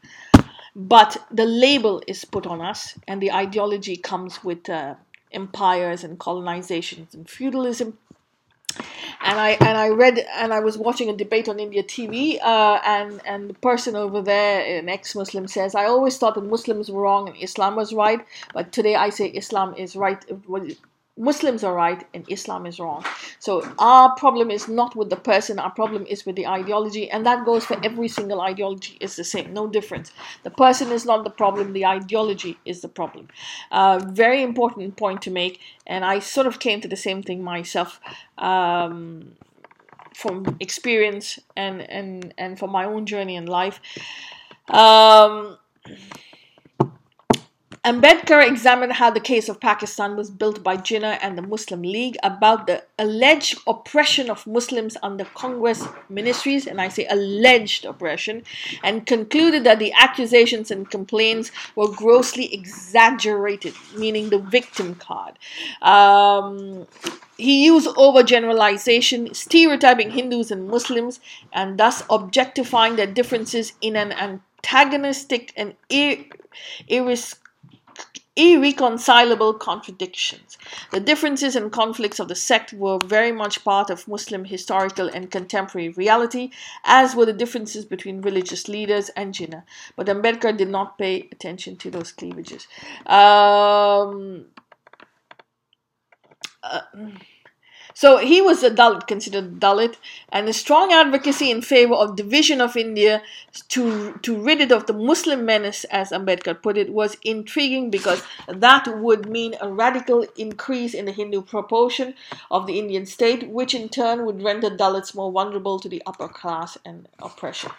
But 0.75 1.17
the 1.29 1.45
label 1.45 2.01
is 2.07 2.23
put 2.25 2.45
on 2.47 2.61
us, 2.61 2.97
and 3.07 3.21
the 3.21 3.31
ideology 3.31 3.95
comes 3.95 4.43
with. 4.43 4.69
Uh, 4.69 4.95
empires 5.31 6.03
and 6.03 6.19
colonizations 6.19 7.13
and 7.13 7.29
feudalism. 7.29 7.97
And 9.23 9.37
I 9.39 9.51
and 9.59 9.77
I 9.77 9.89
read 9.89 10.25
and 10.35 10.53
I 10.53 10.61
was 10.61 10.77
watching 10.77 11.09
a 11.09 11.15
debate 11.15 11.47
on 11.49 11.59
India 11.59 11.83
TV, 11.83 12.39
uh, 12.41 12.79
and 12.85 13.21
and 13.25 13.49
the 13.49 13.53
person 13.55 13.95
over 13.95 14.21
there, 14.21 14.79
an 14.79 14.89
ex-Muslim, 14.89 15.47
says, 15.47 15.75
"I 15.75 15.85
always 15.85 16.17
thought 16.17 16.35
that 16.35 16.45
Muslims 16.45 16.89
were 16.89 17.01
wrong 17.01 17.27
and 17.27 17.37
Islam 17.37 17.75
was 17.75 17.93
right, 17.93 18.25
but 18.53 18.71
today 18.71 18.95
I 18.95 19.09
say 19.09 19.27
Islam 19.27 19.75
is 19.75 19.95
right. 19.95 20.23
Muslims 21.17 21.63
are 21.63 21.73
right 21.73 22.05
and 22.13 22.25
Islam 22.29 22.65
is 22.65 22.79
wrong. 22.79 23.03
So 23.39 23.61
our 23.79 24.15
problem 24.15 24.49
is 24.49 24.67
not 24.67 24.95
with 24.95 25.09
the 25.09 25.17
person, 25.17 25.59
our 25.59 25.71
problem 25.71 26.05
is 26.07 26.25
with 26.25 26.35
the 26.35 26.47
ideology, 26.47 27.09
and 27.11 27.25
that 27.25 27.45
goes 27.45 27.65
for 27.65 27.77
every 27.83 28.07
single 28.07 28.41
ideology. 28.41 28.97
It's 29.01 29.17
the 29.17 29.23
same, 29.23 29.53
no 29.53 29.67
difference. 29.67 30.11
The 30.43 30.49
person 30.49 30.91
is 30.91 31.05
not 31.05 31.23
the 31.23 31.29
problem, 31.29 31.73
the 31.73 31.85
ideology 31.85 32.57
is 32.65 32.81
the 32.81 32.87
problem. 32.87 33.27
Uh, 33.71 33.99
very 34.07 34.41
important 34.41 34.95
point 34.95 35.21
to 35.23 35.31
make, 35.31 35.59
and 35.85 36.05
I 36.05 36.19
sort 36.19 36.47
of 36.47 36.59
came 36.59 36.81
to 36.81 36.87
the 36.87 36.95
same 36.95 37.21
thing 37.21 37.43
myself. 37.43 37.99
Um, 38.37 39.35
from 40.13 40.57
experience 40.59 41.39
and, 41.55 41.81
and, 41.89 42.33
and 42.37 42.59
from 42.59 42.69
my 42.69 42.85
own 42.85 43.05
journey 43.05 43.35
in 43.35 43.45
life. 43.45 43.79
Um, 44.69 45.57
Ambedkar 47.83 48.47
examined 48.47 48.93
how 48.93 49.09
the 49.09 49.19
case 49.19 49.49
of 49.49 49.59
Pakistan 49.59 50.15
was 50.15 50.29
built 50.29 50.61
by 50.61 50.77
Jinnah 50.77 51.17
and 51.19 51.35
the 51.35 51.41
Muslim 51.41 51.81
League 51.81 52.15
about 52.21 52.67
the 52.67 52.83
alleged 52.99 53.57
oppression 53.65 54.29
of 54.29 54.45
Muslims 54.45 54.97
under 55.01 55.25
Congress 55.25 55.87
ministries, 56.07 56.67
and 56.67 56.79
I 56.79 56.89
say 56.89 57.07
alleged 57.09 57.85
oppression, 57.85 58.43
and 58.83 59.07
concluded 59.07 59.63
that 59.63 59.79
the 59.79 59.91
accusations 59.93 60.69
and 60.69 60.91
complaints 60.91 61.49
were 61.75 61.89
grossly 61.89 62.53
exaggerated, 62.53 63.73
meaning 63.97 64.29
the 64.29 64.37
victim 64.37 64.93
card. 64.93 65.39
Um, 65.81 66.85
he 67.35 67.65
used 67.65 67.87
overgeneralization, 67.87 69.35
stereotyping 69.35 70.11
Hindus 70.11 70.51
and 70.51 70.67
Muslims, 70.67 71.19
and 71.51 71.79
thus 71.79 72.03
objectifying 72.11 72.95
their 72.95 73.07
differences 73.07 73.73
in 73.81 73.95
an 73.95 74.11
antagonistic 74.11 75.51
and 75.57 75.73
ir- 75.89 76.25
iris- 76.87 77.39
irreconcilable 78.35 79.53
contradictions. 79.53 80.57
The 80.91 80.99
differences 80.99 81.55
and 81.55 81.71
conflicts 81.71 82.19
of 82.19 82.27
the 82.29 82.35
sect 82.35 82.71
were 82.73 82.97
very 83.03 83.31
much 83.31 83.63
part 83.63 83.89
of 83.89 84.07
Muslim 84.07 84.45
historical 84.45 85.09
and 85.09 85.29
contemporary 85.29 85.89
reality, 85.89 86.51
as 86.85 87.15
were 87.15 87.25
the 87.25 87.33
differences 87.33 87.85
between 87.85 88.21
religious 88.21 88.67
leaders 88.67 89.09
and 89.09 89.33
Jinnah. 89.33 89.63
But 89.95 90.07
Ambedkar 90.07 90.55
did 90.55 90.69
not 90.69 90.97
pay 90.97 91.27
attention 91.31 91.75
to 91.77 91.91
those 91.91 92.11
cleavages. 92.11 92.67
Um, 93.05 94.45
uh, 96.63 96.81
so 97.93 98.17
he 98.17 98.41
was 98.41 98.63
a 98.63 98.69
Dalit, 98.69 99.07
considered 99.07 99.59
Dalit, 99.59 99.95
and 100.29 100.47
a 100.47 100.53
strong 100.53 100.91
advocacy 100.91 101.51
in 101.51 101.61
favor 101.61 101.93
of 101.93 102.15
division 102.15 102.61
of 102.61 102.77
India 102.77 103.21
to, 103.69 104.13
to 104.21 104.41
rid 104.41 104.61
it 104.61 104.71
of 104.71 104.87
the 104.87 104.93
Muslim 104.93 105.45
menace, 105.45 105.83
as 105.85 106.11
Ambedkar 106.11 106.61
put 106.61 106.77
it, 106.77 106.91
was 106.91 107.17
intriguing 107.23 107.89
because 107.89 108.23
that 108.47 108.87
would 108.99 109.29
mean 109.29 109.55
a 109.61 109.69
radical 109.71 110.25
increase 110.37 110.93
in 110.93 111.05
the 111.05 111.11
Hindu 111.11 111.41
proportion 111.41 112.13
of 112.49 112.67
the 112.67 112.79
Indian 112.79 113.05
state, 113.05 113.49
which 113.49 113.73
in 113.73 113.89
turn 113.89 114.25
would 114.25 114.41
render 114.41 114.69
Dalits 114.69 115.13
more 115.15 115.31
vulnerable 115.31 115.79
to 115.79 115.89
the 115.89 116.01
upper 116.05 116.27
class 116.27 116.77
and 116.85 117.07
oppression. 117.19 117.71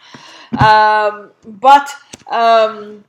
Um, 0.59 1.31
but 1.47 1.95
um, 2.31 3.05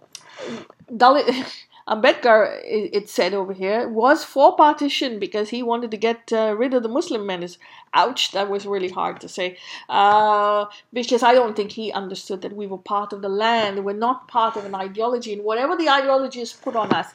Dalit. 0.92 1.46
Ambedkar, 1.88 2.62
it 2.64 3.10
said 3.10 3.34
over 3.34 3.52
here, 3.52 3.90
was 3.90 4.24
for 4.24 4.56
partition 4.56 5.20
because 5.20 5.50
he 5.50 5.62
wanted 5.62 5.92
to 5.92 5.98
get 5.98 6.32
uh, 6.32 6.56
rid 6.58 6.74
of 6.74 6.82
the 6.84 6.90
Muslim 6.90 7.26
menace. 7.26 7.58
Ouch, 7.94 8.32
that 8.32 8.50
was 8.50 8.66
really 8.66 8.90
hard 8.90 9.22
to 9.22 9.30
say. 9.30 9.58
Uh, 9.90 10.66
because 10.92 11.24
I 11.24 11.34
don't 11.34 11.56
think 11.56 11.72
he 11.72 11.92
understood 11.92 12.42
that 12.42 12.56
we 12.56 12.68
were 12.68 12.78
part 12.78 13.14
of 13.14 13.22
the 13.22 13.30
land. 13.30 13.86
We're 13.86 13.94
not 13.94 14.28
part 14.28 14.58
of 14.58 14.66
an 14.66 14.76
ideology. 14.76 15.34
And 15.34 15.44
whatever 15.44 15.76
the 15.76 15.90
ideology 15.90 16.42
is 16.42 16.54
put 16.54 16.76
on 16.76 16.92
us, 16.92 17.14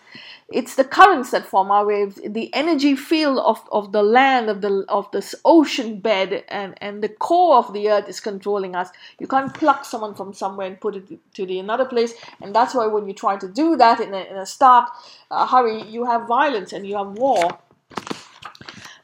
it's 0.50 0.76
the 0.76 0.84
currents 0.84 1.30
that 1.32 1.44
form 1.46 1.70
our 1.70 1.84
waves, 1.84 2.20
the 2.24 2.52
energy 2.54 2.96
field 2.96 3.38
of, 3.38 3.60
of 3.70 3.92
the 3.92 4.02
land, 4.02 4.48
of 4.48 4.62
the 4.62 4.84
of 4.88 5.10
this 5.10 5.34
ocean 5.44 6.00
bed, 6.00 6.44
and, 6.48 6.74
and 6.80 7.02
the 7.02 7.08
core 7.08 7.56
of 7.58 7.72
the 7.74 7.90
earth 7.90 8.08
is 8.08 8.18
controlling 8.20 8.74
us. 8.74 8.88
You 9.18 9.26
can't 9.26 9.52
pluck 9.52 9.84
someone 9.84 10.14
from 10.14 10.32
somewhere 10.32 10.66
and 10.66 10.80
put 10.80 10.96
it 10.96 11.34
to 11.34 11.44
the 11.44 11.58
another 11.58 11.84
place. 11.84 12.14
And 12.40 12.54
that's 12.54 12.74
why 12.74 12.86
when 12.86 13.06
you 13.06 13.12
try 13.12 13.36
to 13.36 13.48
do 13.48 13.76
that 13.76 14.00
in 14.00 14.14
a, 14.14 14.22
in 14.30 14.36
a 14.36 14.46
stark 14.46 14.88
uh, 15.30 15.46
hurry, 15.46 15.82
you 15.82 16.06
have 16.06 16.26
violence 16.26 16.72
and 16.72 16.86
you 16.86 16.96
have 16.96 17.08
war. 17.08 17.58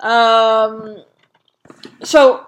Um, 0.01 1.05
so 2.03 2.47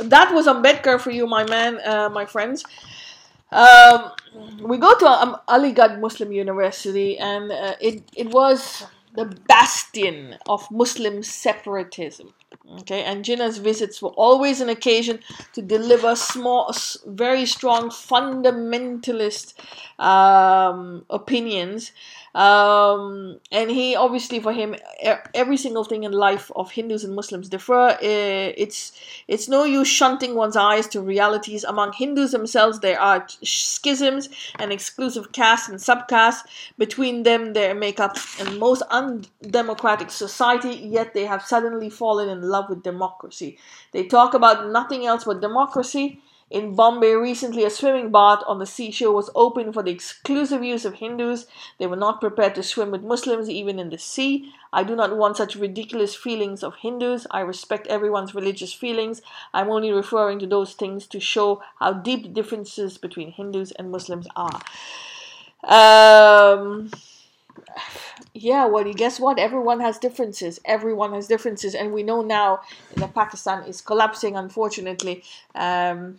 that 0.00 0.32
was 0.34 0.46
Ambedkar 0.46 1.00
for 1.00 1.10
you, 1.10 1.26
my 1.26 1.44
man, 1.44 1.80
uh, 1.84 2.08
my 2.08 2.26
friends. 2.26 2.64
Um, 3.52 4.12
we 4.62 4.78
go 4.78 4.96
to 4.96 5.06
um, 5.06 5.36
Aligarh 5.48 5.98
Muslim 6.00 6.32
University, 6.32 7.18
and 7.18 7.50
uh, 7.50 7.74
it 7.80 8.02
it 8.16 8.28
was 8.30 8.84
the 9.16 9.24
bastion 9.48 10.36
of 10.48 10.70
Muslim 10.70 11.22
separatism. 11.22 12.32
Okay, 12.80 13.02
and 13.02 13.24
Jinnah's 13.24 13.58
visits 13.58 14.00
were 14.00 14.10
always 14.10 14.60
an 14.60 14.68
occasion 14.68 15.18
to 15.54 15.62
deliver 15.62 16.14
small, 16.14 16.72
very 17.04 17.44
strong 17.44 17.90
fundamentalist 17.90 19.54
um, 19.98 21.04
opinions 21.10 21.90
um, 22.34 23.40
and 23.50 23.70
he 23.70 23.96
obviously 23.96 24.38
for 24.38 24.52
him 24.52 24.76
every 25.34 25.56
single 25.56 25.82
thing 25.82 26.04
in 26.04 26.12
life 26.12 26.50
of 26.54 26.70
Hindus 26.70 27.02
and 27.02 27.14
Muslims 27.14 27.48
differ. 27.48 27.98
It's 28.00 28.92
it's 29.26 29.48
no 29.48 29.64
use 29.64 29.88
shunting 29.88 30.36
one's 30.36 30.56
eyes 30.56 30.86
to 30.88 31.00
realities 31.00 31.64
among 31.64 31.92
Hindus 31.92 32.30
themselves. 32.30 32.80
There 32.80 33.00
are 33.00 33.26
schisms 33.42 34.28
and 34.60 34.72
exclusive 34.72 35.32
castes 35.32 35.68
and 35.68 35.78
subcastes 35.78 36.42
between 36.78 37.24
them. 37.24 37.52
They 37.52 37.72
make 37.72 37.98
up 37.98 38.16
a 38.40 38.50
most 38.52 38.82
undemocratic 38.90 40.10
society. 40.10 40.74
Yet 40.74 41.14
they 41.14 41.26
have 41.26 41.44
suddenly 41.44 41.90
fallen 41.90 42.28
in 42.28 42.42
love 42.42 42.68
with 42.68 42.84
democracy. 42.84 43.58
They 43.92 44.04
talk 44.04 44.34
about 44.34 44.70
nothing 44.70 45.04
else 45.04 45.24
but 45.24 45.40
democracy 45.40 46.20
in 46.50 46.74
Bombay 46.74 47.14
recently, 47.14 47.64
a 47.64 47.70
swimming 47.70 48.10
bath 48.10 48.40
on 48.44 48.58
the 48.58 48.66
seashore 48.66 49.12
was 49.12 49.30
open 49.36 49.72
for 49.72 49.84
the 49.84 49.92
exclusive 49.92 50.64
use 50.64 50.84
of 50.84 50.94
Hindus. 50.94 51.46
They 51.78 51.86
were 51.86 51.94
not 51.94 52.20
prepared 52.20 52.56
to 52.56 52.64
swim 52.64 52.90
with 52.90 53.04
Muslims 53.04 53.48
even 53.48 53.78
in 53.78 53.90
the 53.90 53.98
sea. 53.98 54.52
I 54.72 54.82
do 54.82 54.96
not 54.96 55.16
want 55.16 55.36
such 55.36 55.54
ridiculous 55.54 56.16
feelings 56.16 56.64
of 56.64 56.74
Hindus. 56.76 57.24
I 57.30 57.40
respect 57.40 57.86
everyone's 57.86 58.34
religious 58.34 58.72
feelings. 58.72 59.22
I'm 59.54 59.70
only 59.70 59.92
referring 59.92 60.40
to 60.40 60.46
those 60.46 60.74
things 60.74 61.06
to 61.08 61.20
show 61.20 61.62
how 61.78 61.92
deep 61.92 62.24
the 62.24 62.28
differences 62.28 62.98
between 62.98 63.30
Hindus 63.30 63.70
and 63.72 63.92
Muslims 63.92 64.26
are. 64.34 64.60
Um, 65.62 66.90
yeah, 68.34 68.66
well, 68.66 68.86
you 68.86 68.94
guess 68.94 69.20
what? 69.20 69.38
Everyone 69.38 69.78
has 69.78 69.98
differences. 69.98 70.58
Everyone 70.64 71.12
has 71.14 71.28
differences, 71.28 71.76
and 71.76 71.92
we 71.92 72.02
know 72.02 72.22
now 72.22 72.60
that 72.96 73.14
Pakistan 73.14 73.62
is 73.68 73.80
collapsing, 73.80 74.36
unfortunately. 74.36 75.22
Um, 75.54 76.18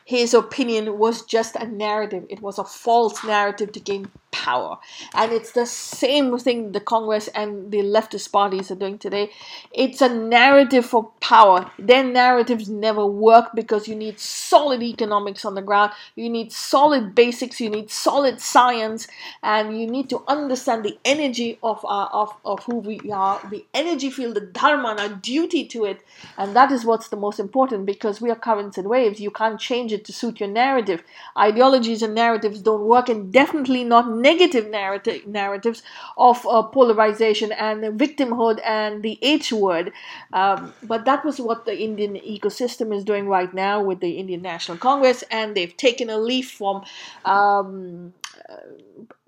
his 0.11 0.33
opinion 0.33 0.97
was 0.97 1.23
just 1.23 1.55
a 1.55 1.65
narrative. 1.65 2.25
It 2.29 2.41
was 2.41 2.59
a 2.59 2.65
false 2.65 3.23
narrative 3.23 3.71
to 3.71 3.79
gain 3.79 4.11
power. 4.31 4.77
And 5.13 5.31
it's 5.31 5.51
the 5.51 5.65
same 5.65 6.37
thing 6.37 6.71
the 6.71 6.79
Congress 6.79 7.27
and 7.29 7.71
the 7.71 7.79
leftist 7.79 8.31
parties 8.31 8.71
are 8.71 8.75
doing 8.75 8.97
today. 8.97 9.29
It's 9.71 10.01
a 10.01 10.09
narrative 10.09 10.85
for 10.85 11.11
power. 11.21 11.69
Their 11.77 12.03
narratives 12.03 12.69
never 12.69 13.05
work 13.05 13.51
because 13.53 13.87
you 13.87 13.95
need 13.95 14.19
solid 14.19 14.81
economics 14.81 15.45
on 15.45 15.55
the 15.55 15.61
ground, 15.61 15.91
you 16.15 16.29
need 16.29 16.51
solid 16.51 17.13
basics, 17.15 17.61
you 17.61 17.69
need 17.69 17.89
solid 17.91 18.41
science, 18.41 19.07
and 19.43 19.79
you 19.79 19.87
need 19.87 20.09
to 20.09 20.23
understand 20.27 20.83
the 20.83 20.97
energy 21.05 21.59
of, 21.61 21.85
our, 21.85 22.09
of, 22.11 22.35
of 22.43 22.63
who 22.63 22.77
we 22.77 22.99
are, 23.11 23.39
the 23.49 23.65
energy 23.73 24.09
field, 24.09 24.35
the 24.35 24.41
dharma, 24.41 24.89
and 24.89 24.99
our 24.99 25.09
duty 25.09 25.65
to 25.67 25.85
it. 25.85 26.01
And 26.37 26.55
that 26.55 26.71
is 26.71 26.83
what's 26.85 27.09
the 27.09 27.17
most 27.17 27.39
important 27.39 27.85
because 27.85 28.21
we 28.21 28.31
are 28.31 28.35
currents 28.35 28.77
and 28.77 28.87
waves. 28.89 29.19
You 29.19 29.31
can't 29.31 29.59
change 29.59 29.93
it 29.93 30.00
to 30.05 30.13
suit 30.13 30.39
your 30.39 30.49
narrative. 30.49 31.03
Ideologies 31.37 32.01
and 32.01 32.15
narratives 32.15 32.61
don't 32.61 32.85
work, 32.85 33.09
and 33.09 33.31
definitely 33.31 33.83
not 33.83 34.09
negative 34.09 34.69
narrative, 34.69 35.27
narratives 35.27 35.83
of 36.17 36.45
uh, 36.45 36.63
polarization 36.63 37.51
and 37.51 37.99
victimhood 37.99 38.59
and 38.65 39.03
the 39.03 39.17
H 39.21 39.51
word. 39.53 39.91
Um, 40.33 40.73
but 40.83 41.05
that 41.05 41.23
was 41.25 41.39
what 41.39 41.65
the 41.65 41.77
Indian 41.79 42.15
ecosystem 42.15 42.95
is 42.95 43.03
doing 43.03 43.27
right 43.27 43.53
now 43.53 43.81
with 43.81 43.99
the 43.99 44.11
Indian 44.11 44.41
National 44.41 44.77
Congress, 44.77 45.23
and 45.31 45.55
they've 45.55 45.75
taken 45.77 46.09
a 46.09 46.17
leaf 46.17 46.51
from. 46.51 46.83
Um, 47.25 48.13
uh, 48.49 48.55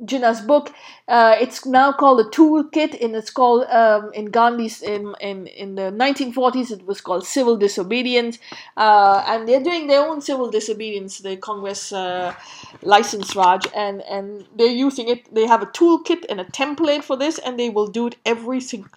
Jinnah's 0.03 0.41
book. 0.41 0.73
Uh, 1.07 1.35
it's 1.39 1.65
now 1.65 1.91
called 1.91 2.19
a 2.19 2.29
toolkit, 2.29 3.03
and 3.03 3.15
it's 3.15 3.29
called 3.29 3.65
um, 3.69 4.11
in 4.13 4.25
Gandhi's 4.25 4.81
in, 4.81 5.15
in 5.21 5.47
in 5.47 5.75
the 5.75 5.91
1940s. 5.91 6.71
It 6.71 6.85
was 6.85 7.01
called 7.01 7.25
civil 7.25 7.57
disobedience, 7.57 8.39
uh, 8.77 9.23
and 9.27 9.47
they're 9.47 9.63
doing 9.63 9.87
their 9.87 10.07
own 10.07 10.21
civil 10.21 10.49
disobedience. 10.49 11.19
The 11.19 11.37
Congress 11.37 11.91
uh, 11.93 12.33
license 12.81 13.35
Raj, 13.35 13.67
and 13.75 14.01
and 14.01 14.45
they're 14.55 14.67
using 14.67 15.07
it. 15.09 15.33
They 15.33 15.45
have 15.47 15.61
a 15.61 15.67
toolkit 15.67 16.25
and 16.29 16.41
a 16.41 16.45
template 16.45 17.03
for 17.03 17.17
this, 17.17 17.39
and 17.39 17.59
they 17.59 17.69
will 17.69 17.87
do 17.87 18.07
it 18.07 18.15
every 18.25 18.61
single 18.61 18.91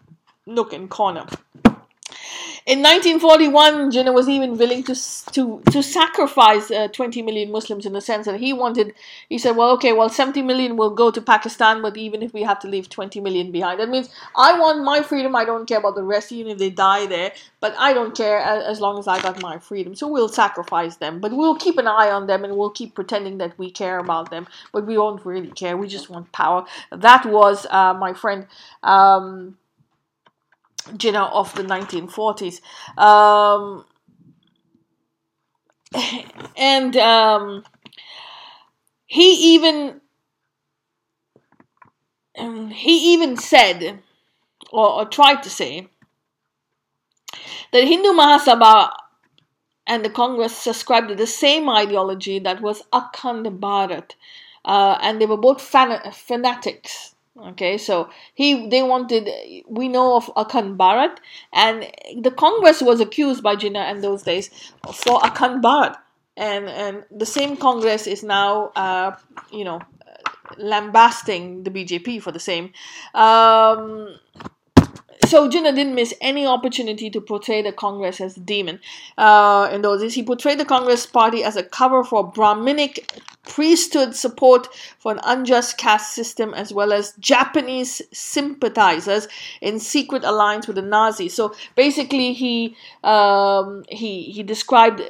nook 0.47 0.73
and 0.73 0.89
corner. 0.89 1.27
In 2.67 2.83
1941, 2.83 3.93
Jinnah 3.93 4.13
was 4.13 4.29
even 4.29 4.59
willing 4.59 4.83
to 4.83 4.95
to 5.35 5.63
to 5.71 5.83
sacrifice 5.85 6.69
uh, 6.73 6.89
20 6.89 7.23
million 7.23 7.53
Muslims 7.53 7.87
in 7.87 7.93
the 7.93 8.01
sense 8.01 8.27
that 8.27 8.41
he 8.41 8.53
wanted. 8.53 8.93
He 9.29 9.39
said, 9.39 9.55
"Well, 9.57 9.71
okay, 9.75 9.93
well, 9.93 10.09
70 10.09 10.43
million 10.43 10.77
will 10.77 10.91
go 10.91 11.13
to 11.13 11.23
Pakistan, 11.23 11.81
but 11.81 11.97
even 11.97 12.25
if 12.25 12.33
we 12.35 12.43
have 12.43 12.59
to 12.63 12.69
leave 12.69 12.89
20 12.91 13.21
million 13.21 13.53
behind, 13.53 13.79
that 13.79 13.89
means 13.89 14.09
I 14.35 14.59
want 14.59 14.83
my 14.83 15.01
freedom. 15.03 15.37
I 15.37 15.45
don't 15.45 15.67
care 15.67 15.79
about 15.79 15.95
the 15.95 16.03
rest, 16.03 16.33
even 16.33 16.51
if 16.51 16.59
they 16.59 16.71
die 16.71 17.07
there. 17.07 17.31
But 17.61 17.77
I 17.79 17.93
don't 17.93 18.17
care 18.17 18.41
as, 18.41 18.65
as 18.65 18.81
long 18.81 18.99
as 18.99 19.07
I 19.07 19.23
got 19.23 19.41
my 19.41 19.59
freedom. 19.61 19.95
So 19.95 20.09
we'll 20.09 20.29
sacrifice 20.29 20.97
them, 20.97 21.21
but 21.21 21.31
we'll 21.31 21.55
keep 21.67 21.79
an 21.79 21.87
eye 21.87 22.11
on 22.11 22.27
them 22.27 22.43
and 22.43 22.57
we'll 22.57 22.71
keep 22.81 22.97
pretending 22.97 23.39
that 23.39 23.57
we 23.61 23.71
care 23.71 24.01
about 24.01 24.33
them, 24.33 24.49
but 24.73 24.87
we 24.87 24.95
don't 24.95 25.25
really 25.25 25.53
care. 25.53 25.77
We 25.77 25.87
just 25.87 26.11
want 26.11 26.33
power." 26.33 26.67
That 26.91 27.27
was 27.27 27.65
uh, 27.71 27.95
my 27.95 28.13
friend. 28.13 28.49
Um, 28.83 29.57
Jinnah 30.93 31.33
of 31.33 31.55
the 31.55 31.63
1940s. 31.63 32.61
Um, 32.99 33.85
and 36.57 36.97
um, 36.97 37.65
he 39.07 39.55
even 39.55 40.01
um, 42.39 42.69
he 42.71 43.15
even 43.15 43.37
said 43.37 44.01
or, 44.71 44.91
or, 44.91 45.05
tried 45.07 45.43
to 45.43 45.51
say 45.51 45.89
that 47.73 47.85
Hindu 47.85 48.11
Mahasabha 48.11 48.93
and 49.87 50.05
the 50.05 50.11
Congress 50.11 50.57
subscribed 50.57 51.09
to 51.09 51.15
the 51.15 51.27
same 51.27 51.69
ideology 51.71 52.39
that 52.41 52.61
was 52.61 52.83
Akhand 52.93 53.59
Bharat, 53.59 54.13
uh, 54.65 54.99
and 55.01 55.21
they 55.21 55.27
were 55.27 55.37
both 55.37 55.63
fan- 55.63 56.13
fanatics 56.13 57.16
Okay, 57.39 57.77
so 57.77 58.09
he 58.35 58.69
they 58.69 58.83
wanted 58.83 59.29
we 59.69 59.89
know 59.89 60.17
of 60.17 60.27
Akhand 60.37 60.79
Bharat, 60.79 61.19
and 61.53 61.87
the 62.23 62.31
Congress 62.31 62.81
was 62.81 62.99
accused 62.99 63.43
by 63.43 63.57
Jinnah 63.57 63.91
in 63.91 64.01
those 64.01 64.23
days 64.23 64.49
for 64.85 65.21
Akhand 65.21 65.61
Bharat, 65.61 65.97
and 66.37 66.67
and 66.67 67.05
the 67.11 67.27
same 67.27 67.59
Congress 67.59 68.07
is 68.07 68.23
now 68.23 68.69
uh, 68.75 69.15
you 69.53 69.65
know 69.65 69.81
lambasting 70.57 71.63
the 71.65 71.71
BJP 71.71 72.23
for 72.23 72.33
the 72.33 72.41
same. 72.41 72.73
Um, 73.15 74.19
so 75.27 75.49
Jinnah 75.49 75.75
didn't 75.75 75.95
miss 75.95 76.15
any 76.21 76.47
opportunity 76.47 77.11
to 77.11 77.21
portray 77.21 77.63
the 77.63 77.73
Congress 77.73 78.21
as 78.21 78.37
a 78.37 78.41
demon. 78.41 78.81
Uh, 79.19 79.69
in 79.73 79.83
those 79.83 80.01
days, 80.01 80.15
he 80.15 80.23
portrayed 80.23 80.59
the 80.59 80.65
Congress 80.65 81.07
Party 81.07 81.43
as 81.43 81.57
a 81.57 81.63
cover 81.63 82.05
for 82.05 82.31
Brahminic 82.31 83.13
priesthood 83.49 84.15
support 84.15 84.69
for 84.99 85.13
an 85.13 85.21
unjust 85.25 85.79
caste 85.79 86.15
system, 86.15 86.55
as 86.55 86.73
well 86.73 86.93
as 86.93 87.15
Japanese 87.19 88.03
sympathizers 88.13 89.29
in 89.61 89.79
secret 89.79 90.25
alliance 90.25 90.67
with 90.67 90.77
the 90.77 90.83
Nazis. 90.83 91.35
So 91.35 91.55
basically, 91.75 92.33
he 92.33 92.77
um, 93.05 93.85
he 93.89 94.23
he 94.25 94.43
described 94.43 95.03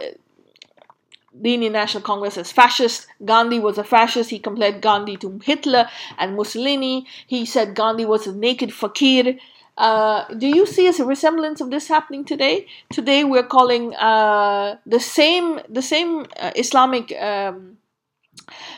the 1.38 1.54
Indian 1.54 1.72
National 1.72 2.02
Congress 2.02 2.38
as 2.38 2.50
fascist. 2.50 3.06
Gandhi 3.24 3.58
was 3.58 3.78
a 3.78 3.84
fascist. 3.84 4.30
He 4.30 4.38
compared 4.38 4.80
Gandhi 4.80 5.16
to 5.18 5.38
Hitler 5.44 5.88
and 6.18 6.36
Mussolini. 6.36 7.06
He 7.26 7.44
said 7.44 7.74
Gandhi 7.74 8.04
was 8.04 8.26
a 8.26 8.34
naked 8.34 8.72
fakir. 8.72 9.36
Uh, 9.76 10.24
do 10.34 10.46
you 10.46 10.66
see 10.66 10.88
a 10.88 11.04
resemblance 11.04 11.60
of 11.60 11.70
this 11.70 11.88
happening 11.88 12.24
today? 12.24 12.66
Today 12.90 13.24
we're 13.24 13.46
calling 13.46 13.94
uh, 13.96 14.76
the 14.86 15.00
same 15.00 15.60
the 15.68 15.82
same 15.82 16.26
uh, 16.40 16.52
Islamic 16.56 17.12
um, 17.20 17.76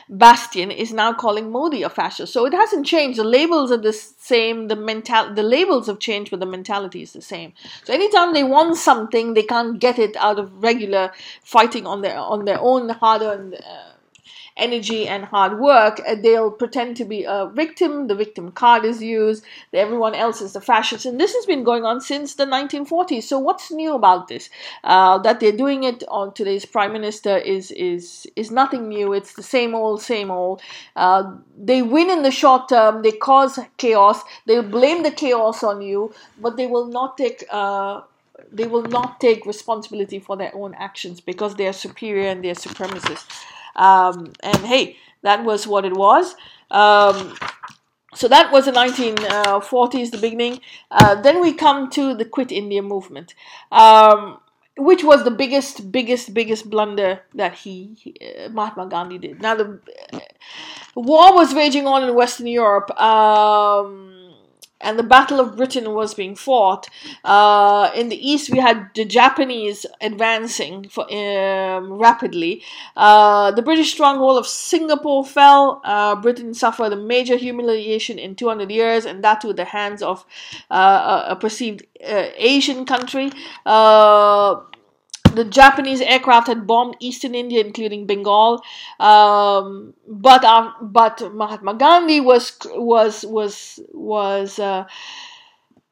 bastion 0.09 0.71
is 0.71 0.91
now 0.91 1.13
calling 1.13 1.51
Modi 1.51 1.83
a 1.83 1.89
fascist. 1.89 2.33
So 2.33 2.45
it 2.45 2.53
hasn't 2.53 2.85
changed. 2.85 3.19
The 3.19 3.23
labels 3.23 3.71
are 3.71 3.77
the 3.77 3.93
same. 3.93 4.67
The 4.67 4.75
mental 4.75 5.33
the 5.33 5.43
labels 5.43 5.87
have 5.87 5.99
changed, 5.99 6.31
but 6.31 6.39
the 6.39 6.45
mentality 6.45 7.01
is 7.01 7.13
the 7.13 7.21
same. 7.21 7.53
So 7.85 7.93
anytime 7.93 8.33
they 8.33 8.43
want 8.43 8.75
something, 8.75 9.35
they 9.35 9.43
can't 9.43 9.79
get 9.79 9.99
it 9.99 10.17
out 10.17 10.39
of 10.39 10.51
regular 10.61 11.11
fighting 11.43 11.87
on 11.87 12.01
their 12.01 12.17
on 12.17 12.45
their 12.45 12.59
own 12.59 12.89
hard 12.89 13.21
earned. 13.21 13.55
Energy 14.59 15.07
and 15.07 15.25
hard 15.25 15.59
work, 15.59 16.01
uh, 16.07 16.15
they'll 16.15 16.51
pretend 16.51 16.97
to 16.97 17.05
be 17.05 17.23
a 17.23 17.49
victim. 17.53 18.07
The 18.07 18.15
victim 18.15 18.51
card 18.51 18.85
is 18.85 19.01
used. 19.01 19.43
Everyone 19.73 20.13
else 20.13 20.41
is 20.41 20.53
the 20.53 20.61
fascist. 20.61 21.05
And 21.05 21.19
this 21.19 21.33
has 21.33 21.45
been 21.45 21.63
going 21.63 21.85
on 21.85 22.01
since 22.01 22.35
the 22.35 22.45
1940s. 22.45 23.23
So 23.23 23.39
what's 23.39 23.71
new 23.71 23.93
about 23.95 24.27
this? 24.27 24.49
Uh, 24.83 25.17
that 25.19 25.39
they're 25.39 25.51
doing 25.65 25.83
it 25.83 26.03
on 26.09 26.33
today's 26.33 26.65
prime 26.65 26.93
minister 26.93 27.37
is 27.37 27.71
is 27.71 28.27
is 28.35 28.51
nothing 28.51 28.89
new. 28.89 29.13
It's 29.13 29.33
the 29.33 29.43
same 29.43 29.73
old, 29.73 30.01
same 30.01 30.29
old. 30.29 30.61
Uh, 30.95 31.35
they 31.57 31.81
win 31.81 32.09
in 32.09 32.23
the 32.23 32.31
short 32.31 32.69
term. 32.69 33.01
They 33.01 33.11
cause 33.11 33.59
chaos. 33.77 34.21
They'll 34.45 34.63
blame 34.63 35.03
the 35.03 35.11
chaos 35.11 35.63
on 35.63 35.81
you, 35.81 36.13
but 36.39 36.57
they 36.57 36.67
will 36.67 36.87
not 36.87 37.17
take. 37.17 37.45
Uh, 37.49 38.01
they 38.51 38.67
will 38.67 38.83
not 38.83 39.19
take 39.19 39.45
responsibility 39.45 40.19
for 40.19 40.37
their 40.37 40.53
own 40.55 40.73
actions 40.75 41.21
because 41.21 41.55
they 41.55 41.67
are 41.67 41.73
superior 41.73 42.29
and 42.29 42.43
they 42.43 42.49
are 42.49 42.55
supremacists. 42.55 43.25
Um, 43.75 44.33
and 44.41 44.57
hey, 44.57 44.97
that 45.21 45.43
was 45.43 45.67
what 45.67 45.85
it 45.85 45.93
was. 45.93 46.35
Um, 46.71 47.35
so 48.15 48.27
that 48.27 48.51
was 48.51 48.65
the 48.65 48.71
1940s, 48.71 50.11
the 50.11 50.17
beginning. 50.17 50.61
Uh, 50.89 51.21
then 51.21 51.41
we 51.41 51.53
come 51.53 51.89
to 51.91 52.13
the 52.15 52.25
Quit 52.25 52.51
India 52.51 52.81
movement, 52.81 53.35
um, 53.71 54.39
which 54.77 55.03
was 55.03 55.23
the 55.23 55.31
biggest, 55.31 55.91
biggest, 55.91 56.33
biggest 56.33 56.69
blunder 56.69 57.21
that 57.35 57.53
he, 57.53 58.15
uh, 58.21 58.49
Mahatma 58.49 58.87
Gandhi 58.87 59.19
did. 59.19 59.41
Now 59.41 59.55
the 59.55 59.79
uh, 60.11 60.19
war 60.95 61.35
was 61.35 61.53
raging 61.53 61.85
on 61.85 62.03
in 62.03 62.15
Western 62.15 62.47
Europe. 62.47 62.89
Um, 62.99 64.18
and 64.81 64.97
the 64.97 65.03
Battle 65.03 65.39
of 65.39 65.57
Britain 65.57 65.93
was 65.93 66.13
being 66.13 66.35
fought. 66.35 66.87
Uh, 67.23 67.91
in 67.95 68.09
the 68.09 68.29
east, 68.29 68.49
we 68.49 68.59
had 68.59 68.89
the 68.95 69.05
Japanese 69.05 69.85
advancing 70.01 70.87
for, 70.89 71.11
um, 71.13 71.93
rapidly. 71.93 72.63
Uh, 72.95 73.51
the 73.51 73.61
British 73.61 73.91
stronghold 73.91 74.37
of 74.37 74.47
Singapore 74.47 75.25
fell. 75.25 75.81
Uh, 75.83 76.15
Britain 76.15 76.53
suffered 76.53 76.93
a 76.93 76.95
major 76.95 77.35
humiliation 77.35 78.17
in 78.17 78.35
200 78.35 78.71
years, 78.71 79.05
and 79.05 79.23
that 79.23 79.41
to 79.41 79.53
the 79.53 79.65
hands 79.65 80.01
of 80.01 80.25
uh, 80.71 81.25
a, 81.27 81.35
perceived 81.35 81.85
uh, 82.03 82.27
Asian 82.37 82.85
country. 82.85 83.31
Uh, 83.65 84.61
the 85.35 85.45
Japanese 85.45 86.01
aircraft 86.01 86.47
had 86.47 86.65
bombed 86.65 86.95
eastern 86.99 87.35
India, 87.35 87.63
including 87.63 88.05
Bengal. 88.05 88.61
Um, 88.99 89.93
but 90.21 90.43
uh, 90.43 90.71
but 90.81 91.33
Mahatma 91.33 91.73
Gandhi 91.75 92.19
was 92.19 92.57
was 92.65 93.23
was 93.25 93.79
was 93.93 94.59
uh, 94.59 94.85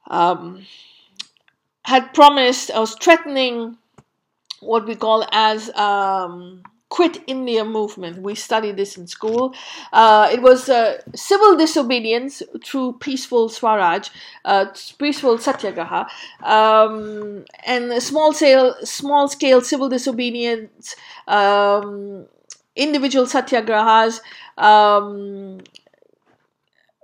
um, 0.10 0.66
had 1.84 2.14
promised, 2.14 2.72
was 2.74 2.96
threatening 2.96 3.78
what 4.60 4.86
we 4.86 4.96
call 4.96 5.26
as 5.32 5.70
um, 5.76 6.64
Quit 6.90 7.24
India 7.28 7.64
movement. 7.64 8.22
We 8.22 8.36
studied 8.36 8.78
this 8.78 8.98
in 8.98 9.08
school. 9.08 9.54
Uh, 9.94 10.30
it 10.32 10.42
was 10.42 10.70
uh, 10.70 11.02
civil 11.16 11.56
disobedience 11.58 12.42
through 12.66 12.94
peaceful 13.00 13.50
Swaraj, 13.50 14.10
uh, 14.46 14.66
peaceful 14.98 15.38
satyagraha, 15.38 16.08
um, 16.44 17.46
and 17.66 18.02
small 18.02 18.34
scale, 18.34 18.76
small 18.84 19.28
scale 19.28 19.62
civil 19.62 19.90
disobedience, 19.90 20.96
um, 21.28 22.26
individual 22.78 23.26
satyagrahas. 23.26 24.22
Um, 24.58 25.60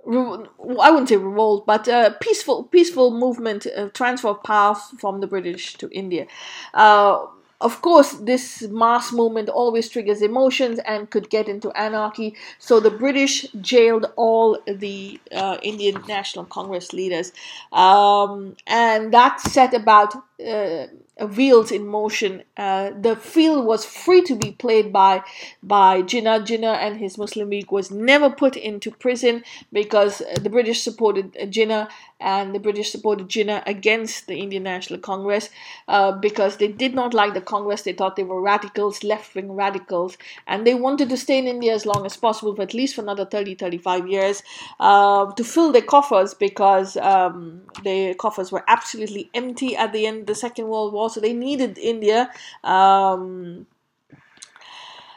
I 0.06 0.90
wouldn't 0.90 1.08
say 1.08 1.16
revolt, 1.16 1.66
but 1.66 1.88
peaceful, 2.20 2.64
peaceful 2.64 3.10
movement, 3.10 3.66
transfer 3.94 4.28
of 4.28 4.42
power 4.42 4.74
from 4.74 5.20
the 5.20 5.26
British 5.26 5.74
to 5.74 5.88
India. 5.90 6.26
Uh, 6.74 7.26
of 7.60 7.80
course, 7.80 8.12
this 8.14 8.62
mass 8.62 9.12
movement 9.12 9.48
always 9.48 9.88
triggers 9.88 10.20
emotions 10.20 10.78
and 10.80 11.08
could 11.08 11.30
get 11.30 11.48
into 11.48 11.70
anarchy. 11.72 12.34
So 12.58 12.80
the 12.80 12.90
British 12.90 13.46
jailed 13.60 14.12
all 14.16 14.58
the 14.66 15.18
uh, 15.32 15.56
Indian 15.62 16.02
National 16.06 16.44
Congress 16.44 16.92
leaders, 16.92 17.32
um, 17.72 18.56
and 18.66 19.14
that 19.14 19.40
set 19.40 19.72
about 19.72 20.14
uh, 20.46 20.86
wheels 21.20 21.70
in 21.70 21.86
motion. 21.86 22.42
Uh, 22.56 22.90
the 23.00 23.16
field 23.16 23.66
was 23.66 23.84
free 23.84 24.22
to 24.22 24.34
be 24.34 24.52
played 24.52 24.92
by 24.92 25.22
by 25.62 26.02
Jinnah. 26.02 26.44
Jinnah 26.44 26.76
and 26.76 26.98
his 26.98 27.16
Muslim 27.16 27.50
League 27.50 27.70
was 27.70 27.90
never 27.90 28.30
put 28.30 28.56
into 28.56 28.90
prison 28.90 29.44
because 29.72 30.22
the 30.40 30.50
British 30.50 30.82
supported 30.82 31.32
Jinnah 31.34 31.88
and 32.20 32.54
the 32.54 32.58
British 32.58 32.90
supported 32.90 33.28
Jinnah 33.28 33.62
against 33.66 34.26
the 34.26 34.38
Indian 34.38 34.62
National 34.62 34.98
Congress 34.98 35.50
uh, 35.88 36.12
because 36.12 36.56
they 36.56 36.68
did 36.68 36.94
not 36.94 37.12
like 37.12 37.34
the 37.34 37.40
Congress. 37.40 37.82
They 37.82 37.92
thought 37.92 38.16
they 38.16 38.24
were 38.24 38.40
radicals, 38.40 39.04
left 39.04 39.34
wing 39.34 39.52
radicals, 39.52 40.16
and 40.46 40.66
they 40.66 40.74
wanted 40.74 41.08
to 41.10 41.16
stay 41.16 41.38
in 41.38 41.46
India 41.46 41.74
as 41.74 41.86
long 41.86 42.06
as 42.06 42.16
possible, 42.16 42.54
for 42.54 42.62
at 42.62 42.74
least 42.74 42.94
for 42.94 43.02
another 43.02 43.24
30, 43.24 43.56
35 43.56 44.08
years, 44.08 44.42
uh, 44.80 45.30
to 45.32 45.44
fill 45.44 45.72
their 45.72 45.82
coffers 45.82 46.34
because 46.34 46.96
um, 46.98 47.62
their 47.82 48.14
coffers 48.14 48.52
were 48.52 48.64
absolutely 48.68 49.30
empty 49.34 49.76
at 49.76 49.92
the 49.92 50.06
end 50.06 50.20
of 50.20 50.26
the 50.26 50.34
Second 50.34 50.68
World 50.68 50.92
War, 50.92 51.10
so 51.10 51.20
they 51.20 51.32
needed 51.32 51.78
India. 51.78 52.30
Um, 52.62 53.66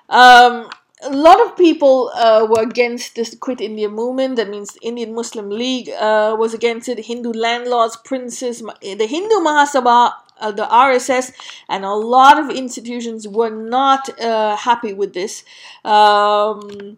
um, 0.09 0.69
a 1.01 1.11
lot 1.11 1.39
of 1.45 1.55
people 1.55 2.11
uh, 2.15 2.47
were 2.49 2.63
against 2.63 3.15
this 3.15 3.35
Quit 3.35 3.61
India 3.61 3.87
movement. 3.89 4.35
That 4.37 4.49
means 4.49 4.77
Indian 4.81 5.13
Muslim 5.13 5.49
League 5.49 5.89
uh, 5.89 6.35
was 6.37 6.53
against 6.53 6.89
it. 6.89 7.05
Hindu 7.05 7.33
landlords, 7.33 7.97
princes, 7.97 8.61
the 8.81 9.07
Hindu 9.07 9.35
Mahasabha, 9.35 10.13
uh, 10.39 10.51
the 10.51 10.65
RSS, 10.65 11.31
and 11.69 11.85
a 11.85 11.93
lot 11.93 12.39
of 12.39 12.49
institutions 12.49 13.27
were 13.27 13.49
not 13.49 14.09
uh, 14.19 14.55
happy 14.55 14.93
with 14.93 15.13
this. 15.13 15.43
Um, 15.85 16.97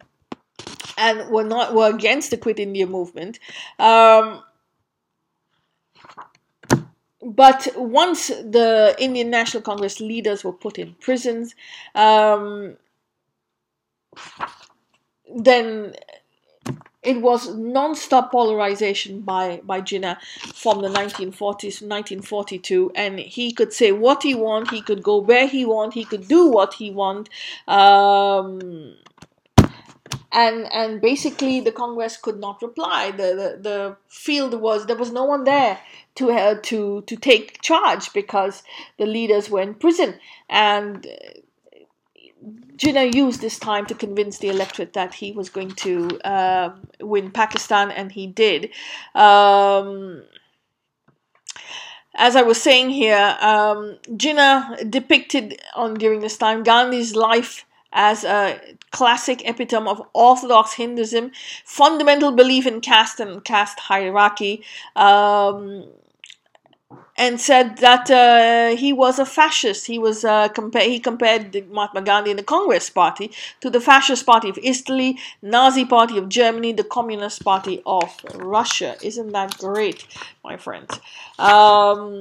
and 0.97 1.29
were 1.29 1.45
not 1.45 1.73
were 1.73 1.89
against 1.89 2.31
the 2.31 2.37
Quit 2.37 2.59
India 2.59 2.85
movement. 2.85 3.39
Um, 3.79 4.43
but 7.21 7.67
once 7.75 8.27
the 8.27 8.95
Indian 8.99 9.29
National 9.29 9.61
Congress 9.61 9.99
leaders 9.99 10.43
were 10.43 10.53
put 10.53 10.77
in 10.77 10.95
prisons, 10.99 11.55
um, 11.95 12.77
then 15.35 15.93
it 17.01 17.21
was 17.21 17.55
non-stop 17.55 18.31
polarization 18.31 19.21
by 19.21 19.61
by 19.63 19.81
Jinnah 19.81 20.17
from 20.53 20.81
the 20.81 20.89
1940s 20.89 21.81
1942 21.81 22.91
and 22.93 23.19
he 23.19 23.53
could 23.53 23.71
say 23.71 23.91
what 23.91 24.23
he 24.23 24.35
want 24.35 24.71
he 24.71 24.81
could 24.81 25.01
go 25.01 25.17
where 25.17 25.47
he 25.47 25.65
want 25.65 25.93
he 25.93 26.03
could 26.03 26.27
do 26.27 26.47
what 26.47 26.73
he 26.75 26.91
want. 26.91 27.29
Um, 27.67 28.95
and 30.31 30.71
and 30.71 31.01
basically 31.01 31.59
the 31.59 31.71
congress 31.71 32.17
could 32.17 32.39
not 32.39 32.61
reply. 32.61 33.11
The, 33.11 33.17
the 33.41 33.57
the 33.61 33.97
field 34.07 34.59
was 34.59 34.85
there 34.85 34.95
was 34.95 35.11
no 35.11 35.23
one 35.23 35.45
there 35.45 35.79
to 36.15 36.31
uh, 36.31 36.55
to 36.63 37.01
to 37.01 37.15
take 37.15 37.61
charge 37.61 38.11
because 38.13 38.61
the 38.97 39.05
leaders 39.05 39.49
were 39.49 39.61
in 39.61 39.73
prison. 39.73 40.19
And 40.49 41.07
Jinnah 42.79 43.13
used 43.13 43.41
this 43.41 43.59
time 43.59 43.85
to 43.87 43.93
convince 43.93 44.37
the 44.37 44.47
electorate 44.47 44.93
that 44.93 45.13
he 45.13 45.33
was 45.33 45.49
going 45.49 45.71
to 45.71 46.19
uh, 46.21 46.75
win 47.01 47.29
Pakistan, 47.29 47.91
and 47.91 48.11
he 48.11 48.25
did. 48.25 48.69
Um, 49.13 50.23
as 52.15 52.35
I 52.35 52.41
was 52.41 52.61
saying 52.61 52.89
here, 52.89 53.37
um, 53.41 53.97
Jinnah 54.07 54.89
depicted 54.89 55.61
on 55.75 55.95
during 55.95 56.21
this 56.21 56.37
time 56.37 56.63
Gandhi's 56.63 57.15
life 57.15 57.65
as 57.91 58.23
a 58.23 58.59
classic 58.91 59.41
epitome 59.45 59.89
of 59.89 60.01
orthodox 60.13 60.73
Hinduism, 60.73 61.31
fundamental 61.65 62.31
belief 62.31 62.65
in 62.65 62.81
caste 62.81 63.19
and 63.19 63.43
caste 63.43 63.79
hierarchy. 63.79 64.63
Um, 64.95 65.85
and 67.19 67.39
said 67.39 67.77
that 67.79 68.09
uh, 68.09 68.75
he 68.77 68.93
was 68.93 69.19
a 69.19 69.25
fascist. 69.25 69.87
He 69.87 69.99
was 69.99 70.23
uh, 70.23 70.47
compa- 70.49 70.87
he 70.87 70.99
compared 70.99 71.53
Mahatma 71.69 72.01
Gandhi 72.01 72.31
and 72.31 72.39
the 72.39 72.43
Congress 72.43 72.89
Party 72.89 73.31
to 73.59 73.69
the 73.69 73.81
fascist 73.81 74.25
party 74.25 74.49
of 74.49 74.57
Italy, 74.63 75.19
Nazi 75.41 75.83
party 75.85 76.17
of 76.17 76.29
Germany, 76.29 76.71
the 76.71 76.85
Communist 76.85 77.43
party 77.43 77.81
of 77.85 78.09
Russia. 78.35 78.95
Isn't 79.03 79.33
that 79.33 79.57
great, 79.57 80.07
my 80.45 80.55
friends? 80.55 80.97
Um, 81.37 82.19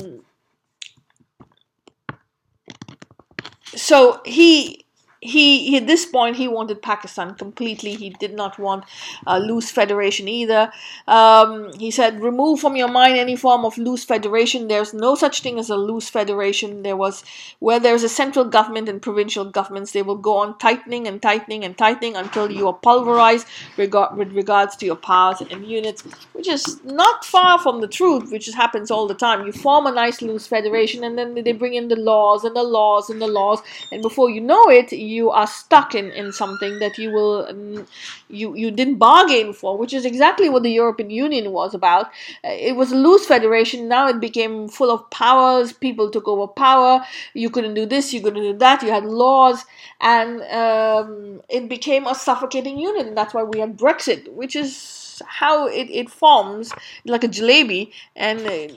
so 3.75 4.21
he 4.25 4.85
he, 5.21 5.71
he, 5.71 5.77
at 5.77 5.87
this 5.87 6.07
point 6.07 6.37
he 6.37 6.47
wanted 6.49 6.81
Pakistan 6.81 7.35
completely. 7.35 7.95
He 7.95 8.11
did 8.11 8.35
not 8.35 8.59
want 8.59 8.85
a 9.27 9.41
loose 9.41 9.71
federation 9.71 10.29
either. 10.29 10.71
Um, 11.07 11.73
he 11.79 11.91
said, 11.91 12.21
"Remove 12.23 12.61
from 12.61 12.77
your 12.77 12.89
mind 12.89 13.16
any 13.16 13.35
form 13.37 13.64
of 13.64 13.77
loose 13.79 14.05
federation. 14.05 14.69
There's 14.69 14.95
no 14.95 15.14
such 15.14 15.43
thing 15.43 15.59
as 15.59 15.71
a 15.71 15.77
loose 15.77 16.09
federation. 16.09 16.83
There 16.83 16.97
was 16.97 17.25
where 17.59 17.81
there's 17.81 18.05
a 18.05 18.09
central 18.09 18.45
government 18.45 18.89
and 18.89 19.03
provincial 19.03 19.45
governments. 19.45 19.93
They 19.93 20.03
will 20.03 20.16
go 20.16 20.37
on 20.39 20.57
tightening 20.59 21.09
and 21.09 21.21
tightening 21.21 21.64
and 21.64 21.77
tightening 21.77 22.16
until 22.16 22.51
you 22.51 22.69
are 22.69 22.75
pulverized 22.75 23.47
with 23.77 24.33
regards 24.33 24.77
to 24.77 24.87
your 24.87 24.97
powers 24.97 25.41
and 25.41 25.66
units, 25.66 26.03
which 26.33 26.49
is 26.49 26.83
not 26.85 27.25
far 27.25 27.59
from 27.59 27.81
the 27.81 27.89
truth. 27.89 28.31
Which 28.31 28.47
happens 28.49 28.91
all 28.91 29.07
the 29.09 29.14
time. 29.14 29.47
You 29.47 29.53
form 29.53 29.87
a 29.87 29.93
nice 29.93 30.23
loose 30.23 30.47
federation, 30.47 31.03
and 31.03 31.19
then 31.19 31.35
they 31.35 31.53
bring 31.53 31.75
in 31.75 31.89
the 31.89 31.97
laws 31.97 32.45
and 32.45 32.55
the 32.55 32.62
laws 32.62 33.11
and 33.11 33.21
the 33.21 33.27
laws, 33.27 33.61
and 33.91 34.01
before 34.03 34.31
you 34.31 34.41
know 34.41 34.69
it." 34.69 34.93
You 35.09 35.31
are 35.31 35.47
stuck 35.47 35.95
in, 35.95 36.11
in 36.11 36.33
something 36.33 36.79
that 36.79 36.99
you 36.99 37.11
will 37.11 37.47
um, 37.49 37.87
you 38.29 38.55
you 38.55 38.71
didn't 38.71 38.97
bargain 38.97 39.53
for, 39.53 39.77
which 39.77 39.95
is 39.95 40.05
exactly 40.05 40.49
what 40.49 40.63
the 40.63 40.71
European 40.71 41.11
Union 41.11 41.53
was 41.53 41.75
about. 41.75 42.07
Uh, 42.45 42.57
it 42.69 42.77
was 42.77 42.93
a 42.93 42.97
loose 42.97 43.27
federation. 43.27 43.89
Now 43.89 44.09
it 44.09 44.21
became 44.21 44.69
full 44.69 44.91
of 44.91 45.09
powers. 45.11 45.73
People 45.73 46.11
took 46.11 46.29
over 46.29 46.47
power. 46.47 47.05
You 47.35 47.51
couldn't 47.51 47.75
do 47.75 47.87
this. 47.87 48.13
You 48.13 48.21
couldn't 48.21 48.43
do 48.43 48.57
that. 48.59 48.83
You 48.83 48.91
had 48.91 49.05
laws, 49.05 49.65
and 50.01 50.43
um, 50.63 51.43
it 51.49 51.69
became 51.69 52.07
a 52.07 52.15
suffocating 52.15 52.79
union. 52.79 53.15
That's 53.15 53.35
why 53.35 53.43
we 53.45 53.61
had 53.61 53.77
Brexit, 53.77 54.33
which 54.33 54.57
is 54.57 55.23
how 55.27 55.67
it, 55.67 55.89
it 55.91 56.11
forms 56.11 56.73
like 57.05 57.25
a 57.25 57.29
jalebi. 57.29 57.91
And 58.15 58.41
uh, 58.41 58.69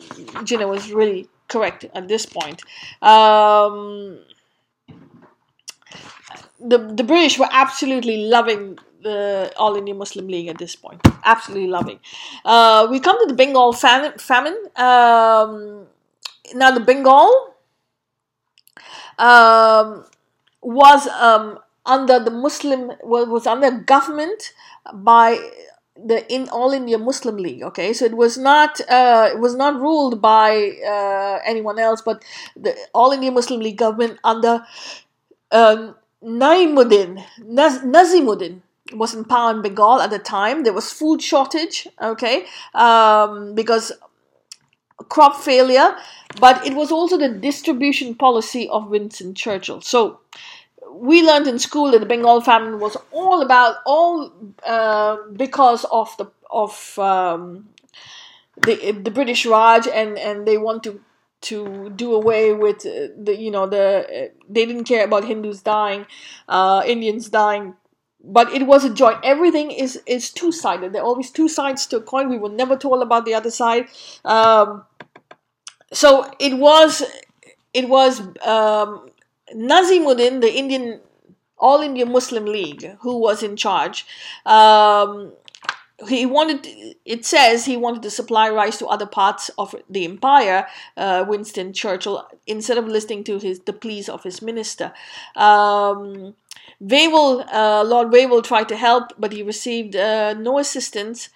Jinnah 0.47 0.69
was 0.69 0.91
really 0.91 1.27
correct 1.47 1.85
at 1.93 2.07
this 2.07 2.25
point. 2.25 2.63
Um, 3.01 4.19
the 6.63 6.77
the 6.77 7.03
British 7.03 7.39
were 7.39 7.49
absolutely 7.51 8.27
loving 8.27 8.77
the 9.01 9.51
All 9.57 9.75
India 9.75 9.93
Muslim 9.93 10.27
League 10.27 10.47
at 10.47 10.57
this 10.57 10.75
point. 10.75 11.01
Absolutely 11.23 11.67
loving. 11.67 11.99
Uh, 12.45 12.87
we 12.89 12.99
come 12.99 13.19
to 13.19 13.27
the 13.27 13.33
Bengal 13.33 13.73
famine. 13.73 14.17
famine. 14.17 14.57
Um, 14.75 15.87
now, 16.53 16.71
the 16.71 16.79
Bengal 16.79 17.53
um, 19.17 20.05
was 20.61 21.07
um, 21.07 21.59
under 21.85 22.19
the 22.19 22.31
Muslim 22.31 22.91
was 23.03 23.47
under 23.47 23.71
government 23.71 24.53
by 24.93 25.37
the 25.95 26.25
in 26.33 26.49
All 26.49 26.71
India 26.71 26.97
Muslim 26.97 27.37
League. 27.37 27.63
Okay, 27.63 27.93
so 27.93 28.05
it 28.05 28.15
was 28.15 28.37
not 28.37 28.79
uh, 28.89 29.29
it 29.31 29.39
was 29.39 29.55
not 29.55 29.79
ruled 29.79 30.21
by 30.21 30.77
uh, 30.85 31.39
anyone 31.45 31.79
else, 31.79 32.01
but 32.01 32.23
the 32.55 32.75
All 32.93 33.11
India 33.11 33.31
Muslim 33.31 33.59
League 33.59 33.77
government 33.77 34.19
under 34.23 34.63
um, 35.51 35.95
Naimuddin 36.23 37.23
Naz- 37.39 37.79
Nazimuddin 37.83 38.61
was 38.93 39.13
in 39.13 39.23
power 39.25 39.51
in 39.51 39.61
Bengal 39.61 40.01
at 40.01 40.09
the 40.09 40.19
time. 40.19 40.63
There 40.63 40.73
was 40.73 40.91
food 40.91 41.21
shortage. 41.21 41.87
Okay, 42.01 42.45
um, 42.73 43.55
because 43.55 43.91
crop 45.09 45.35
failure, 45.41 45.95
but 46.39 46.65
it 46.65 46.73
was 46.73 46.91
also 46.91 47.17
the 47.17 47.29
distribution 47.29 48.15
policy 48.15 48.69
of 48.69 48.89
Winston 48.89 49.33
Churchill. 49.33 49.81
So 49.81 50.19
we 50.93 51.23
learned 51.23 51.47
in 51.47 51.59
school 51.59 51.91
that 51.91 51.99
the 51.99 52.05
Bengal 52.05 52.41
famine 52.41 52.79
was 52.79 52.97
all 53.11 53.41
about 53.41 53.77
all 53.85 54.31
uh, 54.65 55.17
because 55.33 55.85
of 55.91 56.15
the 56.17 56.27
of 56.51 56.97
um, 56.99 57.69
the 58.63 58.91
the 58.91 59.11
British 59.11 59.45
Raj 59.45 59.87
and 59.87 60.17
and 60.17 60.47
they 60.47 60.57
want 60.57 60.83
to 60.83 61.01
to 61.41 61.89
do 61.95 62.13
away 62.13 62.53
with 62.53 62.85
uh, 62.85 63.07
the 63.17 63.35
you 63.37 63.51
know 63.51 63.67
the 63.67 64.05
uh, 64.05 64.27
they 64.49 64.65
didn't 64.65 64.85
care 64.85 65.05
about 65.05 65.25
Hindus 65.25 65.61
dying, 65.61 66.05
uh, 66.47 66.83
Indians 66.85 67.29
dying. 67.29 67.75
But 68.23 68.53
it 68.53 68.67
was 68.67 68.85
a 68.85 68.93
joy. 68.93 69.15
Everything 69.23 69.71
is 69.71 69.99
is 70.05 70.29
two 70.29 70.51
sided. 70.51 70.93
There 70.93 71.01
are 71.01 71.05
always 71.05 71.31
two 71.31 71.49
sides 71.49 71.87
to 71.87 71.97
a 71.97 72.01
coin. 72.01 72.29
We 72.29 72.37
were 72.37 72.49
never 72.49 72.77
told 72.77 73.01
about 73.01 73.25
the 73.25 73.33
other 73.33 73.49
side. 73.49 73.87
Um, 74.23 74.83
so 75.91 76.31
it 76.39 76.57
was 76.57 77.03
it 77.73 77.89
was 77.89 78.19
um, 78.45 79.09
Nazimuddin, 79.55 80.41
the 80.41 80.53
Indian 80.53 81.01
All 81.57 81.81
India 81.81 82.05
Muslim 82.05 82.45
League, 82.45 82.97
who 83.01 83.17
was 83.17 83.43
in 83.43 83.55
charge. 83.55 84.05
Um, 84.45 85.33
he 86.07 86.25
wanted 86.25 86.67
it 87.05 87.25
says 87.25 87.65
he 87.65 87.77
wanted 87.77 88.01
to 88.01 88.09
supply 88.09 88.49
rice 88.49 88.77
to 88.77 88.87
other 88.87 89.05
parts 89.05 89.49
of 89.57 89.75
the 89.89 90.05
empire 90.05 90.67
uh, 90.97 91.23
winston 91.27 91.73
churchill 91.73 92.27
instead 92.47 92.77
of 92.77 92.87
listening 92.87 93.23
to 93.23 93.39
his 93.39 93.59
the 93.61 93.73
pleas 93.73 94.09
of 94.09 94.23
his 94.23 94.41
minister 94.41 94.93
um, 95.35 96.33
Wavell, 96.79 97.45
uh, 97.53 97.83
Lord 97.83 98.11
Wavell 98.11 98.41
tried 98.41 98.67
to 98.69 98.75
help, 98.75 99.13
but 99.17 99.33
he 99.33 99.43
received 99.43 99.95
uh, 99.95 100.33
no 100.33 100.57
assistance 100.57 101.29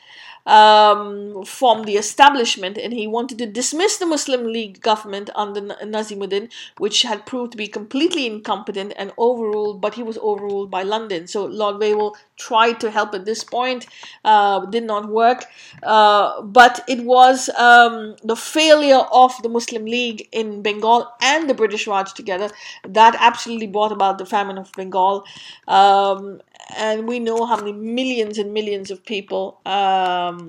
um, 0.45 1.43
from 1.43 1.83
the 1.83 1.97
establishment 1.97 2.77
and 2.77 2.93
he 2.93 3.07
wanted 3.07 3.37
to 3.39 3.45
dismiss 3.45 3.97
the 3.97 4.05
Muslim 4.05 4.45
League 4.45 4.81
government 4.81 5.29
under 5.35 5.61
Nazimuddin, 5.61 6.51
which 6.77 7.01
had 7.01 7.25
proved 7.25 7.51
to 7.51 7.57
be 7.57 7.67
completely 7.67 8.27
incompetent 8.27 8.93
and 8.95 9.11
overruled, 9.17 9.81
but 9.81 9.95
he 9.95 10.03
was 10.03 10.17
overruled 10.19 10.69
by 10.69 10.83
London. 10.83 11.27
So 11.27 11.45
Lord 11.45 11.79
Wavell 11.79 12.15
tried 12.37 12.79
to 12.81 12.91
help 12.91 13.13
at 13.13 13.25
this 13.25 13.43
point, 13.43 13.87
uh, 14.23 14.65
did 14.65 14.83
not 14.83 15.09
work. 15.09 15.45
Uh, 15.83 16.41
but 16.41 16.83
it 16.87 17.03
was 17.03 17.49
um, 17.57 18.15
the 18.23 18.35
failure 18.35 19.03
of 19.11 19.33
the 19.43 19.49
Muslim 19.49 19.85
League 19.85 20.27
in 20.31 20.61
Bengal 20.61 21.11
and 21.21 21.49
the 21.49 21.53
British 21.53 21.87
Raj 21.87 22.13
together 22.13 22.49
that 22.87 23.15
absolutely 23.19 23.67
brought 23.67 23.91
about 23.91 24.17
the 24.17 24.25
famine 24.25 24.57
of 24.57 24.71
Bengal. 24.73 25.25
Um, 25.67 26.41
and 26.77 27.07
we 27.07 27.19
know 27.19 27.45
how 27.45 27.57
many 27.57 27.73
millions 27.73 28.37
and 28.37 28.53
millions 28.53 28.91
of 28.91 29.05
people 29.05 29.59
um, 29.65 30.47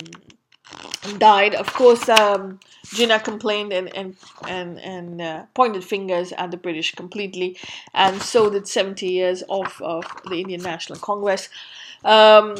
died. 1.18 1.54
Of 1.54 1.72
course, 1.72 2.08
um, 2.08 2.58
Jinnah 2.86 3.22
complained 3.22 3.72
and 3.72 3.94
and 3.94 4.16
and 4.48 4.78
and 4.80 5.20
uh, 5.20 5.42
pointed 5.54 5.84
fingers 5.84 6.32
at 6.32 6.50
the 6.50 6.56
British 6.56 6.94
completely, 6.94 7.58
and 7.94 8.20
so 8.22 8.50
did 8.50 8.68
seventy 8.68 9.08
years 9.10 9.42
of, 9.48 9.80
of 9.80 10.04
the 10.28 10.40
Indian 10.40 10.62
National 10.62 10.98
Congress. 10.98 11.48
Um, 12.04 12.56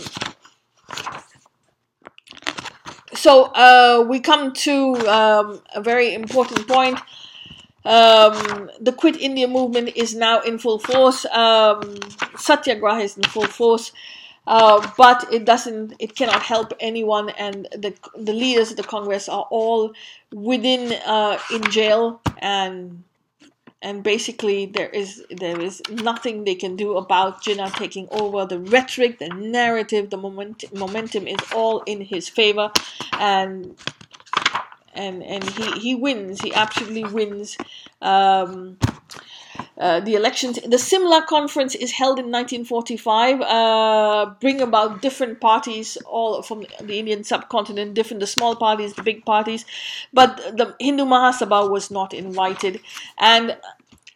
so 3.15 3.45
uh, 3.55 4.05
we 4.09 4.21
come 4.21 4.53
to 4.53 4.95
um, 5.09 5.63
a 5.75 5.81
very 5.81 6.15
important 6.15 6.69
point. 6.69 6.99
Um, 7.85 8.69
the 8.81 8.93
Quit 8.93 9.17
India 9.17 9.47
movement 9.47 9.91
is 9.95 10.15
now 10.15 10.41
in 10.41 10.59
full 10.59 10.81
force. 10.81 11.25
Um, 11.27 11.99
Satyagraha 12.37 13.01
is 13.01 13.17
in 13.17 13.23
full 13.25 13.47
force. 13.47 13.93
Uh, 14.47 14.87
but 14.97 15.27
it 15.33 15.45
doesn't 15.45 15.95
it 15.99 16.15
cannot 16.15 16.43
help 16.43 16.73
anyone 16.79 17.31
and 17.31 17.67
the 17.73 17.93
the 18.17 18.33
leaders 18.33 18.71
of 18.71 18.77
the 18.77 18.83
congress 18.85 19.29
are 19.29 19.47
all 19.51 19.93
within 20.33 20.93
uh, 21.05 21.37
in 21.53 21.63
jail 21.69 22.21
and 22.39 23.03
and 23.83 24.03
basically 24.03 24.67
there 24.67 24.89
is 24.89 25.25
there 25.31 25.61
is 25.61 25.83
nothing 25.91 26.45
they 26.45 26.55
can 26.55 26.77
do 26.77 26.97
about 26.97 27.43
Jinnah 27.43 27.73
taking 27.75 28.09
over 28.11 28.47
the 28.47 28.59
rhetoric 28.59 29.19
the 29.19 29.29
narrative 29.29 30.11
the 30.11 30.17
moment, 30.17 30.65
momentum 30.73 31.27
is 31.27 31.39
all 31.55 31.81
in 31.83 32.01
his 32.01 32.29
favor 32.29 32.71
and 33.19 33.77
and 34.95 35.23
and 35.23 35.45
he 35.51 35.73
he 35.79 35.95
wins 35.95 36.41
he 36.41 36.53
absolutely 36.55 37.05
wins 37.05 37.57
um, 38.03 38.79
uh, 39.79 40.01
the 40.01 40.15
elections. 40.15 40.59
The 40.67 40.79
Simla 40.79 41.25
conference 41.29 41.75
is 41.75 41.93
held 41.93 42.19
in 42.19 42.27
1945. 42.27 43.41
Uh, 43.41 44.35
bring 44.41 44.61
about 44.61 45.03
different 45.03 45.41
parties, 45.41 45.97
all 46.07 46.43
from 46.43 46.67
the 46.81 46.99
Indian 46.99 47.25
subcontinent, 47.25 47.95
different 47.95 48.21
the 48.21 48.27
small 48.27 48.57
parties, 48.57 48.95
the 48.95 49.03
big 49.03 49.25
parties, 49.25 49.65
but 50.13 50.37
the 50.57 50.75
Hindu 50.81 51.05
Mahasabha 51.05 51.71
was 51.71 51.91
not 51.91 52.15
invited. 52.15 52.81
And 53.19 53.57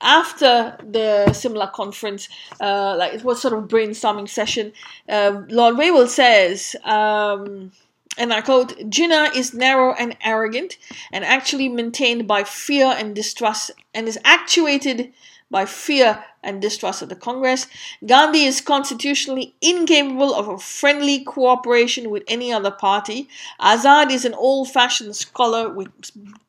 after 0.01 0.76
the 0.82 1.32
Simla 1.32 1.70
conference, 1.74 2.28
uh, 2.61 2.97
like 2.99 3.12
it 3.12 3.24
was 3.24 3.41
sort 3.41 3.55
of 3.55 3.68
brainstorming 3.68 4.28
session, 4.28 4.72
uh, 5.09 5.43
Lord 5.49 5.76
Wavell 5.76 6.09
says. 6.09 6.74
Um, 6.84 7.72
and 8.19 8.33
I 8.33 8.41
quote, 8.41 8.77
Jinnah 8.91 9.35
is 9.35 9.55
narrow 9.55 9.95
and 9.95 10.17
arrogant 10.23 10.77
and 11.13 11.25
actually 11.25 11.69
maintained 11.69 12.27
by 12.27 12.45
fear 12.45 12.87
and 12.87 13.15
distrust 13.15 13.71
and 13.95 14.09
is 14.09 14.19
actuated 14.25 15.13
by 15.51 15.65
fear 15.67 16.25
and 16.43 16.63
distrust 16.63 17.03
of 17.03 17.09
the 17.09 17.17
Congress. 17.17 17.67
Gandhi 18.07 18.45
is 18.45 18.61
constitutionally 18.61 19.55
incapable 19.61 20.33
of 20.33 20.49
a 20.49 20.59
friendly 20.59 21.25
cooperation 21.25 22.09
with 22.09 22.23
any 22.29 22.53
other 22.53 22.71
party. 22.71 23.29
Azad 23.61 24.11
is 24.11 24.25
an 24.25 24.35
old-fashioned 24.35 25.17
scholar 25.17 25.69
with 25.69 25.89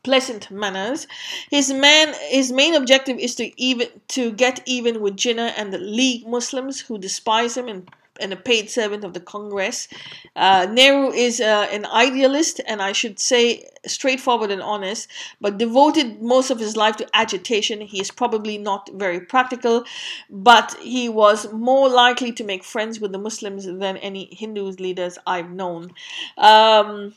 pleasant 0.03 0.51
manners. 0.51 1.07
His 1.49 1.73
man, 1.73 2.13
his 2.29 2.51
main 2.51 2.75
objective 2.75 3.17
is 3.17 3.35
to 3.35 3.59
even 3.61 3.87
to 4.09 4.31
get 4.31 4.61
even 4.65 5.01
with 5.01 5.17
Jinnah 5.17 5.53
and 5.57 5.73
the 5.73 5.79
League 5.79 6.27
Muslims 6.27 6.81
who 6.81 6.97
despise 6.97 7.57
him 7.57 7.67
and 7.67 7.89
and 8.19 8.33
a 8.33 8.35
paid 8.35 8.69
servant 8.69 9.03
of 9.03 9.13
the 9.13 9.19
Congress. 9.19 9.87
Uh, 10.35 10.67
Nehru 10.69 11.11
is 11.11 11.39
uh, 11.39 11.67
an 11.71 11.85
idealist, 11.85 12.61
and 12.67 12.81
I 12.81 12.91
should 12.91 13.19
say 13.19 13.65
straightforward 13.87 14.51
and 14.51 14.61
honest, 14.61 15.07
but 15.39 15.57
devoted 15.57 16.21
most 16.21 16.51
of 16.51 16.59
his 16.59 16.75
life 16.75 16.97
to 16.97 17.07
agitation. 17.13 17.81
He 17.81 17.99
is 17.99 18.11
probably 18.11 18.57
not 18.57 18.89
very 18.93 19.21
practical, 19.21 19.85
but 20.29 20.75
he 20.81 21.09
was 21.09 21.51
more 21.51 21.89
likely 21.89 22.31
to 22.33 22.43
make 22.43 22.63
friends 22.63 22.99
with 22.99 23.11
the 23.11 23.17
Muslims 23.17 23.65
than 23.65 23.97
any 23.97 24.29
Hindu 24.33 24.71
leaders 24.71 25.17
I've 25.25 25.51
known. 25.51 25.91
Um, 26.37 27.13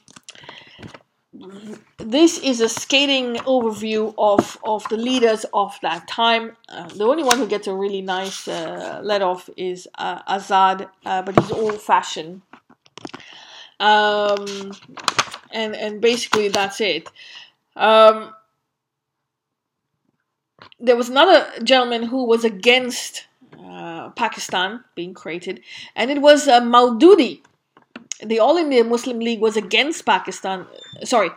this 1.98 2.38
is 2.38 2.60
a 2.60 2.68
skating 2.68 3.36
overview 3.44 4.14
of, 4.18 4.58
of 4.64 4.88
the 4.88 4.96
leaders 4.96 5.44
of 5.52 5.76
that 5.82 6.06
time. 6.06 6.56
Uh, 6.68 6.88
the 6.88 7.04
only 7.04 7.22
one 7.24 7.38
who 7.38 7.46
gets 7.46 7.66
a 7.66 7.74
really 7.74 8.02
nice 8.02 8.46
uh, 8.46 9.00
let 9.02 9.22
off 9.22 9.50
is 9.56 9.88
uh, 9.98 10.22
Azad, 10.22 10.88
uh, 11.04 11.22
but 11.22 11.38
he's 11.38 11.50
old 11.50 11.80
fashioned. 11.80 12.42
Um, 13.80 14.72
and 15.50 15.74
and 15.74 16.00
basically 16.00 16.48
that's 16.48 16.80
it. 16.80 17.08
Um, 17.76 18.32
there 20.78 20.96
was 20.96 21.08
another 21.08 21.46
gentleman 21.62 22.04
who 22.04 22.24
was 22.24 22.44
against 22.44 23.26
uh, 23.58 24.10
Pakistan 24.10 24.84
being 24.94 25.14
created, 25.14 25.60
and 25.96 26.10
it 26.10 26.20
was 26.20 26.46
uh, 26.46 26.60
Maududi 26.60 27.42
the 28.22 28.38
All 28.40 28.56
India 28.56 28.84
Muslim 28.84 29.18
League 29.18 29.40
was 29.40 29.56
against 29.56 30.06
Pakistan. 30.06 30.66
Sorry, 31.02 31.30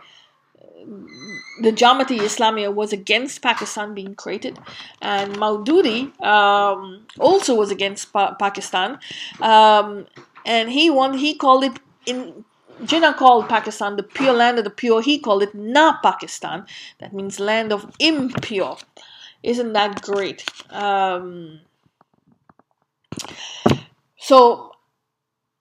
the 1.60 1.72
Jamaati 1.72 2.18
Islamia 2.18 2.72
was 2.72 2.92
against 2.92 3.42
Pakistan 3.42 3.94
being 3.94 4.14
created, 4.14 4.58
and 5.02 5.36
Maududi 5.36 6.18
um, 6.24 7.06
also 7.18 7.54
was 7.54 7.70
against 7.70 8.12
pa- 8.12 8.34
Pakistan, 8.34 8.98
um, 9.40 10.06
and 10.46 10.70
he 10.70 10.90
won. 10.90 11.18
He 11.18 11.34
called 11.34 11.64
it 11.64 11.78
in. 12.06 12.44
Jinnah 12.80 13.16
called 13.16 13.48
Pakistan 13.48 13.96
the 13.96 14.04
pure 14.04 14.32
land 14.32 14.58
of 14.58 14.62
the 14.62 14.70
pure. 14.70 15.02
He 15.02 15.18
called 15.18 15.42
it 15.42 15.52
Na 15.52 15.98
Pakistan. 16.00 16.64
That 17.00 17.12
means 17.12 17.40
land 17.40 17.72
of 17.72 17.92
impure. 17.98 18.76
Isn't 19.42 19.72
that 19.72 20.00
great? 20.00 20.44
Um, 20.70 21.60
so 24.16 24.76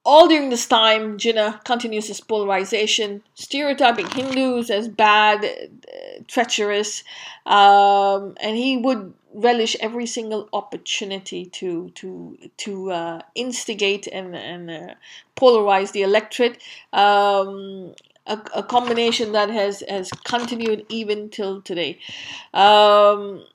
all 0.08 0.30
during 0.30 0.50
this 0.50 0.66
time, 0.66 1.18
Jinnah 1.18 1.62
continues 1.66 2.08
his 2.08 2.22
polarization, 2.22 3.22
stereotyping 3.36 4.10
Hindus 4.10 4.70
as 4.70 4.88
bad, 4.88 5.44
uh, 5.44 6.24
treacherous, 6.28 7.04
um, 7.46 8.34
and 8.40 8.56
he 8.56 8.78
would 8.78 9.14
relish 9.34 9.76
every 9.82 10.06
single 10.06 10.48
opportunity 10.54 11.46
to 11.60 11.90
to 11.96 12.38
to 12.56 12.92
uh, 12.92 13.22
instigate 13.36 14.08
and 14.08 14.34
and 14.34 14.72
uh, 14.72 14.94
polarize 15.36 15.92
the 15.92 16.04
electorate. 16.04 16.58
Um, 16.94 17.94
a, 18.26 18.40
a, 18.56 18.64
combination 18.64 19.32
that 19.34 19.50
has 19.50 19.84
has 19.90 20.10
continued 20.24 20.86
even 20.90 21.30
till 21.30 21.62
today. 21.62 22.00
Um, 22.54 23.46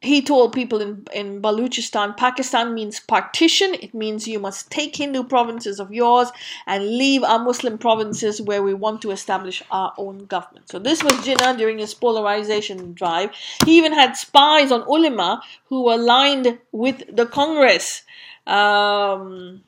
he 0.00 0.22
told 0.22 0.52
people 0.52 0.80
in, 0.80 1.04
in 1.12 1.42
Baluchistan, 1.42 2.16
Pakistan 2.16 2.72
means 2.72 3.00
partition. 3.00 3.74
It 3.74 3.94
means 3.94 4.28
you 4.28 4.38
must 4.38 4.70
take 4.70 4.94
Hindu 4.94 5.24
provinces 5.24 5.80
of 5.80 5.92
yours 5.92 6.28
and 6.66 6.86
leave 6.86 7.24
our 7.24 7.40
Muslim 7.40 7.78
provinces 7.78 8.40
where 8.40 8.62
we 8.62 8.74
want 8.74 9.02
to 9.02 9.10
establish 9.10 9.62
our 9.72 9.92
own 9.98 10.26
government. 10.26 10.68
So 10.68 10.78
this 10.78 11.02
was 11.02 11.14
Jinnah 11.14 11.58
during 11.58 11.78
his 11.78 11.94
polarization 11.94 12.94
drive. 12.94 13.30
He 13.64 13.76
even 13.76 13.92
had 13.92 14.12
spies 14.16 14.70
on 14.70 14.82
ulama 14.82 15.42
who 15.66 15.84
were 15.84 15.94
aligned 15.94 16.58
with 16.70 17.02
the 17.14 17.26
Congress. 17.26 18.02
Um, 18.46 19.64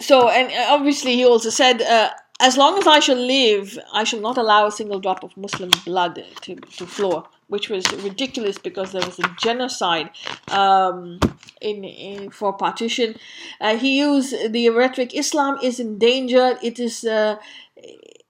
so, 0.00 0.30
and 0.30 0.50
obviously 0.70 1.14
he 1.14 1.26
also 1.26 1.50
said, 1.50 1.82
uh, 1.82 2.10
as 2.40 2.56
long 2.56 2.78
as 2.78 2.86
I 2.86 3.00
shall 3.00 3.16
live, 3.16 3.78
I 3.92 4.04
shall 4.04 4.20
not 4.20 4.38
allow 4.38 4.66
a 4.66 4.72
single 4.72 4.98
drop 4.98 5.22
of 5.22 5.36
Muslim 5.36 5.70
blood 5.84 6.24
to, 6.42 6.56
to 6.56 6.86
flow 6.86 7.26
which 7.48 7.68
was 7.68 7.84
ridiculous 8.02 8.58
because 8.58 8.92
there 8.92 9.04
was 9.04 9.18
a 9.18 9.36
genocide 9.40 10.10
um, 10.48 11.18
in, 11.60 11.84
in, 11.84 12.30
for 12.30 12.52
partition. 12.52 13.16
Uh, 13.60 13.76
he 13.76 13.98
used 13.98 14.52
the 14.52 14.68
rhetoric: 14.70 15.14
"Islam 15.14 15.58
is 15.62 15.80
endangered. 15.80 16.58
It 16.62 16.78
is." 16.78 17.04
Uh, 17.04 17.36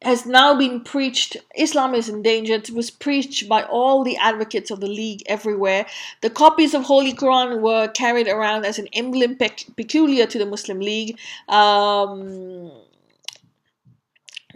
has 0.04 0.26
now 0.26 0.54
been 0.56 0.80
preached. 0.80 1.36
Islam 1.56 1.94
is 1.94 2.08
endangered. 2.08 2.68
It 2.68 2.74
was 2.74 2.90
preached 2.90 3.48
by 3.48 3.62
all 3.62 4.04
the 4.04 4.16
advocates 4.16 4.70
of 4.70 4.80
the 4.80 4.86
League 4.86 5.22
everywhere. 5.26 5.86
The 6.20 6.30
copies 6.30 6.74
of 6.74 6.82
Holy 6.82 7.14
Quran 7.14 7.60
were 7.60 7.88
carried 7.88 8.28
around 8.28 8.66
as 8.66 8.78
an 8.78 8.88
emblem 8.92 9.36
peculiar 9.36 10.26
to 10.26 10.38
the 10.38 10.46
Muslim 10.46 10.80
League. 10.80 11.18
Um, 11.48 12.70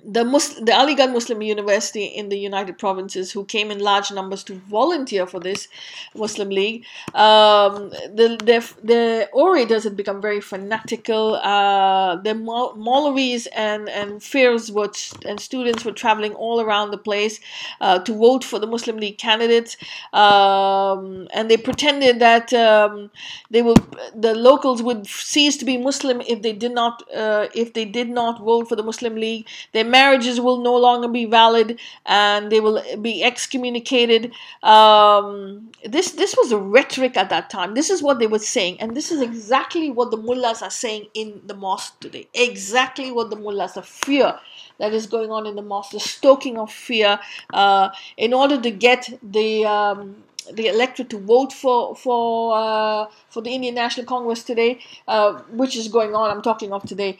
the 0.05 0.24
Muslim, 0.24 0.64
the 0.64 0.72
Aligarh 0.72 1.12
Muslim 1.12 1.42
University 1.42 2.05
in 2.05 2.28
the 2.28 2.38
United 2.38 2.78
Provinces, 2.78 3.32
who 3.32 3.44
came 3.44 3.70
in 3.70 3.78
large 3.78 4.11
numbers 4.11 4.44
to 4.44 4.55
volunteer 4.55 5.26
for 5.26 5.40
this 5.40 5.68
Muslim 6.14 6.49
League, 6.49 6.84
um, 7.14 7.90
the, 7.90 8.38
the 8.44 8.59
the 8.82 9.28
orators 9.32 9.84
had 9.84 9.96
become 9.96 10.20
very 10.20 10.40
fanatical. 10.40 11.34
Uh, 11.36 12.16
the 12.16 12.34
Maulvis 12.34 13.46
and 13.55 13.88
and 13.88 14.22
Pirs 14.22 14.70
were 14.70 14.90
and 15.26 15.40
students 15.40 15.84
were 15.84 15.92
traveling 15.92 16.34
all 16.34 16.61
around 16.61 16.90
the 16.90 16.99
place 16.99 17.40
uh, 17.80 17.99
to 18.01 18.14
vote 18.14 18.44
for 18.44 18.59
the 18.59 18.66
Muslim 18.66 18.96
League 18.96 19.18
candidates, 19.18 19.76
um, 20.12 21.28
and 21.34 21.51
they 21.51 21.57
pretended 21.57 22.18
that 22.20 22.53
um, 22.53 23.11
they 23.51 23.62
will 23.62 23.76
the 24.14 24.34
locals 24.34 24.82
would 24.82 25.07
cease 25.07 25.57
to 25.57 25.64
be 25.64 25.76
Muslim 25.76 26.20
if 26.22 26.42
they 26.42 26.53
did 26.53 26.72
not 26.72 27.03
uh, 27.14 27.49
if 27.55 27.72
they 27.74 27.84
did 27.84 28.09
not 28.09 28.40
vote 28.40 28.68
for 28.68 28.76
the 28.76 28.82
Muslim 28.82 29.14
League. 29.16 29.46
Marriages 29.91 30.41
will 30.41 30.59
no 30.59 30.76
longer 30.76 31.09
be 31.09 31.24
valid 31.24 31.78
and 32.07 32.51
they 32.53 32.61
will 32.61 32.82
be 33.01 33.22
excommunicated. 33.22 34.32
Um, 34.62 35.70
this 35.84 36.12
this 36.12 36.34
was 36.36 36.53
a 36.53 36.59
rhetoric 36.59 37.16
at 37.16 37.30
that 37.30 37.51
time. 37.51 37.74
This 37.74 37.91
is 37.91 38.03
what 38.03 38.18
they 38.18 38.26
were 38.26 38.39
saying, 38.39 38.80
and 38.80 38.97
this 38.97 39.11
is 39.11 39.20
exactly 39.20 39.91
what 39.91 40.11
the 40.11 40.16
mullahs 40.16 40.62
are 40.62 40.70
saying 40.70 41.07
in 41.14 41.41
the 41.47 41.55
mosque 41.55 41.99
today. 42.01 42.28
Exactly 42.34 43.11
what 43.11 43.30
the 43.30 43.36
mullahs 43.36 43.76
are 43.76 43.82
fear 43.82 44.39
that 44.78 44.93
is 44.93 45.07
going 45.07 45.30
on 45.30 45.47
in 45.47 45.57
the 45.57 45.62
mosque, 45.62 45.93
the 45.93 46.01
stoking 46.01 46.59
of 46.59 46.72
fear, 46.72 47.18
uh, 47.53 47.91
in 48.16 48.32
order 48.32 48.61
to 48.61 48.70
get 48.70 49.09
the 49.22 49.64
um, 49.64 50.16
the 50.53 50.68
electorate 50.68 51.11
to 51.11 51.18
vote 51.18 51.53
for 51.53 51.95
for 51.95 52.57
uh, 52.57 53.07
for 53.28 53.43
the 53.43 53.51
Indian 53.51 53.74
National 53.74 54.07
Congress 54.07 54.43
today, 54.43 54.80
uh, 55.07 55.34
which 55.51 55.76
is 55.76 55.89
going 55.89 56.14
on. 56.14 56.30
I'm 56.30 56.43
talking 56.43 56.72
of 56.72 56.84
today 56.84 57.18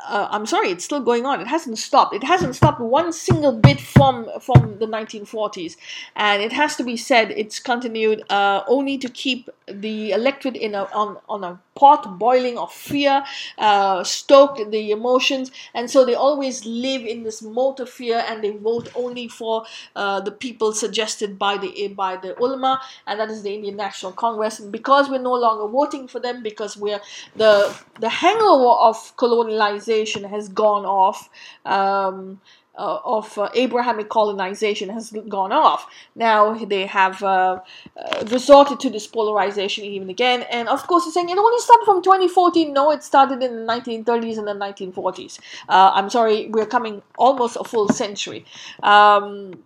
uh, 0.00 0.28
I'm 0.30 0.46
sorry, 0.46 0.70
it's 0.70 0.84
still 0.84 1.00
going 1.00 1.26
on. 1.26 1.40
It 1.40 1.48
hasn't 1.48 1.78
stopped. 1.78 2.14
It 2.14 2.22
hasn't 2.22 2.54
stopped 2.54 2.80
one 2.80 3.12
single 3.12 3.52
bit 3.52 3.80
from 3.80 4.28
from 4.40 4.78
the 4.78 4.86
1940s, 4.86 5.76
and 6.14 6.42
it 6.42 6.52
has 6.52 6.76
to 6.76 6.84
be 6.84 6.96
said 6.96 7.32
it's 7.32 7.58
continued 7.58 8.22
uh, 8.30 8.62
only 8.68 8.96
to 8.98 9.08
keep 9.08 9.50
the 9.66 10.12
electorate 10.12 10.56
in 10.56 10.74
a 10.74 10.84
on 10.94 11.18
on 11.28 11.42
a 11.42 11.60
pot 11.78 12.18
boiling 12.18 12.58
of 12.58 12.72
fear, 12.72 13.24
uh, 13.58 14.02
stoke 14.02 14.56
the 14.70 14.90
emotions, 14.90 15.52
and 15.74 15.90
so 15.90 16.04
they 16.04 16.14
always 16.14 16.64
live 16.66 17.02
in 17.02 17.22
this 17.22 17.40
mode 17.42 17.78
of 17.80 17.88
fear, 17.88 18.24
and 18.28 18.42
they 18.42 18.50
vote 18.50 18.90
only 19.04 19.28
for 19.28 19.64
uh, 19.94 20.20
the 20.20 20.34
people 20.44 20.72
suggested 20.72 21.38
by 21.38 21.56
the 21.56 21.88
by 22.02 22.16
the 22.16 22.36
ulama, 22.38 22.80
and 23.06 23.20
that 23.20 23.30
is 23.30 23.42
the 23.42 23.54
Indian 23.54 23.76
National 23.76 24.12
Congress. 24.12 24.58
And 24.60 24.72
because 24.72 25.08
we're 25.08 25.28
no 25.32 25.34
longer 25.34 25.68
voting 25.80 26.08
for 26.08 26.20
them, 26.20 26.42
because 26.42 26.76
we're 26.76 27.00
the 27.36 27.52
the 28.00 28.08
hangover 28.08 28.72
of 28.88 28.96
colonialization 29.16 30.28
has 30.28 30.48
gone 30.48 30.84
off. 30.84 31.28
Um, 31.64 32.40
uh, 32.78 33.00
of 33.04 33.36
uh, 33.36 33.48
Abrahamic 33.54 34.08
colonization 34.08 34.88
has 34.88 35.10
gone 35.28 35.52
off. 35.52 35.86
Now 36.14 36.54
they 36.54 36.86
have 36.86 37.22
uh, 37.22 37.60
uh, 37.96 38.24
resorted 38.30 38.80
to 38.80 38.90
this 38.90 39.06
polarization 39.06 39.84
even 39.84 40.08
again. 40.08 40.42
And 40.50 40.68
of 40.68 40.86
course, 40.86 41.04
it's 41.04 41.14
saying 41.14 41.28
it 41.28 41.38
only 41.38 41.60
started 41.60 41.84
from 41.84 42.02
2014. 42.02 42.72
No, 42.72 42.90
it 42.92 43.02
started 43.02 43.42
in 43.42 43.66
the 43.66 43.72
1930s 43.72 44.38
and 44.38 44.46
the 44.46 44.54
1940s. 44.54 45.38
Uh, 45.68 45.90
I'm 45.94 46.08
sorry, 46.08 46.48
we're 46.48 46.66
coming 46.66 47.02
almost 47.18 47.56
a 47.56 47.64
full 47.64 47.88
century. 47.88 48.44
Um, 48.82 49.64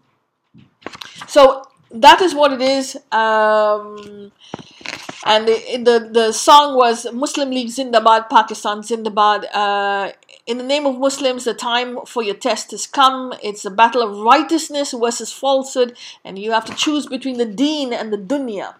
so 1.26 1.62
that 1.90 2.22
is 2.22 2.34
what 2.34 2.52
it 2.52 2.62
is. 2.62 2.96
Um, 3.12 4.32
and 5.24 5.46
the, 5.46 5.54
the 5.78 6.08
the 6.12 6.32
song 6.32 6.76
was 6.76 7.06
Muslim 7.12 7.50
League 7.50 7.68
Zindabad, 7.68 8.28
Pakistan 8.28 8.78
Zindabad. 8.78 9.46
Uh, 9.52 10.12
in 10.46 10.58
the 10.58 10.64
name 10.64 10.84
of 10.86 10.98
Muslims, 10.98 11.44
the 11.44 11.54
time 11.54 11.98
for 12.06 12.22
your 12.22 12.34
test 12.34 12.72
has 12.72 12.86
come. 12.86 13.32
It's 13.42 13.64
a 13.64 13.70
battle 13.70 14.02
of 14.02 14.18
righteousness 14.18 14.92
versus 14.92 15.32
falsehood, 15.32 15.96
and 16.24 16.38
you 16.38 16.50
have 16.50 16.64
to 16.64 16.74
choose 16.74 17.06
between 17.06 17.38
the 17.38 17.46
deen 17.46 17.92
and 17.92 18.12
the 18.12 18.18
dunya. 18.18 18.74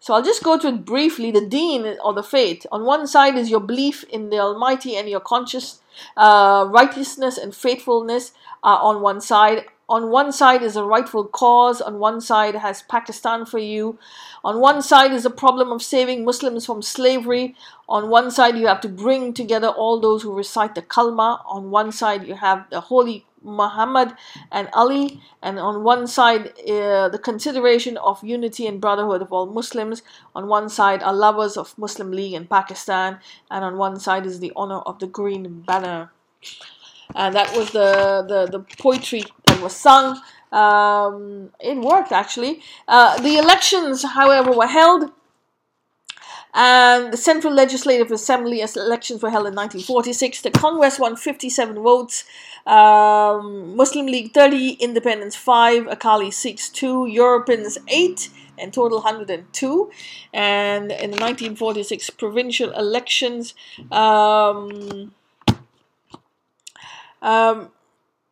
So 0.00 0.14
I'll 0.14 0.22
just 0.22 0.42
go 0.42 0.58
to 0.58 0.68
it 0.68 0.84
briefly. 0.84 1.30
The 1.30 1.46
deen 1.46 1.96
or 2.02 2.12
the 2.12 2.22
faith. 2.22 2.66
On 2.72 2.84
one 2.84 3.06
side 3.06 3.36
is 3.36 3.50
your 3.50 3.60
belief 3.60 4.04
in 4.04 4.30
the 4.30 4.38
Almighty 4.38 4.96
and 4.96 5.08
your 5.08 5.20
conscious 5.20 5.80
uh, 6.16 6.66
righteousness 6.70 7.36
and 7.36 7.54
faithfulness 7.54 8.32
are 8.62 8.80
on 8.80 9.02
one 9.02 9.20
side 9.20 9.66
on 9.90 10.08
one 10.10 10.30
side 10.30 10.62
is 10.62 10.76
a 10.76 10.84
rightful 10.84 11.24
cause, 11.24 11.80
on 11.80 11.98
one 11.98 12.20
side 12.20 12.54
has 12.54 12.82
Pakistan 12.82 13.44
for 13.44 13.58
you, 13.58 13.98
on 14.44 14.60
one 14.60 14.80
side 14.80 15.12
is 15.12 15.26
a 15.26 15.30
problem 15.30 15.72
of 15.72 15.82
saving 15.82 16.24
Muslims 16.24 16.64
from 16.64 16.80
slavery, 16.80 17.56
on 17.88 18.08
one 18.08 18.30
side 18.30 18.56
you 18.56 18.68
have 18.68 18.80
to 18.80 18.88
bring 18.88 19.34
together 19.34 19.66
all 19.66 19.98
those 20.00 20.22
who 20.22 20.32
recite 20.32 20.76
the 20.76 20.82
Kalma, 20.82 21.42
on 21.44 21.70
one 21.70 21.90
side 21.90 22.24
you 22.26 22.36
have 22.36 22.70
the 22.70 22.80
holy 22.80 23.26
Muhammad 23.42 24.14
and 24.52 24.68
Ali, 24.74 25.20
and 25.42 25.58
on 25.58 25.82
one 25.82 26.06
side 26.06 26.52
uh, 26.68 27.08
the 27.08 27.20
consideration 27.22 27.96
of 27.96 28.22
unity 28.22 28.66
and 28.68 28.80
brotherhood 28.80 29.22
of 29.22 29.32
all 29.32 29.46
Muslims, 29.46 30.02
on 30.36 30.46
one 30.46 30.68
side 30.68 31.02
are 31.02 31.12
lovers 31.12 31.56
of 31.56 31.76
Muslim 31.76 32.12
League 32.12 32.34
in 32.34 32.46
Pakistan, 32.46 33.18
and 33.50 33.64
on 33.64 33.76
one 33.76 33.98
side 33.98 34.24
is 34.24 34.38
the 34.38 34.52
honor 34.54 34.80
of 34.80 35.00
the 35.00 35.08
green 35.08 35.62
banner. 35.62 36.12
And 37.14 37.34
that 37.34 37.56
was 37.56 37.72
the 37.72 38.24
the, 38.28 38.46
the 38.46 38.60
poetry 38.78 39.24
was 39.60 39.74
sung. 39.76 40.20
Um, 40.52 41.50
it 41.60 41.78
worked 41.78 42.12
actually. 42.12 42.62
Uh, 42.88 43.20
the 43.20 43.36
elections, 43.36 44.02
however, 44.02 44.52
were 44.52 44.66
held. 44.66 45.12
And 46.52 47.12
the 47.12 47.16
Central 47.16 47.54
Legislative 47.54 48.10
Assembly 48.10 48.60
elections 48.60 49.22
were 49.22 49.30
held 49.30 49.46
in 49.46 49.54
1946. 49.54 50.42
The 50.42 50.50
Congress 50.50 50.98
won 50.98 51.14
57 51.14 51.76
votes. 51.76 52.24
Um, 52.66 53.76
Muslim 53.76 54.06
League 54.06 54.32
30, 54.34 54.72
Independence 54.80 55.36
5, 55.36 55.86
Akali 55.86 56.32
6, 56.32 56.68
2, 56.70 57.06
Europeans 57.06 57.78
8, 57.86 58.30
and 58.58 58.72
total 58.72 58.98
102. 58.98 59.90
And 60.34 60.90
in 60.90 61.10
the 61.12 61.18
1946 61.18 62.10
provincial 62.10 62.72
elections, 62.72 63.54
um, 63.92 65.14
um, 67.22 67.70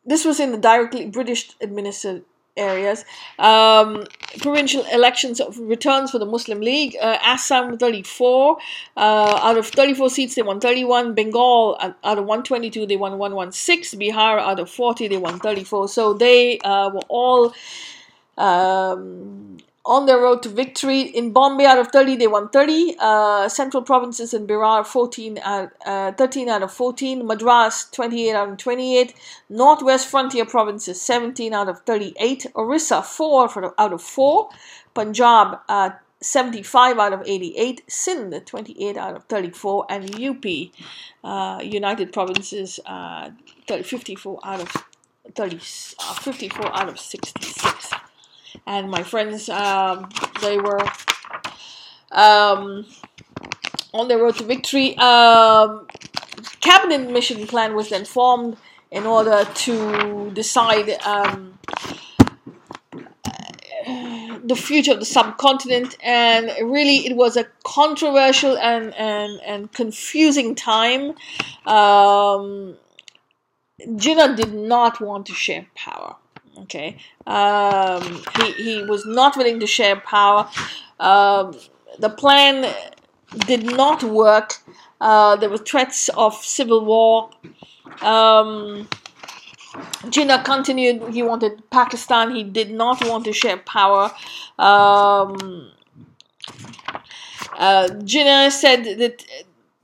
this 0.09 0.25
was 0.25 0.41
in 0.41 0.53
the 0.53 0.59
directly 0.59 1.07
British 1.07 1.51
administered 1.61 2.25
areas. 2.59 3.05
Um, 3.39 4.05
provincial 4.39 4.85
elections 4.93 5.41
of 5.41 5.59
returns 5.59 6.11
for 6.11 6.19
the 6.19 6.27
Muslim 6.27 6.61
League. 6.61 6.97
Uh, 7.01 7.19
Assam 7.23 7.79
34. 7.79 8.59
Uh, 8.97 9.41
out 9.43 9.57
of 9.57 9.67
34 9.69 10.11
seats, 10.11 10.35
they 10.35 10.43
won 10.43 10.61
31. 10.61 11.15
Bengal, 11.15 11.77
uh, 11.81 11.93
out 12.05 12.19
of 12.19 12.25
122, 12.25 12.87
they 12.87 12.97
won 12.97 13.13
116. 13.13 13.99
Bihar, 13.99 14.39
out 14.39 14.61
of 14.61 14.69
40, 14.69 15.09
they 15.09 15.17
won 15.17 15.39
34. 15.39 15.89
So 15.89 16.13
they 16.13 16.59
uh, 16.61 16.91
were 16.91 17.07
all. 17.09 17.55
Um, 18.37 19.59
on 19.89 20.05
their 20.05 20.19
road 20.19 20.43
to 20.43 20.51
victory. 20.51 21.01
In 21.01 21.33
Bombay, 21.33 21.65
out 21.65 21.79
of 21.79 21.89
30, 21.89 22.17
they 22.17 22.27
won 22.27 22.51
30. 22.51 22.97
Uh, 22.99 23.49
Central 23.49 23.83
provinces 23.83 24.35
in 24.35 24.47
Berar, 24.47 24.85
14 24.85 25.39
out, 25.39 25.71
uh, 25.87 26.13
13 26.13 26.49
out 26.51 26.63
of 26.63 26.71
14. 26.71 27.27
Madras, 27.27 27.89
28 27.91 28.35
out 28.35 28.49
of 28.51 28.59
28. 28.59 29.15
Northwest 29.49 30.07
Frontier 30.09 30.45
provinces, 30.45 31.01
17 31.01 31.55
out 31.55 31.69
of 31.69 31.81
38. 31.81 32.47
Orissa, 32.55 33.03
4 33.03 33.75
out 33.79 33.93
of 33.93 34.03
4. 34.03 34.51
Punjab, 34.95 35.59
uh, 35.69 35.91
75 36.21 36.99
out 36.99 37.13
of 37.13 37.23
88, 37.25 37.83
Sindh 37.87 38.45
28 38.45 38.97
out 38.97 39.15
of 39.15 39.25
34, 39.25 39.87
and 39.89 40.21
UP, 40.21 40.45
uh, 41.23 41.61
United 41.63 42.13
Provinces, 42.13 42.81
uh, 42.87 43.31
54 43.69 44.41
out 44.43 44.61
of 44.61 44.85
30, 45.37 45.57
uh, 46.01 46.15
54 46.15 46.77
out 46.77 46.89
of 46.89 46.99
66. 46.99 48.08
And 48.67 48.91
my 48.91 49.03
friends, 49.03 49.49
um, 49.49 50.09
they 50.41 50.59
were 50.59 50.81
um, 52.13 52.87
on 53.93 54.09
their 54.09 54.19
road 54.19 54.37
to 54.37 54.45
victory. 54.45 54.97
Um, 54.99 55.87
cabinet 56.61 57.11
mission 57.11 57.47
plan 57.47 57.75
was 57.75 57.91
then 57.91 58.05
formed 58.05 58.57
in 58.91 59.07
order 59.07 59.45
to 59.45 60.31
decide 60.33 60.91
um, 61.05 61.59
the 64.45 64.57
future 64.57 64.93
of 64.93 65.01
the 65.01 65.07
subcontinent, 65.07 65.97
and 66.03 66.51
really 66.71 67.07
it 67.07 67.17
was 67.17 67.37
a 67.37 67.47
controversial 67.65 68.57
and 68.59 68.95
and, 68.95 69.41
and 69.45 69.73
confusing 69.73 70.55
time. 70.55 71.11
Um, 71.67 72.77
Jinnah 73.81 74.37
did 74.37 74.53
not 74.53 75.01
want 75.01 75.27
to 75.27 75.35
share 75.35 75.67
power. 75.75 76.17
Okay, 76.63 76.99
um, 77.27 78.23
he 78.37 78.53
he 78.53 78.83
was 78.83 79.07
not 79.07 79.37
willing 79.37 79.61
to 79.61 79.67
share 79.67 79.97
power. 79.97 80.49
Um, 80.99 81.55
the 81.99 82.11
plan 82.11 82.75
did 83.47 83.65
not 83.65 84.03
work. 84.03 84.55
Uh, 85.01 85.37
there 85.37 85.49
were 85.49 85.59
threats 85.59 86.09
of 86.11 86.35
civil 86.35 86.85
war. 86.85 87.31
Um, 88.03 88.89
Jinnah 90.07 90.45
continued. 90.45 91.15
He 91.15 91.23
wanted 91.23 91.69
Pakistan. 91.71 92.35
He 92.35 92.43
did 92.43 92.71
not 92.71 93.07
want 93.07 93.25
to 93.27 93.33
share 93.33 93.59
power. 93.59 94.11
Um, 94.59 95.71
uh, 97.57 97.89
Jinnah 98.03 98.51
said 98.51 98.85
that 98.99 99.25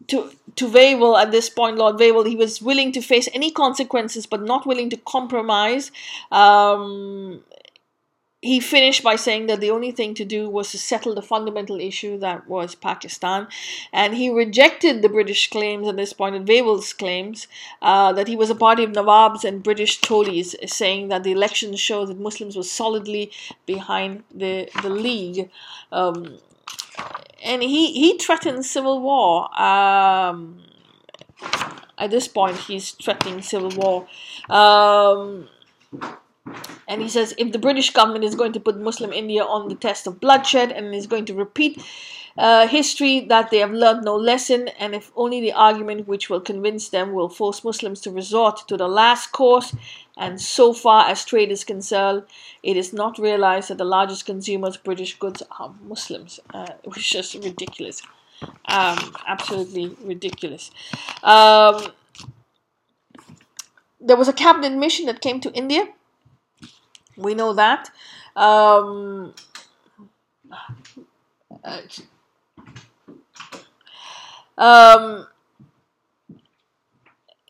to 0.09 0.31
to 0.57 0.69
Wavell 0.69 1.17
at 1.17 1.31
this 1.31 1.49
point, 1.49 1.77
Lord 1.77 1.97
Wavell, 1.97 2.25
he 2.25 2.37
was 2.37 2.63
willing 2.63 2.93
to 2.93 3.01
face 3.01 3.29
any 3.33 3.51
consequences, 3.51 4.27
but 4.27 4.43
not 4.43 4.67
willing 4.67 4.91
to 4.91 4.97
compromise. 4.97 5.91
Um, 6.31 7.43
he 8.45 8.61
finished 8.61 9.03
by 9.03 9.17
saying 9.17 9.47
that 9.47 9.61
the 9.61 9.71
only 9.71 9.91
thing 9.91 10.13
to 10.15 10.25
do 10.25 10.51
was 10.51 10.71
to 10.71 10.79
settle 10.79 11.15
the 11.15 11.23
fundamental 11.23 11.81
issue 11.81 12.19
that 12.19 12.47
was 12.47 12.75
Pakistan. 12.75 13.49
And 13.91 14.15
he 14.15 14.29
rejected 14.29 15.01
the 15.01 15.09
British 15.09 15.49
claims 15.49 15.89
at 15.89 15.97
this 15.97 16.13
point, 16.13 16.37
and 16.37 16.47
Wavell's 16.47 16.93
claims, 16.93 17.49
uh, 17.81 18.13
that 18.13 18.29
he 18.29 18.37
was 18.37 18.51
a 18.51 18.55
party 18.55 18.85
of 18.85 18.91
Nawabs 18.91 19.45
and 19.45 19.63
British 19.63 19.99
Tories, 20.03 20.55
saying 20.67 21.09
that 21.09 21.25
the 21.25 21.33
elections 21.33 21.81
show 21.81 22.05
that 22.05 22.21
Muslims 22.21 22.55
were 22.55 22.63
solidly 22.63 23.33
behind 23.65 24.25
the, 24.31 24.69
the 24.83 24.91
League. 24.91 25.49
Um, 25.91 26.39
and 27.42 27.62
he, 27.62 27.92
he 27.92 28.18
threatened 28.18 28.64
civil 28.64 29.01
war. 29.01 29.49
Um, 29.61 30.62
at 31.99 32.11
this 32.11 32.26
point, 32.26 32.57
he's 32.57 32.92
threatening 32.92 33.42
civil 33.42 33.70
war. 33.70 34.07
Um, 34.49 35.49
and 36.88 37.01
he 37.01 37.09
says 37.09 37.34
if 37.38 37.53
the 37.53 37.59
British 37.59 37.90
government 37.90 38.24
is 38.24 38.34
going 38.34 38.53
to 38.53 38.61
put 38.61 38.78
Muslim 38.78 39.12
India 39.12 39.42
on 39.42 39.68
the 39.68 39.74
test 39.74 40.07
of 40.07 40.20
bloodshed 40.20 40.72
and 40.72 40.95
is 40.95 41.07
going 41.07 41.24
to 41.26 41.34
repeat 41.34 41.82
uh, 42.37 42.66
history 42.66 43.20
that 43.20 43.51
they 43.51 43.59
have 43.59 43.72
learned 43.72 44.05
no 44.05 44.16
lesson, 44.16 44.68
and 44.78 44.95
if 44.95 45.12
only 45.16 45.41
the 45.41 45.53
argument 45.53 46.09
which 46.09 46.28
will 46.28 46.41
convince 46.41 46.89
them 46.89 47.12
will 47.12 47.28
force 47.28 47.64
Muslims 47.64 48.01
to 48.01 48.11
resort 48.11 48.66
to 48.68 48.76
the 48.76 48.89
last 48.89 49.32
course, 49.32 49.74
and 50.16 50.41
so 50.41 50.72
far 50.72 51.07
as 51.07 51.24
trade 51.24 51.51
is 51.51 51.64
concerned, 51.64 52.22
it 52.62 52.76
is 52.76 52.93
not 52.93 53.18
realized 53.18 53.70
that 53.70 53.78
the 53.78 53.85
largest 53.85 54.26
consumers 54.26 54.76
of 54.76 54.85
British 54.85 55.18
goods 55.18 55.43
are 55.59 55.74
Muslims, 55.82 56.41
uh, 56.53 56.72
which 56.85 56.99
is 56.99 57.09
just 57.09 57.35
ridiculous. 57.35 58.03
Um, 58.66 59.14
absolutely 59.26 59.97
ridiculous. 60.03 60.70
Um, 61.22 61.93
there 64.01 64.16
was 64.16 64.28
a 64.28 64.32
cabinet 64.32 64.76
mission 64.76 65.07
that 65.07 65.20
came 65.20 65.41
to 65.41 65.53
India 65.53 65.89
we 67.16 67.35
know 67.35 67.53
that. 67.55 67.91
Um, 68.37 69.35
um, 74.59 75.27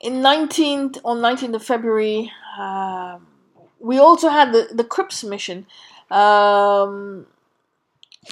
in 0.01 0.15
19th 0.15 1.01
on 1.05 1.19
19th 1.19 1.55
of 1.55 1.65
February, 1.65 2.31
uh, 2.59 3.19
we 3.81 3.99
also 3.99 4.29
had 4.29 4.53
the, 4.53 4.69
the 4.73 4.85
Cripps 4.85 5.25
mission 5.25 5.67
um, 6.11 7.27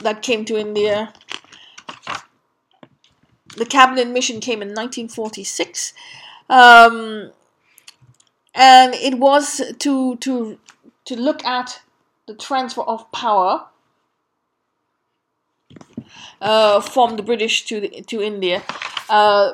that 0.03 0.23
came 0.23 0.45
to 0.45 0.59
India. 0.59 1.12
The 3.57 3.66
cabinet 3.66 4.09
mission 4.09 4.41
came 4.41 4.62
in 4.62 4.68
1946, 4.68 5.93
um, 6.49 7.33
and 8.55 8.95
it 8.95 9.18
was 9.18 9.61
to 9.79 10.16
to 10.16 10.59
to 11.05 11.16
look 11.16 11.45
at 11.45 11.83
the 12.27 12.35
transfer 12.35 12.83
of 12.83 13.11
power 13.12 13.66
uh, 16.43 16.80
from 16.80 17.16
the 17.16 17.22
British 17.22 17.64
to 17.66 17.80
the, 17.80 17.88
to 18.03 18.20
India. 18.20 18.62
Uh, 19.09 19.53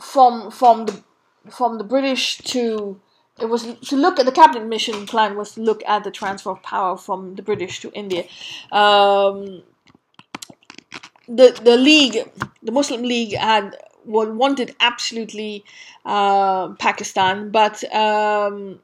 from 0.00 0.50
from 0.50 0.86
the 0.86 1.02
from 1.50 1.78
the 1.78 1.84
British 1.84 2.38
to 2.38 3.00
it 3.40 3.46
was 3.46 3.62
to 3.88 3.96
look 3.96 4.18
at 4.18 4.26
the 4.26 4.32
cabinet 4.32 4.66
mission 4.66 5.06
plan 5.06 5.36
was 5.36 5.54
to 5.54 5.62
look 5.62 5.82
at 5.86 6.04
the 6.04 6.10
transfer 6.10 6.50
of 6.50 6.62
power 6.62 6.96
from 6.96 7.34
the 7.36 7.42
British 7.42 7.80
to 7.80 7.90
India. 7.92 8.24
Um, 8.70 9.62
the 11.28 11.58
the 11.62 11.76
league, 11.76 12.28
the 12.62 12.72
Muslim 12.72 13.02
League, 13.02 13.34
had 13.36 13.76
wanted 14.04 14.74
absolutely 14.80 15.64
uh, 16.04 16.70
Pakistan, 16.74 17.50
but 17.50 17.82
um, 17.94 18.80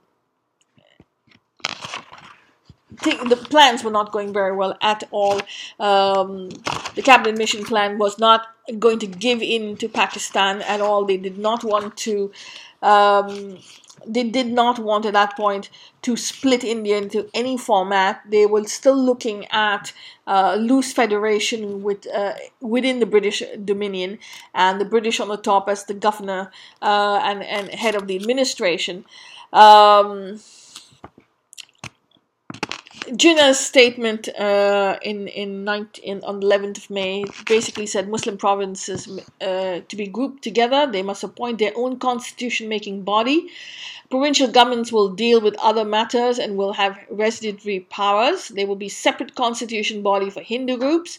the 3.03 3.37
plans 3.51 3.85
were 3.85 3.91
not 3.91 4.13
going 4.13 4.33
very 4.33 4.55
well 4.55 4.77
at 4.81 5.05
all. 5.11 5.41
Um, 5.79 6.49
the 6.95 7.03
cabinet 7.03 7.39
mission 7.39 7.65
plan 7.65 7.99
was 7.99 8.19
not 8.19 8.47
going 8.79 8.99
to 9.01 9.07
give 9.07 9.41
in 9.43 9.77
to 9.79 9.89
Pakistan 9.89 10.63
at 10.63 10.81
all. 10.81 11.05
They 11.05 11.17
did 11.17 11.39
not 11.39 11.65
want 11.65 11.97
to 11.99 12.33
um, 12.83 13.59
they 14.07 14.25
did 14.25 14.47
not 14.47 14.79
want 14.79 15.05
at 15.07 15.13
that 15.13 15.37
point 15.37 15.69
to 16.03 16.17
split 16.17 16.65
India 16.65 16.97
into 16.97 17.29
any 17.35 17.59
format. 17.59 18.23
They 18.29 18.47
were 18.47 18.65
still 18.65 18.97
looking 18.97 19.47
at 19.47 19.93
uh, 20.27 20.57
loose 20.59 20.93
federation 20.93 21.83
with 21.83 22.07
uh, 22.13 22.35
within 22.61 23.01
the 23.01 23.07
British 23.07 23.43
Dominion, 23.65 24.19
and 24.55 24.81
the 24.81 24.85
British 24.85 25.21
on 25.21 25.29
the 25.29 25.37
top 25.37 25.69
as 25.69 25.85
the 25.85 25.95
governor 25.95 26.51
uh, 26.81 27.21
and 27.23 27.43
and 27.43 27.71
head 27.71 27.95
of 27.95 28.07
the 28.07 28.17
administration. 28.17 29.05
Um, 29.53 30.41
Jinnah's 33.07 33.59
statement 33.59 34.29
uh, 34.39 34.99
in 35.03 35.29
in, 35.29 35.65
19, 35.65 36.23
on 36.25 36.41
the 36.41 36.47
11th 36.47 36.79
of 36.79 36.91
May 36.91 37.25
basically 37.47 37.87
said 37.87 38.09
Muslim 38.09 38.37
provinces 38.37 39.09
uh, 39.41 39.81
to 39.89 39.97
be 39.97 40.07
grouped 40.07 40.43
together. 40.43 40.87
They 40.91 41.03
must 41.03 41.25
appoint 41.25 41.59
their 41.59 41.73
own 41.77 41.99
constitution-making 41.99 43.03
body. 43.03 43.49
Provincial 44.11 44.49
governments 44.49 44.91
will 44.91 45.11
deal 45.11 45.41
with 45.41 45.55
other 45.59 45.85
matters 45.85 46.39
and 46.39 46.57
will 46.57 46.73
have 46.73 46.99
residuary 47.11 47.81
powers. 47.81 48.49
There 48.49 48.67
will 48.67 48.77
be 48.77 48.89
separate 48.89 49.35
constitution 49.35 50.03
body 50.03 50.31
for 50.31 50.41
Hindu 50.41 50.79
groups. 50.79 51.19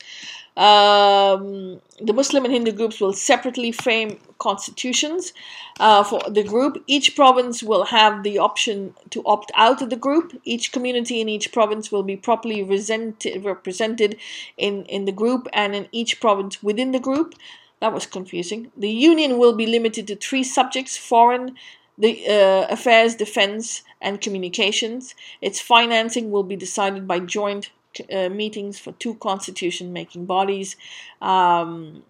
Um, 0.60 1.80
the 2.02 2.12
Muslim 2.12 2.44
and 2.44 2.54
Hindu 2.54 2.74
groups 2.74 3.00
will 3.00 3.14
separately 3.14 3.72
frame 3.72 4.20
constitutions 4.40 5.32
uh, 5.80 6.04
for 6.04 6.20
the 6.30 6.44
group. 6.44 6.84
Each 6.86 7.16
province 7.16 7.64
will 7.64 7.86
have 7.86 8.24
the 8.24 8.40
option 8.40 8.94
to 9.12 9.24
opt 9.26 9.54
out 9.56 9.82
of 9.82 9.90
the 9.90 9.96
group. 9.96 10.38
Each 10.44 10.74
community 10.74 11.22
in 11.22 11.30
each 11.30 11.54
province 11.54 11.94
will 11.94 12.04
be 12.04 12.18
properly 12.18 12.62
represented 12.62 14.18
in, 14.58 14.84
in 14.84 15.06
the 15.06 15.14
group 15.14 15.48
and 15.54 15.74
in 15.74 15.88
each 15.94 16.20
province 16.20 16.62
within 16.62 16.92
the 16.92 17.00
group. 17.00 17.36
That 17.80 17.94
was 17.94 18.06
confusing. 18.06 18.74
The 18.76 18.92
union 18.92 19.38
will 19.38 19.54
be 19.54 19.66
limited 19.66 20.08
to 20.08 20.18
three 20.18 20.44
subjects 20.44 20.98
foreign, 20.98 21.56
the 21.98 22.28
uh, 22.28 22.68
affairs, 22.70 23.16
defense, 23.16 23.84
and 24.02 24.20
communications. 24.20 25.16
Its 25.40 25.62
financing 25.62 26.32
will 26.32 26.44
be 26.44 26.58
decided 26.58 27.08
by 27.08 27.20
joint 27.20 27.70
uh, 28.14 28.30
meetings 28.30 28.80
for 28.80 28.92
two 28.94 29.16
constitution 29.16 29.94
making 29.94 30.26
bodies. 30.26 30.76
Um, 31.22 32.04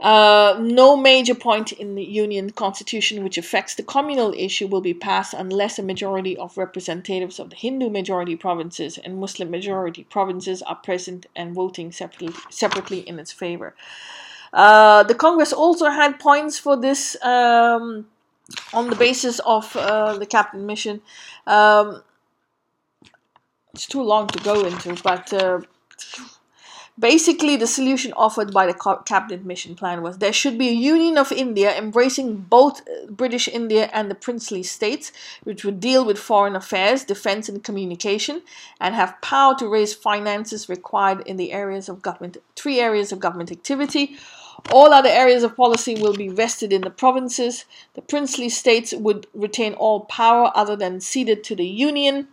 Uh, 0.00 0.56
no 0.58 0.96
major 0.96 1.34
point 1.34 1.72
in 1.72 1.94
the 1.94 2.02
Union 2.02 2.48
Constitution 2.50 3.22
which 3.22 3.36
affects 3.36 3.74
the 3.74 3.82
communal 3.82 4.32
issue 4.32 4.66
will 4.66 4.80
be 4.80 4.94
passed 4.94 5.34
unless 5.34 5.78
a 5.78 5.82
majority 5.82 6.34
of 6.38 6.56
representatives 6.56 7.38
of 7.38 7.50
the 7.50 7.56
Hindu 7.56 7.90
majority 7.90 8.34
provinces 8.34 8.96
and 8.96 9.20
Muslim 9.20 9.50
majority 9.50 10.04
provinces 10.04 10.62
are 10.62 10.76
present 10.76 11.26
and 11.36 11.54
voting 11.54 11.92
separately, 11.92 12.34
separately 12.48 13.00
in 13.00 13.18
its 13.18 13.30
favor. 13.30 13.74
Uh, 14.54 15.02
the 15.02 15.14
Congress 15.14 15.52
also 15.52 15.90
had 15.90 16.18
points 16.18 16.58
for 16.58 16.80
this 16.80 17.22
um, 17.22 18.06
on 18.72 18.88
the 18.88 18.96
basis 18.96 19.38
of 19.40 19.76
uh, 19.76 20.16
the 20.16 20.24
cabinet 20.24 20.64
mission. 20.64 21.02
Um, 21.46 22.02
it's 23.72 23.86
too 23.86 24.02
long 24.02 24.26
to 24.28 24.38
go 24.42 24.64
into, 24.64 24.94
but 25.02 25.32
uh, 25.32 25.60
Basically, 27.00 27.56
the 27.56 27.66
solution 27.66 28.12
offered 28.12 28.52
by 28.52 28.66
the 28.66 29.02
cabinet 29.06 29.42
mission 29.42 29.74
plan 29.74 30.02
was 30.02 30.18
there 30.18 30.34
should 30.34 30.58
be 30.58 30.68
a 30.68 30.72
union 30.72 31.16
of 31.16 31.32
India 31.32 31.74
embracing 31.74 32.36
both 32.36 32.82
uh, 32.82 33.06
British 33.08 33.48
India 33.48 33.88
and 33.94 34.10
the 34.10 34.14
princely 34.14 34.62
states, 34.62 35.10
which 35.42 35.64
would 35.64 35.80
deal 35.80 36.04
with 36.04 36.18
foreign 36.18 36.54
affairs, 36.54 37.04
defense, 37.04 37.48
and 37.48 37.64
communication, 37.64 38.42
and 38.78 38.94
have 38.94 39.18
power 39.22 39.54
to 39.58 39.66
raise 39.66 39.94
finances 39.94 40.68
required 40.68 41.26
in 41.26 41.38
the 41.38 41.52
areas 41.52 41.88
of 41.88 42.02
government, 42.02 42.36
three 42.54 42.78
areas 42.80 43.12
of 43.12 43.18
government 43.18 43.50
activity. 43.50 44.18
All 44.70 44.92
other 44.92 45.08
areas 45.08 45.42
of 45.42 45.56
policy 45.56 45.94
will 45.94 46.14
be 46.14 46.28
vested 46.28 46.70
in 46.70 46.82
the 46.82 46.90
provinces. 46.90 47.64
The 47.94 48.02
princely 48.02 48.50
states 48.50 48.92
would 48.92 49.26
retain 49.32 49.72
all 49.72 50.00
power 50.00 50.52
other 50.54 50.76
than 50.76 51.00
ceded 51.00 51.44
to 51.44 51.56
the 51.56 51.66
union 51.66 52.28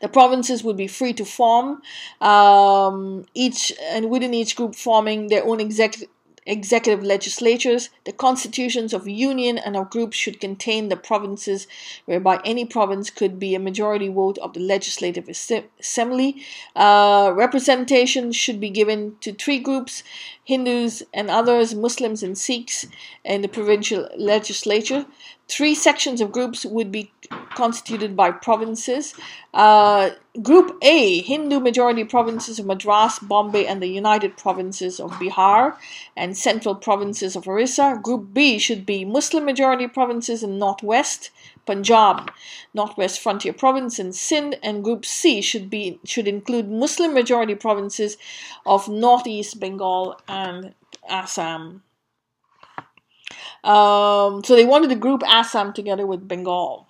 the 0.00 0.08
provinces 0.08 0.62
would 0.64 0.76
be 0.76 0.86
free 0.86 1.12
to 1.14 1.24
form 1.24 1.82
um, 2.20 3.24
each 3.34 3.72
and 3.90 4.10
within 4.10 4.34
each 4.34 4.56
group 4.56 4.74
forming 4.74 5.28
their 5.28 5.44
own 5.44 5.60
executive 5.60 6.08
executive 6.48 7.04
legislatures, 7.04 7.90
the 8.04 8.12
constitutions 8.12 8.94
of 8.94 9.06
union 9.06 9.58
and 9.58 9.76
of 9.76 9.90
groups 9.90 10.16
should 10.16 10.40
contain 10.40 10.88
the 10.88 10.96
provinces, 10.96 11.66
whereby 12.06 12.40
any 12.44 12.64
province 12.64 13.10
could 13.10 13.38
be 13.38 13.54
a 13.54 13.60
majority 13.60 14.08
vote 14.08 14.38
of 14.38 14.54
the 14.54 14.60
legislative 14.60 15.28
assembly. 15.28 16.42
Uh, 16.74 17.30
representation 17.34 18.32
should 18.32 18.58
be 18.58 18.70
given 18.70 19.14
to 19.20 19.32
three 19.32 19.58
groups 19.58 20.02
Hindus 20.48 21.02
and 21.12 21.28
others, 21.28 21.74
Muslims 21.74 22.22
and 22.22 22.36
Sikhs, 22.38 22.86
in 23.22 23.42
the 23.42 23.48
provincial 23.48 24.08
legislature. 24.16 25.04
Three 25.46 25.74
sections 25.74 26.22
of 26.22 26.32
groups 26.32 26.64
would 26.64 26.90
be 26.90 27.12
constituted 27.54 28.16
by 28.16 28.30
provinces. 28.30 29.12
Uh, 29.52 30.10
group 30.40 30.78
A, 30.80 31.20
Hindu 31.20 31.60
majority 31.60 32.04
provinces 32.04 32.58
of 32.58 32.64
Madras, 32.64 33.18
Bombay, 33.18 33.66
and 33.66 33.82
the 33.82 33.88
United 33.88 34.38
Provinces 34.38 34.98
of 34.98 35.10
Bihar 35.20 35.76
and 36.16 36.34
central 36.34 36.74
provinces 36.74 37.36
of 37.36 37.46
Orissa. 37.46 38.00
Group 38.02 38.32
B 38.32 38.58
should 38.58 38.86
be 38.86 39.04
Muslim 39.04 39.44
majority 39.44 39.86
provinces 39.86 40.42
in 40.42 40.58
Northwest, 40.58 41.30
Punjab, 41.68 42.32
Northwest 42.72 43.20
Frontier 43.20 43.52
Province, 43.52 43.98
and 43.98 44.14
Sindh. 44.14 44.56
And 44.62 44.82
Group 44.82 45.04
C 45.04 45.42
should 45.42 45.68
be 45.68 46.00
should 46.04 46.26
include 46.26 46.70
Muslim 46.70 47.12
majority 47.12 47.54
provinces 47.54 48.16
of 48.64 48.88
Northeast 48.88 49.60
Bengal 49.60 50.18
and 50.26 50.74
Assam. 51.08 51.82
Um, 53.64 54.42
so 54.44 54.56
they 54.56 54.64
wanted 54.64 54.88
to 54.88 54.96
group 54.96 55.22
Assam 55.26 55.74
together 55.74 56.06
with 56.06 56.26
Bengal. 56.26 56.86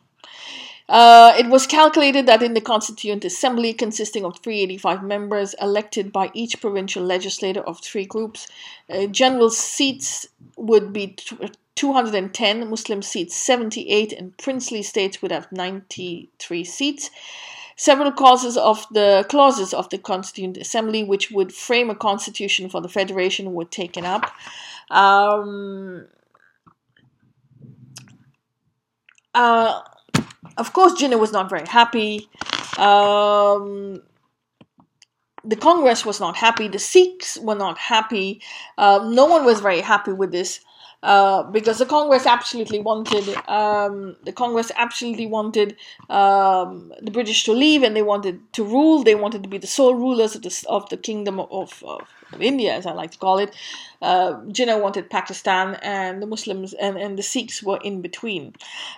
Uh, 0.88 1.34
it 1.36 1.48
was 1.48 1.66
calculated 1.66 2.24
that 2.26 2.42
in 2.42 2.54
the 2.54 2.60
Constituent 2.62 3.24
Assembly, 3.24 3.74
consisting 3.74 4.24
of 4.24 4.38
385 4.38 5.02
members 5.02 5.54
elected 5.60 6.12
by 6.12 6.30
each 6.32 6.60
provincial 6.60 7.04
legislator 7.04 7.60
of 7.60 7.80
three 7.80 8.06
groups, 8.06 8.46
uh, 8.88 9.06
general 9.06 9.50
seats 9.50 10.28
would 10.56 10.92
be 10.92 11.16
210, 11.78 12.68
Muslim 12.68 13.02
seats 13.02 13.36
78, 13.36 14.12
and 14.12 14.36
princely 14.36 14.82
states 14.82 15.22
would 15.22 15.30
have 15.30 15.46
93 15.52 16.64
seats. 16.64 17.08
Several 17.76 18.10
clauses 18.10 18.56
of 18.56 18.84
the 18.90 19.24
clauses 19.28 19.72
of 19.72 19.88
the 19.90 19.98
Constituent 19.98 20.56
Assembly, 20.56 21.04
which 21.04 21.30
would 21.30 21.54
frame 21.54 21.88
a 21.88 21.94
constitution 21.94 22.68
for 22.68 22.80
the 22.80 22.88
federation, 22.88 23.54
were 23.54 23.64
taken 23.64 24.04
up. 24.04 24.28
Um, 24.90 26.08
uh, 29.32 29.80
of 30.56 30.72
course, 30.72 31.00
Jinnah 31.00 31.20
was 31.20 31.30
not 31.30 31.48
very 31.48 31.68
happy. 31.68 32.28
Um, 32.76 34.02
the 35.44 35.54
Congress 35.56 36.04
was 36.04 36.18
not 36.18 36.34
happy. 36.34 36.66
The 36.66 36.80
Sikhs 36.80 37.38
were 37.40 37.54
not 37.54 37.78
happy. 37.78 38.42
Uh, 38.76 39.08
no 39.08 39.26
one 39.26 39.44
was 39.44 39.60
very 39.60 39.80
happy 39.80 40.12
with 40.12 40.32
this. 40.32 40.58
Uh, 41.00 41.44
because 41.44 41.78
the 41.78 41.86
Congress 41.86 42.26
absolutely 42.26 42.80
wanted 42.80 43.28
um, 43.46 44.16
the 44.24 44.32
Congress 44.32 44.72
absolutely 44.74 45.28
wanted 45.28 45.76
um, 46.10 46.92
the 47.00 47.12
British 47.12 47.44
to 47.44 47.52
leave 47.52 47.84
and 47.84 47.94
they 47.94 48.02
wanted 48.02 48.40
to 48.52 48.64
rule. 48.64 49.04
They 49.04 49.14
wanted 49.14 49.44
to 49.44 49.48
be 49.48 49.58
the 49.58 49.68
sole 49.68 49.94
rulers 49.94 50.34
of 50.34 50.42
the 50.42 50.64
of 50.68 50.88
the 50.88 50.96
kingdom 50.96 51.38
of, 51.38 51.52
of, 51.52 52.02
of 52.32 52.42
India, 52.42 52.74
as 52.74 52.84
I 52.84 52.92
like 52.92 53.12
to 53.12 53.18
call 53.18 53.38
it. 53.38 53.54
Uh, 54.02 54.40
Jinnah 54.48 54.82
wanted 54.82 55.08
Pakistan, 55.08 55.76
and 55.82 56.20
the 56.20 56.26
Muslims 56.26 56.72
and, 56.72 56.96
and 56.96 57.16
the 57.16 57.22
Sikhs 57.22 57.62
were 57.62 57.78
in 57.84 58.02
between. 58.02 58.54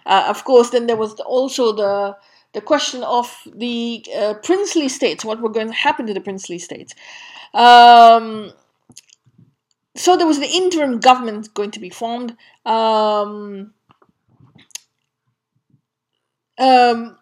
Uh, 0.06 0.24
of 0.26 0.44
course, 0.44 0.70
then 0.70 0.86
there 0.86 0.96
was 0.96 1.20
also 1.20 1.72
the 1.72 2.16
the 2.54 2.62
question 2.62 3.04
of 3.04 3.30
the 3.54 4.04
uh, 4.16 4.34
princely 4.42 4.88
states. 4.88 5.22
What 5.22 5.42
were 5.42 5.50
going 5.50 5.68
to 5.68 5.74
happen 5.74 6.06
to 6.06 6.14
the 6.14 6.20
princely 6.20 6.58
states? 6.58 6.94
Um, 7.52 8.52
so 10.00 10.16
there 10.16 10.26
was 10.26 10.38
an 10.38 10.44
interim 10.44 10.98
government 10.98 11.52
going 11.52 11.70
to 11.72 11.80
be 11.80 11.90
formed. 11.90 12.34
Um, 12.64 13.74
um, 16.58 17.18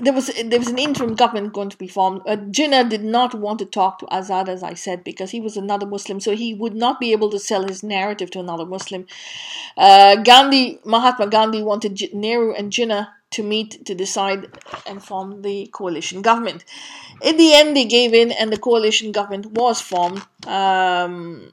there 0.00 0.12
was 0.12 0.26
there 0.44 0.58
was 0.58 0.68
an 0.68 0.78
interim 0.78 1.14
government 1.14 1.52
going 1.52 1.70
to 1.70 1.78
be 1.78 1.86
formed. 1.88 2.22
Uh, 2.26 2.36
Jinnah 2.36 2.88
did 2.88 3.04
not 3.04 3.34
want 3.34 3.58
to 3.60 3.64
talk 3.64 3.98
to 4.00 4.06
Azad, 4.06 4.48
as 4.48 4.62
I 4.62 4.74
said, 4.74 5.04
because 5.04 5.30
he 5.30 5.40
was 5.40 5.56
another 5.56 5.86
Muslim, 5.86 6.20
so 6.20 6.34
he 6.34 6.52
would 6.54 6.74
not 6.74 6.98
be 7.00 7.12
able 7.12 7.30
to 7.30 7.38
sell 7.38 7.66
his 7.66 7.82
narrative 7.82 8.30
to 8.32 8.40
another 8.40 8.66
Muslim. 8.66 9.06
Uh, 9.76 10.16
Gandhi, 10.16 10.80
Mahatma 10.84 11.28
Gandhi, 11.28 11.62
wanted 11.62 11.94
J- 11.94 12.10
Nehru 12.12 12.54
and 12.54 12.72
Jinnah 12.72 13.08
to 13.30 13.42
meet 13.42 13.84
to 13.86 13.94
decide 13.94 14.46
and 14.86 15.02
form 15.02 15.42
the 15.42 15.68
coalition 15.72 16.22
government. 16.22 16.64
In 17.22 17.36
the 17.36 17.54
end, 17.54 17.76
they 17.76 17.84
gave 17.84 18.14
in, 18.14 18.32
and 18.32 18.52
the 18.52 18.58
coalition 18.58 19.12
government 19.12 19.46
was 19.46 19.80
formed. 19.80 20.22
Um, 20.46 21.52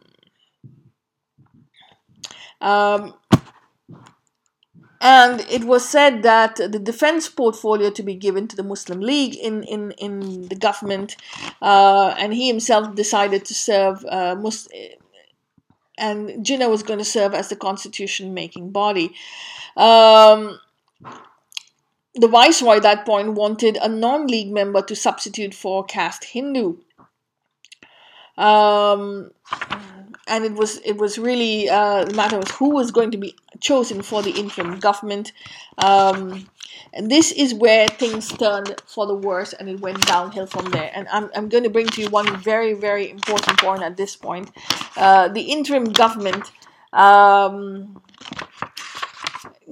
um, 2.61 3.13
and 5.01 5.41
it 5.41 5.63
was 5.65 5.87
said 5.87 6.23
that 6.23 6.55
the 6.55 6.79
defense 6.79 7.29
portfolio 7.29 7.91
to 7.91 8.01
be 8.01 8.15
given 8.15 8.47
to 8.47 8.55
the 8.55 8.63
Muslim 8.63 9.01
League 9.01 9.35
in, 9.35 9.63
in, 9.63 9.91
in 9.91 10.47
the 10.47 10.55
government, 10.55 11.15
uh, 11.61 12.15
and 12.17 12.33
he 12.33 12.47
himself 12.47 12.95
decided 12.95 13.45
to 13.45 13.53
serve 13.53 14.03
uh, 14.05 14.35
Mus- 14.35 14.67
and 15.97 16.45
Jinnah 16.45 16.69
was 16.69 16.83
going 16.83 16.99
to 16.99 17.05
serve 17.05 17.33
as 17.33 17.49
the 17.49 17.55
constitution 17.55 18.33
making 18.33 18.71
body. 18.71 19.13
Um, 19.77 20.59
the 22.15 22.27
viceroy 22.27 22.77
at 22.77 22.83
that 22.83 23.05
point 23.05 23.33
wanted 23.33 23.77
a 23.77 23.89
non 23.89 24.27
league 24.27 24.51
member 24.51 24.81
to 24.81 24.95
substitute 24.95 25.53
for 25.53 25.83
caste 25.83 26.23
Hindu. 26.23 26.77
Um, 28.37 29.31
and 30.27 30.43
it 30.43 30.53
was 30.53 30.77
it 30.77 30.97
was 30.97 31.17
really 31.17 31.69
uh, 31.69 32.05
the 32.05 32.13
matter 32.13 32.37
was 32.37 32.51
who 32.51 32.69
was 32.69 32.91
going 32.91 33.11
to 33.11 33.17
be 33.17 33.35
chosen 33.59 34.01
for 34.01 34.21
the 34.21 34.31
interim 34.31 34.79
government, 34.79 35.31
um, 35.77 36.49
and 36.93 37.11
this 37.11 37.31
is 37.31 37.53
where 37.53 37.87
things 37.87 38.27
turned 38.29 38.81
for 38.85 39.05
the 39.05 39.15
worse, 39.15 39.53
and 39.53 39.69
it 39.69 39.79
went 39.79 40.05
downhill 40.07 40.47
from 40.47 40.65
there. 40.71 40.91
And 40.95 41.07
I'm 41.11 41.29
I'm 41.35 41.49
going 41.49 41.63
to 41.63 41.69
bring 41.69 41.87
to 41.87 42.01
you 42.01 42.09
one 42.09 42.37
very 42.37 42.73
very 42.73 43.09
important 43.09 43.59
point 43.59 43.83
at 43.83 43.97
this 43.97 44.15
point: 44.15 44.51
uh, 44.97 45.27
the 45.27 45.41
interim 45.41 45.85
government. 45.85 46.51
Um, 46.93 48.01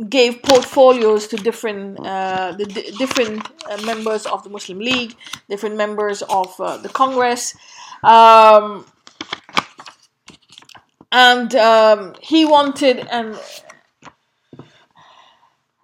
gave 0.09 0.41
portfolios 0.41 1.27
to 1.27 1.37
different 1.37 1.99
uh, 1.99 2.51
the 2.57 2.65
d- 2.65 2.91
different 2.97 3.47
uh, 3.69 3.79
members 3.83 4.25
of 4.25 4.43
the 4.43 4.49
Muslim 4.49 4.79
League, 4.79 5.15
different 5.49 5.75
members 5.77 6.21
of 6.23 6.59
uh, 6.59 6.77
the 6.77 6.89
Congress. 6.89 7.55
Um, 8.03 8.85
and 11.13 11.55
um, 11.55 12.15
he 12.19 12.43
wanted 12.43 13.07
and 13.11 13.39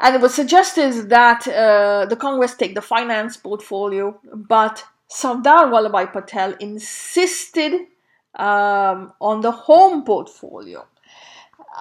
and 0.02 0.16
it 0.16 0.22
was 0.22 0.34
suggested 0.34 1.10
that 1.10 1.48
uh, 1.48 2.06
the 2.06 2.16
Congress 2.16 2.56
take 2.56 2.74
the 2.74 2.82
finance 2.82 3.36
portfolio, 3.36 4.18
but 4.34 4.86
Sardar 5.08 5.68
Vallabhbhai 5.68 6.14
Patel 6.14 6.54
insisted 6.62 7.74
um, 8.36 9.12
on 9.20 9.42
the 9.42 9.52
home 9.52 10.06
portfolio. 10.06 10.86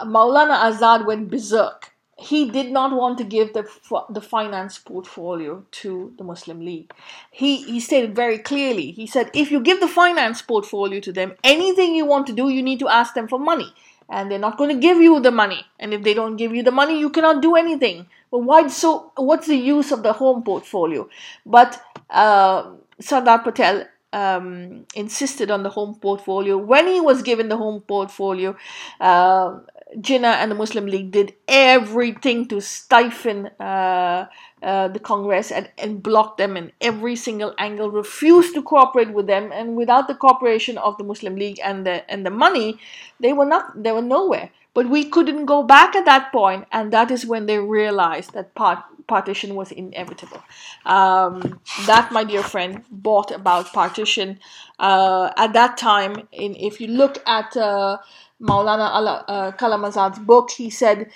Maulana 0.03 0.59
Azad 0.69 1.07
went 1.07 1.31
berserk 1.31 1.93
he 2.19 2.51
did 2.51 2.73
not 2.73 2.93
want 2.93 3.17
to 3.19 3.25
give 3.25 3.53
the 3.53 3.65
the 4.11 4.21
finance 4.21 4.79
portfolio 4.79 5.65
to 5.71 6.13
the 6.19 6.25
Muslim 6.25 6.61
League. 6.61 6.93
He 7.31 7.63
he 7.63 7.79
stated 7.81 8.15
very 8.15 8.39
clearly. 8.39 8.91
He 8.91 9.07
said, 9.07 9.31
if 9.35 9.53
you 9.53 9.61
give 9.61 9.81
the 9.81 9.89
finance 9.89 10.43
portfolio 10.43 11.01
to 11.01 11.13
them, 11.13 11.35
anything 11.45 11.95
you 11.95 12.07
want 12.07 12.27
to 12.27 12.33
do, 12.33 12.49
you 12.49 12.63
need 12.63 12.81
to 12.81 12.89
ask 12.89 13.15
them 13.15 13.29
for 13.29 13.39
money, 13.39 13.73
and 14.09 14.31
they're 14.31 14.39
not 14.39 14.59
going 14.59 14.75
to 14.75 14.81
give 14.81 14.99
you 14.99 15.21
the 15.21 15.31
money. 15.31 15.65
And 15.79 15.95
if 15.95 16.03
they 16.03 16.15
don't 16.15 16.37
give 16.37 16.53
you 16.55 16.63
the 16.65 16.73
money, 16.73 16.99
you 16.99 17.11
cannot 17.11 17.41
do 17.41 17.55
anything. 17.55 18.07
But 18.33 18.41
why? 18.41 18.67
So 18.67 19.13
what's 19.17 19.47
the 19.47 19.57
use 19.57 19.93
of 19.93 20.03
the 20.03 20.13
home 20.13 20.43
portfolio? 20.43 21.09
But 21.47 21.81
uh, 22.11 22.73
Sardar 23.01 23.39
Patel 23.45 23.87
um, 24.13 24.87
insisted 24.95 25.51
on 25.51 25.63
the 25.63 25.71
home 25.71 25.95
portfolio. 25.95 26.59
When 26.59 26.87
he 26.89 27.01
was 27.01 27.23
given 27.23 27.49
the 27.49 27.57
home 27.57 27.81
portfolio, 27.83 28.57
uh, 29.01 29.61
Jinnah 29.97 30.37
and 30.37 30.51
the 30.51 30.55
Muslim 30.55 30.87
League 30.87 31.11
did 31.11 31.35
everything 31.47 32.47
to 32.49 32.61
stifle 32.61 33.51
uh, 33.59 34.27
uh, 34.63 34.89
the 34.89 34.99
Congress 34.99 35.51
and, 35.51 35.71
and 35.79 36.03
block 36.03 36.37
them 36.37 36.57
in 36.57 36.73
every 36.81 37.17
single 37.17 37.55
angle, 37.59 37.91
refused 37.91 38.55
to 38.55 38.63
cooperate 38.63 39.13
with 39.13 39.27
them, 39.27 39.51
and 39.53 39.77
without 39.77 40.07
the 40.07 40.15
cooperation 40.15 40.77
of 40.77 40.99
the 40.99 41.05
Muslim 41.05 41.37
League 41.37 41.59
and 41.65 41.87
the 41.87 42.09
and 42.11 42.27
the 42.27 42.31
money, 42.31 42.79
they 43.19 43.33
were 43.33 43.47
not 43.47 43.83
they 43.83 43.93
were 43.93 44.03
nowhere. 44.03 44.51
But 44.75 44.91
we 44.91 45.05
couldn't 45.07 45.47
go 45.47 45.63
back 45.63 45.97
at 45.97 46.05
that 46.05 46.31
point, 46.33 46.67
and 46.71 46.93
that 46.93 47.11
is 47.11 47.27
when 47.27 47.47
they 47.47 47.59
realized 47.59 48.35
that 48.35 48.55
part, 48.55 48.79
partition 49.09 49.55
was 49.55 49.73
inevitable. 49.73 50.43
Um, 50.87 51.61
that, 51.87 52.13
my 52.13 52.25
dear 52.25 52.43
friend, 52.43 52.85
brought 52.91 53.31
about 53.31 53.73
partition. 53.73 54.39
Uh, 54.79 55.31
at 55.37 55.53
that 55.55 55.77
time, 55.77 56.29
in 56.31 56.55
if 56.55 56.81
you 56.81 56.89
look 56.89 57.23
at 57.27 57.57
uh, 57.57 57.99
Maulana 58.41 59.25
uh, 59.27 59.53
Kalam 59.53 59.91
Azad's 59.91 60.21
book, 60.21 60.51
he 60.51 60.71
said 60.71 61.11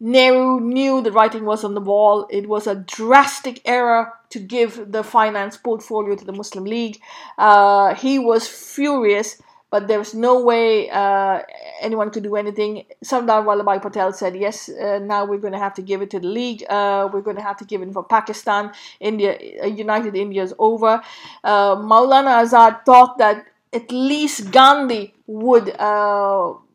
Nehru 0.00 0.60
knew 0.60 1.02
the 1.02 1.10
writing 1.10 1.44
was 1.44 1.64
on 1.64 1.74
the 1.74 1.80
wall. 1.80 2.26
It 2.30 2.48
was 2.48 2.66
a 2.66 2.76
drastic 2.76 3.60
error 3.64 4.12
to 4.30 4.38
give 4.38 4.92
the 4.92 5.02
finance 5.02 5.56
portfolio 5.56 6.14
to 6.14 6.24
the 6.24 6.32
Muslim 6.32 6.64
League. 6.64 7.00
Uh, 7.36 7.94
he 7.94 8.18
was 8.18 8.46
furious, 8.46 9.42
but 9.70 9.88
there 9.88 9.98
was 9.98 10.14
no 10.14 10.42
way 10.42 10.88
uh, 10.90 11.40
anyone 11.80 12.10
could 12.10 12.22
do 12.22 12.36
anything. 12.36 12.84
Sardar 13.02 13.42
Vallabhbhai 13.42 13.82
Patel 13.82 14.12
said, 14.12 14.36
"Yes, 14.36 14.68
uh, 14.68 14.98
now 15.02 15.24
we're 15.24 15.38
going 15.38 15.52
to 15.52 15.58
have 15.58 15.74
to 15.74 15.82
give 15.82 16.02
it 16.02 16.10
to 16.10 16.20
the 16.20 16.26
league. 16.26 16.64
Uh, 16.68 17.08
we're 17.12 17.20
going 17.20 17.36
to 17.36 17.42
have 17.42 17.56
to 17.58 17.64
give 17.64 17.82
it 17.82 17.92
for 17.92 18.04
Pakistan. 18.04 18.72
India, 19.00 19.38
uh, 19.62 19.66
United 19.66 20.16
India 20.16 20.42
is 20.42 20.54
over." 20.58 21.02
Uh, 21.44 21.76
Maulana 21.76 22.42
Azad 22.42 22.84
thought 22.84 23.18
that 23.18 23.46
at 23.72 23.90
least 23.92 24.50
Gandhi 24.50 25.14
would 25.26 25.74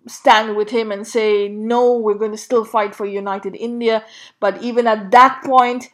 stand 0.07 0.55
with 0.55 0.69
him 0.69 0.91
and 0.91 1.07
say, 1.07 1.47
no, 1.47 1.93
we're 1.97 2.15
going 2.15 2.31
to 2.31 2.37
still 2.37 2.65
fight 2.65 2.93
for 2.93 3.05
united 3.05 3.55
India. 3.55 4.03
But 4.39 4.61
even 4.61 4.87
at 4.87 5.11
that 5.11 5.41
point, 5.45 5.89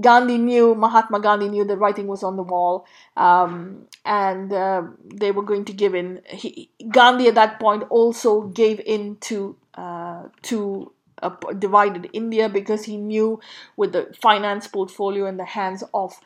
Gandhi 0.00 0.36
knew, 0.36 0.74
Mahatma 0.74 1.20
Gandhi 1.20 1.48
knew 1.48 1.64
the 1.64 1.76
writing 1.76 2.06
was 2.06 2.22
on 2.22 2.36
the 2.36 2.42
wall, 2.42 2.86
um, 3.16 3.86
and 4.04 4.52
uh, 4.52 4.82
they 5.02 5.30
were 5.30 5.42
going 5.42 5.64
to 5.64 5.72
give 5.72 5.94
in. 5.94 6.20
He, 6.26 6.70
Gandhi 6.90 7.28
at 7.28 7.36
that 7.36 7.58
point 7.58 7.84
also 7.88 8.42
gave 8.42 8.80
in 8.80 9.16
to 9.22 9.56
uh, 9.74 10.24
to 10.42 10.92
a 11.22 11.32
divided 11.58 12.08
India 12.12 12.48
because 12.48 12.84
he 12.84 12.96
knew 12.96 13.40
with 13.76 13.92
the 13.92 14.14
finance 14.20 14.68
portfolio 14.68 15.26
in 15.26 15.36
the 15.36 15.44
hands 15.44 15.82
of 15.94 16.20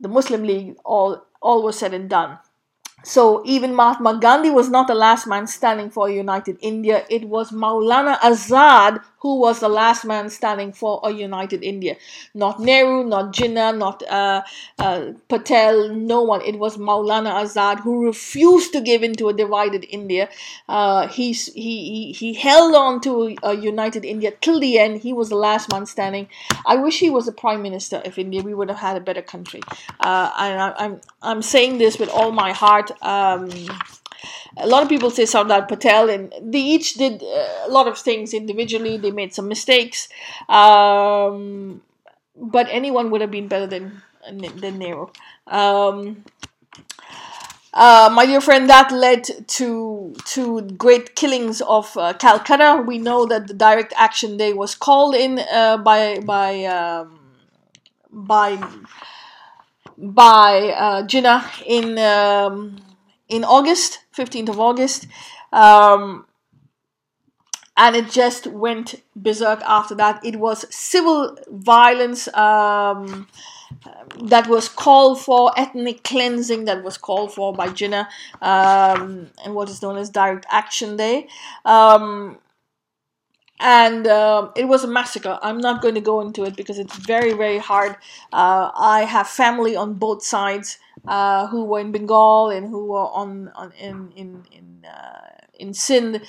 the 0.00 0.08
Muslim 0.08 0.42
League, 0.44 0.76
all 0.84 1.24
all 1.40 1.62
was 1.62 1.78
said 1.78 1.94
and 1.94 2.10
done. 2.10 2.38
So 3.04 3.42
even 3.46 3.74
Mahatma 3.74 4.18
Gandhi 4.20 4.50
was 4.50 4.68
not 4.68 4.86
the 4.88 4.94
last 4.94 5.26
man 5.26 5.46
standing 5.46 5.88
for 5.88 6.08
a 6.08 6.12
united 6.12 6.58
India. 6.60 7.04
It 7.08 7.28
was 7.28 7.52
Maulana 7.52 8.18
Azad 8.18 9.02
who 9.20 9.40
was 9.40 9.60
the 9.60 9.68
last 9.68 10.04
man 10.04 10.30
standing 10.30 10.72
for 10.72 11.00
a 11.04 11.10
united 11.10 11.62
India. 11.62 11.96
Not 12.34 12.60
Nehru, 12.60 13.04
not 13.04 13.34
Jinnah, 13.34 13.76
not 13.76 14.02
uh, 14.08 14.42
uh, 14.78 15.12
Patel, 15.28 15.88
no 15.94 16.22
one. 16.22 16.40
It 16.42 16.58
was 16.58 16.76
Maulana 16.76 17.32
Azad 17.42 17.80
who 17.80 18.06
refused 18.06 18.72
to 18.72 18.80
give 18.80 19.02
in 19.02 19.14
to 19.14 19.28
a 19.28 19.32
divided 19.32 19.86
India. 19.90 20.28
Uh, 20.68 21.08
he, 21.08 21.32
he, 21.32 22.12
he 22.12 22.34
held 22.34 22.74
on 22.74 23.00
to 23.00 23.36
a 23.42 23.54
united 23.54 24.04
India 24.04 24.32
till 24.40 24.60
the 24.60 24.78
end. 24.78 25.00
He 25.00 25.12
was 25.12 25.28
the 25.28 25.36
last 25.36 25.70
man 25.72 25.86
standing. 25.86 26.28
I 26.66 26.76
wish 26.76 26.98
he 27.00 27.10
was 27.10 27.26
the 27.26 27.32
prime 27.32 27.62
minister 27.62 28.00
of 28.04 28.18
India. 28.18 28.42
We 28.42 28.54
would 28.54 28.68
have 28.68 28.78
had 28.78 28.96
a 28.96 29.00
better 29.00 29.22
country. 29.22 29.60
Uh, 30.00 30.32
and 30.38 30.60
I, 30.62 30.74
I'm, 30.78 31.00
I'm 31.22 31.42
saying 31.42 31.78
this 31.78 31.98
with 31.98 32.08
all 32.10 32.30
my 32.30 32.52
heart. 32.52 32.90
Um, 33.02 33.50
a 34.56 34.66
lot 34.66 34.82
of 34.82 34.88
people 34.88 35.10
say 35.10 35.26
Sardar 35.26 35.66
Patel, 35.66 36.10
and 36.10 36.32
they 36.42 36.60
each 36.60 36.94
did 36.94 37.22
uh, 37.22 37.66
a 37.66 37.68
lot 37.70 37.88
of 37.88 37.98
things 37.98 38.34
individually. 38.34 38.96
They 38.96 39.10
made 39.10 39.34
some 39.34 39.48
mistakes, 39.48 40.08
um, 40.48 41.82
but 42.36 42.66
anyone 42.70 43.10
would 43.10 43.20
have 43.20 43.30
been 43.30 43.48
better 43.48 43.66
than 43.66 44.02
than 44.30 44.78
Nehru. 44.78 45.08
Um, 45.46 46.24
uh, 47.74 48.10
my 48.12 48.26
dear 48.26 48.40
friend, 48.40 48.68
that 48.68 48.90
led 48.90 49.24
to 49.46 50.14
to 50.24 50.62
great 50.62 51.14
killings 51.14 51.60
of 51.60 51.96
uh, 51.96 52.12
Calcutta. 52.14 52.82
We 52.84 52.98
know 52.98 53.26
that 53.26 53.46
the 53.46 53.54
Direct 53.54 53.92
Action 53.96 54.36
Day 54.36 54.52
was 54.52 54.74
called 54.74 55.14
in 55.14 55.38
uh, 55.38 55.76
by 55.76 56.18
by 56.20 56.64
um, 56.64 57.20
by 58.10 58.58
by 59.96 60.70
uh, 60.70 61.02
Jinnah 61.04 61.44
in 61.66 61.98
um, 61.98 62.76
in 63.28 63.44
August, 63.44 64.00
15th 64.16 64.48
of 64.48 64.60
August. 64.60 65.06
Um, 65.52 66.26
and 67.76 67.94
it 67.94 68.10
just 68.10 68.46
went 68.48 68.96
berserk 69.14 69.60
after 69.62 69.94
that. 69.94 70.24
It 70.24 70.36
was 70.36 70.66
civil 70.74 71.38
violence 71.48 72.26
um, 72.34 73.28
that 74.24 74.48
was 74.48 74.68
called 74.68 75.20
for, 75.20 75.52
ethnic 75.56 76.02
cleansing 76.02 76.64
that 76.64 76.82
was 76.82 76.98
called 76.98 77.32
for 77.32 77.52
by 77.52 77.68
Jinnah, 77.68 78.08
um, 78.42 79.28
and 79.44 79.54
what 79.54 79.68
is 79.68 79.80
known 79.80 79.96
as 79.96 80.10
Direct 80.10 80.44
Action 80.50 80.96
Day. 80.96 81.28
Um, 81.64 82.38
and 83.60 84.06
uh, 84.06 84.50
it 84.56 84.64
was 84.66 84.84
a 84.84 84.88
massacre. 84.88 85.38
I'm 85.42 85.58
not 85.58 85.82
going 85.82 85.94
to 85.94 86.00
go 86.00 86.20
into 86.20 86.44
it 86.44 86.56
because 86.56 86.78
it's 86.78 86.96
very, 86.96 87.32
very 87.32 87.58
hard. 87.58 87.96
Uh, 88.32 88.70
I 88.74 89.02
have 89.02 89.28
family 89.28 89.74
on 89.76 89.94
both 89.94 90.22
sides 90.22 90.78
uh, 91.06 91.46
who 91.48 91.64
were 91.64 91.80
in 91.80 91.92
Bengal 91.92 92.50
and 92.50 92.68
who 92.68 92.86
were 92.86 93.08
on, 93.08 93.50
on 93.54 93.72
in 93.72 94.12
in 94.16 94.44
in 94.52 94.84
uh, 94.84 95.30
in 95.58 95.74
Sindh, 95.74 96.22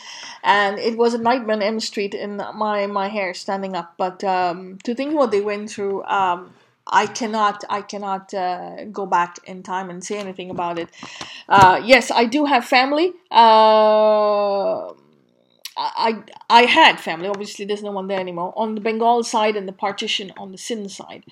and 0.44 0.80
it 0.80 0.98
was 0.98 1.14
a 1.14 1.18
nightmare 1.18 1.56
on 1.56 1.62
Elm 1.62 1.80
Street, 1.80 2.14
and 2.14 2.38
my 2.56 2.88
my 2.88 3.08
hair 3.08 3.34
standing 3.34 3.76
up. 3.76 3.96
But 3.98 4.24
um, 4.24 4.78
to 4.84 4.94
think 4.94 5.14
what 5.14 5.32
they 5.32 5.42
went 5.42 5.70
through. 5.70 6.04
Um, 6.04 6.54
I 6.92 7.06
cannot, 7.06 7.64
I 7.70 7.84
cannot 7.84 8.34
uh, 8.34 8.86
go 8.86 9.06
back 9.06 9.38
in 9.46 9.62
time 9.62 9.92
and 9.92 10.04
say 10.04 10.18
anything 10.18 10.50
about 10.50 10.80
it. 10.80 10.90
Uh, 11.48 11.80
yes, 11.84 12.10
I 12.10 12.26
do 12.26 12.46
have 12.46 12.66
family. 12.66 13.14
I 15.80 16.24
I 16.50 16.64
had 16.64 17.00
family. 17.00 17.30
Obviously, 17.30 17.66
there's 17.66 17.84
no 17.84 17.92
one 17.92 18.08
there 18.08 18.20
anymore. 18.20 18.54
On 18.58 18.76
the 18.76 18.82
Bengal 18.82 19.24
side 19.24 19.56
and 19.56 19.68
the 19.68 19.74
partition 19.74 20.34
on 20.38 20.52
the 20.52 20.58
Sindh 20.58 20.92
side, 20.92 21.24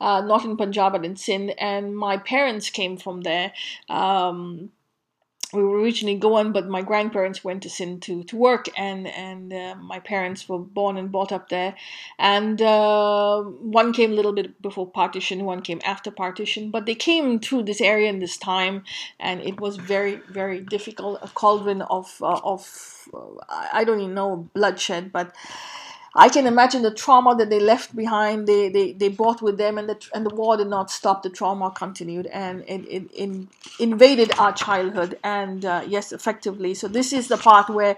uh, 0.00 0.22
not 0.22 0.44
in 0.44 0.56
Punjab 0.56 0.92
but 0.92 1.04
in 1.04 1.16
Sindh. 1.16 1.52
And 1.58 1.96
my 1.96 2.16
parents 2.16 2.70
came 2.70 2.96
from 2.96 3.20
there. 3.20 3.52
Um, 3.88 4.70
we 5.52 5.62
were 5.62 5.80
originally 5.80 6.18
going, 6.18 6.52
but 6.52 6.68
my 6.68 6.82
grandparents 6.82 7.42
went 7.44 7.62
to 7.62 7.70
Sindh 7.70 8.02
to, 8.02 8.24
to 8.24 8.36
work, 8.36 8.66
and 8.76 9.06
and 9.08 9.52
uh, 9.52 9.74
my 9.76 10.00
parents 10.00 10.48
were 10.48 10.58
born 10.58 10.96
and 10.96 11.10
brought 11.10 11.32
up 11.32 11.48
there. 11.48 11.74
And 12.18 12.60
uh, 12.60 13.42
one 13.42 13.92
came 13.92 14.12
a 14.12 14.14
little 14.14 14.32
bit 14.32 14.60
before 14.62 14.88
partition, 14.90 15.44
one 15.44 15.62
came 15.62 15.80
after 15.84 16.10
partition, 16.10 16.70
but 16.70 16.86
they 16.86 16.94
came 16.94 17.40
through 17.40 17.64
this 17.64 17.80
area 17.80 18.08
in 18.08 18.18
this 18.18 18.36
time, 18.36 18.84
and 19.18 19.40
it 19.40 19.60
was 19.60 19.76
very 19.76 20.16
very 20.28 20.60
difficult. 20.60 21.18
A 21.22 21.28
cauldron 21.28 21.82
of 21.82 22.16
uh, 22.20 22.40
of 22.44 23.08
I 23.48 23.84
don't 23.84 24.00
even 24.00 24.14
know 24.14 24.48
bloodshed, 24.54 25.12
but 25.12 25.34
I 26.14 26.28
can 26.28 26.46
imagine 26.46 26.82
the 26.82 26.90
trauma 26.90 27.36
that 27.36 27.50
they 27.50 27.60
left 27.60 27.94
behind, 27.94 28.48
they, 28.48 28.68
they, 28.68 28.92
they 28.92 29.08
brought 29.08 29.42
with 29.42 29.58
them, 29.58 29.78
and 29.78 29.88
the, 29.88 30.08
and 30.12 30.26
the 30.26 30.34
war 30.34 30.56
did 30.56 30.66
not 30.66 30.90
stop. 30.90 31.22
The 31.22 31.30
trauma 31.30 31.70
continued 31.70 32.26
and 32.26 32.62
it, 32.66 32.84
it, 32.88 33.10
it 33.14 33.46
invaded 33.78 34.32
our 34.38 34.52
childhood, 34.52 35.18
and 35.22 35.64
uh, 35.64 35.84
yes, 35.86 36.12
effectively. 36.12 36.74
So, 36.74 36.88
this 36.88 37.12
is 37.12 37.28
the 37.28 37.36
part 37.36 37.70
where 37.70 37.96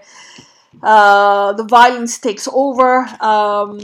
uh, 0.81 1.53
the 1.53 1.63
violence 1.63 2.17
takes 2.19 2.47
over. 2.51 3.07
Um, 3.19 3.79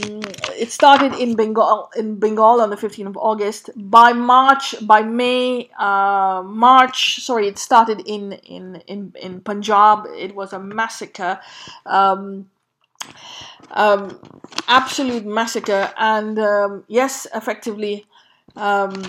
it 0.56 0.70
started 0.70 1.14
in 1.14 1.36
Bengal 1.36 1.90
in 1.96 2.18
Bengal 2.18 2.60
on 2.60 2.70
the 2.70 2.76
15th 2.76 3.08
of 3.08 3.16
August. 3.16 3.70
By 3.76 4.12
March, 4.12 4.74
by 4.86 5.02
May, 5.02 5.70
uh, 5.78 6.42
March, 6.44 7.20
sorry, 7.20 7.48
it 7.48 7.58
started 7.58 8.00
in, 8.06 8.32
in, 8.32 8.76
in, 8.86 9.12
in 9.20 9.40
Punjab. 9.40 10.06
It 10.16 10.34
was 10.34 10.52
a 10.52 10.58
massacre. 10.58 11.40
Um, 11.86 12.46
um, 13.72 14.18
absolute 14.68 15.24
massacre. 15.26 15.92
And 15.96 16.38
um, 16.38 16.84
yes, 16.88 17.26
effectively, 17.34 18.06
um, 18.56 19.02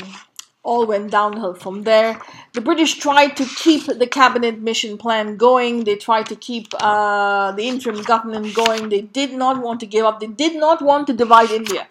all 0.63 0.85
went 0.85 1.11
downhill 1.11 1.53
from 1.55 1.83
there. 1.83 2.21
The 2.53 2.61
British 2.61 2.95
tried 2.99 3.35
to 3.37 3.45
keep 3.45 3.85
the 3.85 4.07
cabinet 4.07 4.59
mission 4.59 4.97
plan 4.97 5.37
going. 5.37 5.83
They 5.85 5.95
tried 5.95 6.27
to 6.27 6.35
keep 6.35 6.67
uh, 6.79 7.51
the 7.53 7.63
interim 7.63 8.01
government 8.03 8.53
going. 8.53 8.89
They 8.89 9.01
did 9.01 9.33
not 9.33 9.61
want 9.61 9.79
to 9.79 9.85
give 9.87 10.05
up. 10.05 10.19
They 10.19 10.27
did 10.27 10.55
not 10.55 10.81
want 10.81 11.07
to 11.07 11.13
divide 11.13 11.49
India. 11.49 11.87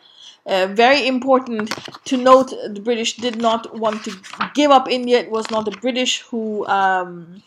Uh, 0.47 0.69
very 0.69 1.07
important 1.07 1.71
to 2.05 2.17
note 2.17 2.51
the 2.51 2.81
British 2.81 3.17
did 3.17 3.37
not 3.37 3.77
want 3.77 4.05
to 4.05 4.13
give 4.55 4.71
up 4.71 4.89
India. 4.89 5.19
It 5.21 5.31
was 5.31 5.51
not 5.51 5.65
the 5.65 5.73
British 5.73 6.23
who 6.23 6.67
um, 6.67 7.43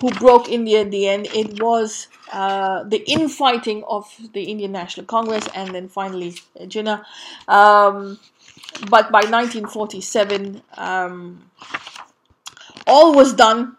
who 0.00 0.10
broke 0.10 0.48
India 0.48 0.80
in 0.80 0.90
the 0.90 1.08
end. 1.08 1.28
It 1.34 1.62
was 1.62 2.08
uh, 2.32 2.84
the 2.84 2.98
infighting 3.10 3.84
of 3.88 4.12
the 4.32 4.44
Indian 4.44 4.72
National 4.72 5.06
Congress 5.06 5.48
and 5.54 5.74
then 5.74 5.88
finally 5.88 6.34
uh, 6.60 6.64
Jinnah. 6.64 7.04
Um, 7.48 8.18
but 8.90 9.10
by 9.10 9.20
1947, 9.20 10.62
um, 10.76 11.50
all 12.86 13.14
was 13.14 13.32
done. 13.32 13.76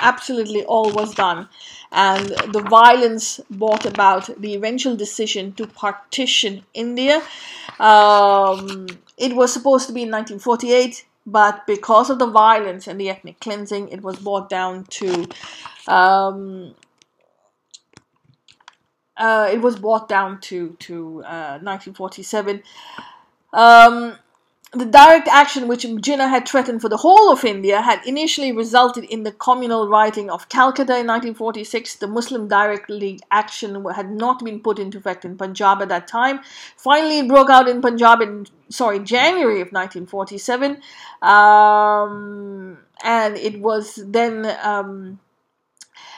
Absolutely, 0.00 0.64
all 0.64 0.92
was 0.92 1.14
done. 1.14 1.48
And 1.92 2.28
the 2.52 2.64
violence 2.68 3.40
brought 3.50 3.86
about 3.86 4.28
the 4.40 4.54
eventual 4.54 4.96
decision 4.96 5.52
to 5.54 5.66
partition 5.66 6.64
India. 6.74 7.22
Um, 7.78 8.88
it 9.16 9.34
was 9.34 9.52
supposed 9.52 9.86
to 9.86 9.92
be 9.92 10.02
in 10.02 10.10
1948, 10.10 11.06
but 11.30 11.66
because 11.66 12.10
of 12.10 12.18
the 12.18 12.26
violence 12.26 12.86
and 12.86 13.00
the 13.00 13.10
ethnic 13.10 13.40
cleansing, 13.40 13.88
it 13.88 14.02
was 14.02 14.18
brought 14.18 14.48
down 14.48 14.84
to. 14.84 15.26
Um, 15.86 16.74
uh, 19.16 19.50
it 19.52 19.60
was 19.60 19.78
brought 19.78 20.08
down 20.08 20.40
to 20.42 20.76
to 20.80 21.24
uh, 21.24 21.58
1947. 21.60 22.62
Um, 23.52 24.16
the 24.72 24.84
direct 24.84 25.28
action 25.28 25.66
which 25.66 25.84
Jinnah 25.84 26.28
had 26.28 26.46
threatened 26.46 26.82
for 26.82 26.90
the 26.90 26.98
whole 26.98 27.32
of 27.32 27.42
India 27.42 27.80
had 27.80 28.00
initially 28.06 28.52
resulted 28.52 29.04
in 29.04 29.22
the 29.22 29.32
communal 29.32 29.88
writing 29.88 30.28
of 30.30 30.50
Calcutta 30.50 30.92
in 30.92 31.06
1946. 31.06 31.96
The 31.96 32.06
Muslim 32.06 32.48
direct 32.48 32.90
league 32.90 33.20
action 33.30 33.82
had 33.86 34.10
not 34.10 34.44
been 34.44 34.60
put 34.60 34.78
into 34.78 34.98
effect 34.98 35.24
in 35.24 35.38
Punjab 35.38 35.80
at 35.80 35.88
that 35.88 36.06
time. 36.06 36.40
Finally, 36.76 37.20
it 37.20 37.28
broke 37.28 37.48
out 37.48 37.66
in 37.66 37.80
Punjab 37.80 38.20
in 38.20 38.46
sorry 38.68 38.98
January 38.98 39.62
of 39.62 39.72
1947, 39.72 40.82
um, 41.22 42.76
and 43.02 43.36
it 43.38 43.60
was 43.60 43.98
then 44.06 44.54
um, 44.62 45.18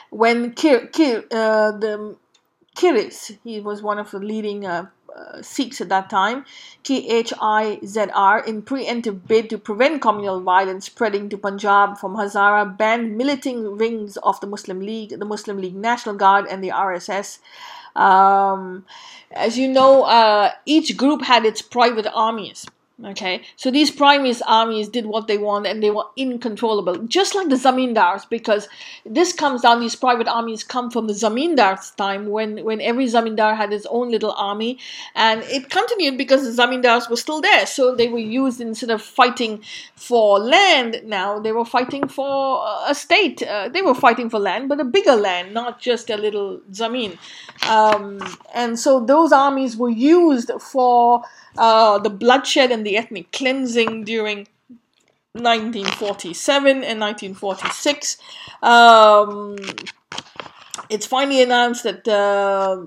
when 0.09 0.53
Kir, 0.53 0.87
Kir, 0.87 1.23
uh, 1.31 1.71
the 1.71 2.17
Khiris, 2.75 3.37
he 3.45 3.61
was 3.61 3.81
one 3.81 3.97
of 3.97 4.11
the 4.11 4.19
leading 4.19 4.65
uh, 4.65 4.87
uh, 5.15 5.41
Sikhs 5.41 5.81
at 5.81 5.89
that 5.89 6.09
time, 6.09 6.45
Khizr, 6.83 8.47
in 8.47 8.61
preemptive 8.61 9.27
bid 9.27 9.49
to 9.49 9.57
prevent 9.57 10.01
communal 10.01 10.41
violence 10.41 10.85
spreading 10.85 11.29
to 11.29 11.37
Punjab 11.37 11.97
from 11.97 12.15
Hazara, 12.15 12.77
banned 12.77 13.17
militant 13.17 13.77
wings 13.77 14.17
of 14.17 14.39
the 14.39 14.47
Muslim 14.47 14.79
League, 14.79 15.17
the 15.17 15.25
Muslim 15.25 15.57
League 15.57 15.75
National 15.75 16.15
Guard, 16.15 16.47
and 16.49 16.63
the 16.63 16.69
RSS. 16.69 17.39
Um, 17.95 18.85
as 19.31 19.57
you 19.57 19.67
know, 19.67 20.03
uh, 20.03 20.51
each 20.65 20.97
group 20.97 21.23
had 21.23 21.45
its 21.45 21.61
private 21.61 22.07
armies. 22.13 22.65
Okay, 23.03 23.41
so 23.55 23.71
these 23.71 23.89
primist 23.89 24.43
armies 24.45 24.87
did 24.87 25.07
what 25.07 25.25
they 25.27 25.39
want 25.39 25.65
and 25.65 25.81
they 25.81 25.89
were 25.89 26.05
incontrollable, 26.15 26.97
just 27.07 27.33
like 27.33 27.49
the 27.49 27.55
zamindars, 27.55 28.29
because 28.29 28.67
this 29.03 29.33
comes 29.33 29.61
down, 29.61 29.79
these 29.79 29.95
private 29.95 30.27
armies 30.27 30.63
come 30.63 30.91
from 30.91 31.07
the 31.07 31.13
zamindars' 31.13 31.95
time 31.95 32.27
when, 32.27 32.63
when 32.63 32.79
every 32.79 33.05
zamindar 33.05 33.57
had 33.57 33.71
his 33.71 33.87
own 33.87 34.11
little 34.11 34.33
army, 34.33 34.77
and 35.15 35.41
it 35.45 35.71
continued 35.71 36.15
because 36.15 36.43
the 36.43 36.61
zamindars 36.61 37.09
were 37.09 37.15
still 37.15 37.41
there, 37.41 37.65
so 37.65 37.95
they 37.95 38.07
were 38.07 38.19
used 38.19 38.61
instead 38.61 38.91
of 38.91 39.01
fighting 39.01 39.63
for 39.95 40.37
land 40.37 41.01
now, 41.03 41.39
they 41.39 41.51
were 41.51 41.65
fighting 41.65 42.07
for 42.07 42.63
a 42.87 42.93
state. 42.93 43.41
Uh, 43.41 43.67
they 43.69 43.81
were 43.81 43.95
fighting 43.95 44.29
for 44.29 44.37
land, 44.37 44.69
but 44.69 44.79
a 44.79 44.83
bigger 44.83 45.15
land, 45.15 45.55
not 45.55 45.79
just 45.79 46.11
a 46.11 46.17
little 46.17 46.59
zamin. 46.71 47.17
Um, 47.67 48.21
and 48.53 48.77
so 48.77 49.03
those 49.03 49.31
armies 49.31 49.75
were 49.75 49.89
used 49.89 50.51
for 50.59 51.23
uh, 51.57 51.99
the 51.99 52.09
bloodshed 52.09 52.71
and 52.71 52.85
the 52.85 52.97
ethnic 52.97 53.31
cleansing 53.31 54.03
during 54.03 54.47
1947 55.33 56.83
and 56.83 56.99
1946. 56.99 58.17
Um, 58.61 59.57
it's 60.89 61.05
finally 61.05 61.41
announced 61.41 61.83
that 61.83 62.07
uh, 62.07 62.85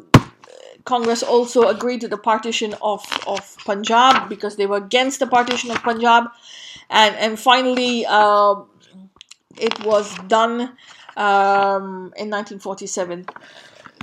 Congress 0.85 1.23
also 1.23 1.69
agreed 1.69 2.03
to 2.03 2.09
the 2.09 2.19
partition 2.19 2.75
of, 2.83 3.03
of 3.27 3.57
Punjab 3.65 4.29
because 4.29 4.57
they 4.57 4.67
were 4.67 4.77
against 4.77 5.21
the 5.21 5.27
partition 5.27 5.71
of 5.71 5.79
Punjab. 5.83 6.25
And, 6.91 7.17
and 7.17 7.41
finally, 7.41 8.05
uh, 8.07 8.57
it 9.59 9.85
was 9.85 10.15
done 10.29 10.77
um, 11.17 12.13
in 12.17 12.29
1947. 12.29 13.27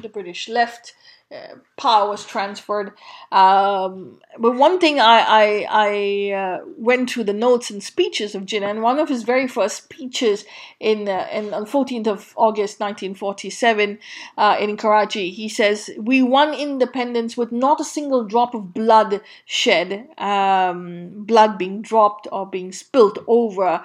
The 0.01 0.09
British 0.09 0.49
left 0.49 0.95
power 1.78 2.10
was 2.10 2.26
transferred. 2.26 2.91
Um, 3.32 4.20
but 4.38 4.56
one 4.56 4.80
thing 4.80 4.99
I 4.99 5.20
I, 5.22 5.68
I 5.70 6.32
uh, 6.34 6.60
went 6.78 7.10
through 7.10 7.26
the 7.26 7.34
notes 7.34 7.70
and 7.70 7.82
speeches 7.82 8.36
of 8.36 8.44
Jinnah, 8.44 8.70
and 8.70 8.82
one 8.82 8.99
of 8.99 9.10
his 9.10 9.24
very 9.24 9.48
first 9.48 9.78
speeches 9.84 10.45
in, 10.80 11.08
uh, 11.08 11.28
in 11.32 11.53
on 11.53 11.66
14th 11.66 12.08
of 12.08 12.34
August 12.36 12.80
1947 12.80 13.99
uh, 14.38 14.58
in 14.60 14.78
Karachi, 14.78 15.32
he 15.32 15.48
says, 15.48 15.90
"We 15.98 16.22
won 16.22 16.53
independence 16.53 17.38
with 17.38 17.52
not 17.52 17.80
a 17.80 17.86
single 17.86 18.26
drop 18.26 18.53
of 18.53 18.74
blood 18.74 19.22
shed, 19.45 20.08
um, 20.18 21.24
blood 21.26 21.58
being 21.58 21.82
dropped 21.82 22.28
or 22.32 22.45
being 22.45 22.72
spilt 22.72 23.18
over." 23.28 23.82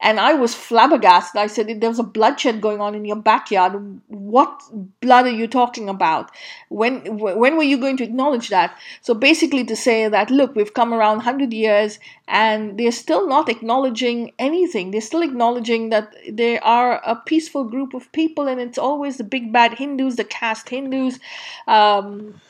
And 0.00 0.20
I 0.20 0.34
was 0.34 0.54
flabbergasted. 0.54 1.40
I 1.40 1.48
said, 1.48 1.80
There 1.80 1.90
was 1.90 1.98
a 1.98 2.04
bloodshed 2.04 2.60
going 2.60 2.80
on 2.80 2.94
in 2.94 3.04
your 3.04 3.16
backyard. 3.16 4.00
What 4.06 4.62
blood 5.00 5.26
are 5.26 5.30
you 5.30 5.48
talking 5.48 5.88
about? 5.88 6.30
When, 6.68 7.18
when 7.18 7.56
were 7.56 7.64
you 7.64 7.78
going 7.78 7.96
to 7.96 8.04
acknowledge 8.04 8.48
that? 8.50 8.78
So 9.02 9.12
basically, 9.12 9.64
to 9.64 9.74
say 9.74 10.08
that, 10.08 10.30
look, 10.30 10.54
we've 10.54 10.74
come 10.74 10.94
around 10.94 11.16
100 11.16 11.52
years 11.52 11.98
and 12.28 12.78
they're 12.78 12.92
still 12.92 13.26
not 13.26 13.48
acknowledging 13.48 14.32
anything. 14.38 14.92
They're 14.92 15.00
still 15.00 15.22
acknowledging 15.22 15.88
that 15.88 16.14
they 16.30 16.60
are 16.60 17.00
a 17.04 17.16
peaceful 17.16 17.64
group 17.64 17.94
of 17.94 18.10
people 18.12 18.46
and 18.46 18.60
it's 18.60 18.78
always 18.78 19.16
the 19.16 19.24
big 19.24 19.52
bad 19.52 19.74
Hindus, 19.74 20.16
the 20.16 20.24
caste 20.24 20.68
Hindus. 20.68 21.18
Um, 21.66 22.40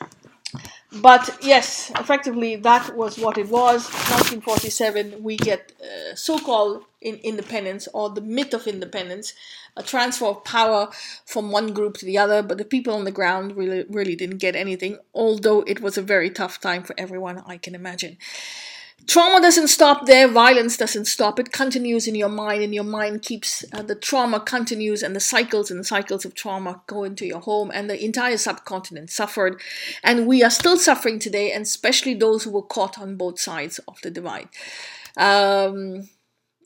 but 0.91 1.37
yes, 1.41 1.91
effectively, 1.97 2.55
that 2.55 2.95
was 2.95 3.17
what 3.19 3.37
it 3.37 3.49
was. 3.49 3.85
1947, 4.09 5.21
we 5.21 5.37
get 5.37 5.71
uh, 5.81 6.15
so 6.15 6.39
called 6.39 6.83
in 7.01 7.15
independence 7.17 7.87
or 7.93 8.09
the 8.09 8.21
myth 8.21 8.53
of 8.55 8.65
independence, 8.65 9.33
a 9.77 9.83
transfer 9.83 10.25
of 10.25 10.43
power 10.43 10.89
from 11.25 11.51
one 11.51 11.73
group 11.73 11.95
to 11.97 12.05
the 12.05 12.17
other, 12.17 12.41
but 12.41 12.57
the 12.57 12.65
people 12.65 12.93
on 12.95 13.05
the 13.05 13.11
ground 13.11 13.55
really, 13.55 13.85
really 13.87 14.15
didn't 14.15 14.37
get 14.39 14.55
anything, 14.55 14.97
although 15.13 15.61
it 15.61 15.79
was 15.79 15.97
a 15.97 16.01
very 16.01 16.29
tough 16.31 16.59
time 16.59 16.81
for 16.81 16.95
everyone, 16.97 17.43
I 17.45 17.57
can 17.57 17.75
imagine. 17.75 18.17
Trauma 19.07 19.41
doesn't 19.41 19.69
stop 19.69 20.05
there, 20.05 20.27
violence 20.27 20.77
doesn't 20.77 21.05
stop. 21.05 21.39
It 21.39 21.51
continues 21.51 22.07
in 22.07 22.13
your 22.15 22.29
mind, 22.29 22.61
and 22.61 22.75
your 22.75 22.83
mind 22.83 23.23
keeps 23.23 23.65
uh, 23.73 23.81
the 23.81 23.95
trauma 23.95 24.39
continues, 24.39 25.01
and 25.01 25.15
the 25.15 25.19
cycles 25.19 25.71
and 25.71 25.85
cycles 25.85 26.25
of 26.25 26.35
trauma 26.35 26.81
go 26.85 27.03
into 27.03 27.25
your 27.25 27.39
home, 27.39 27.71
and 27.73 27.89
the 27.89 28.03
entire 28.03 28.37
subcontinent 28.37 29.09
suffered. 29.09 29.59
And 30.03 30.27
we 30.27 30.43
are 30.43 30.51
still 30.51 30.77
suffering 30.77 31.17
today, 31.17 31.51
and 31.51 31.63
especially 31.63 32.13
those 32.13 32.43
who 32.43 32.51
were 32.51 32.61
caught 32.61 32.99
on 32.99 33.15
both 33.15 33.39
sides 33.39 33.79
of 33.87 33.99
the 34.01 34.11
divide. 34.11 34.49
Um, 35.17 36.09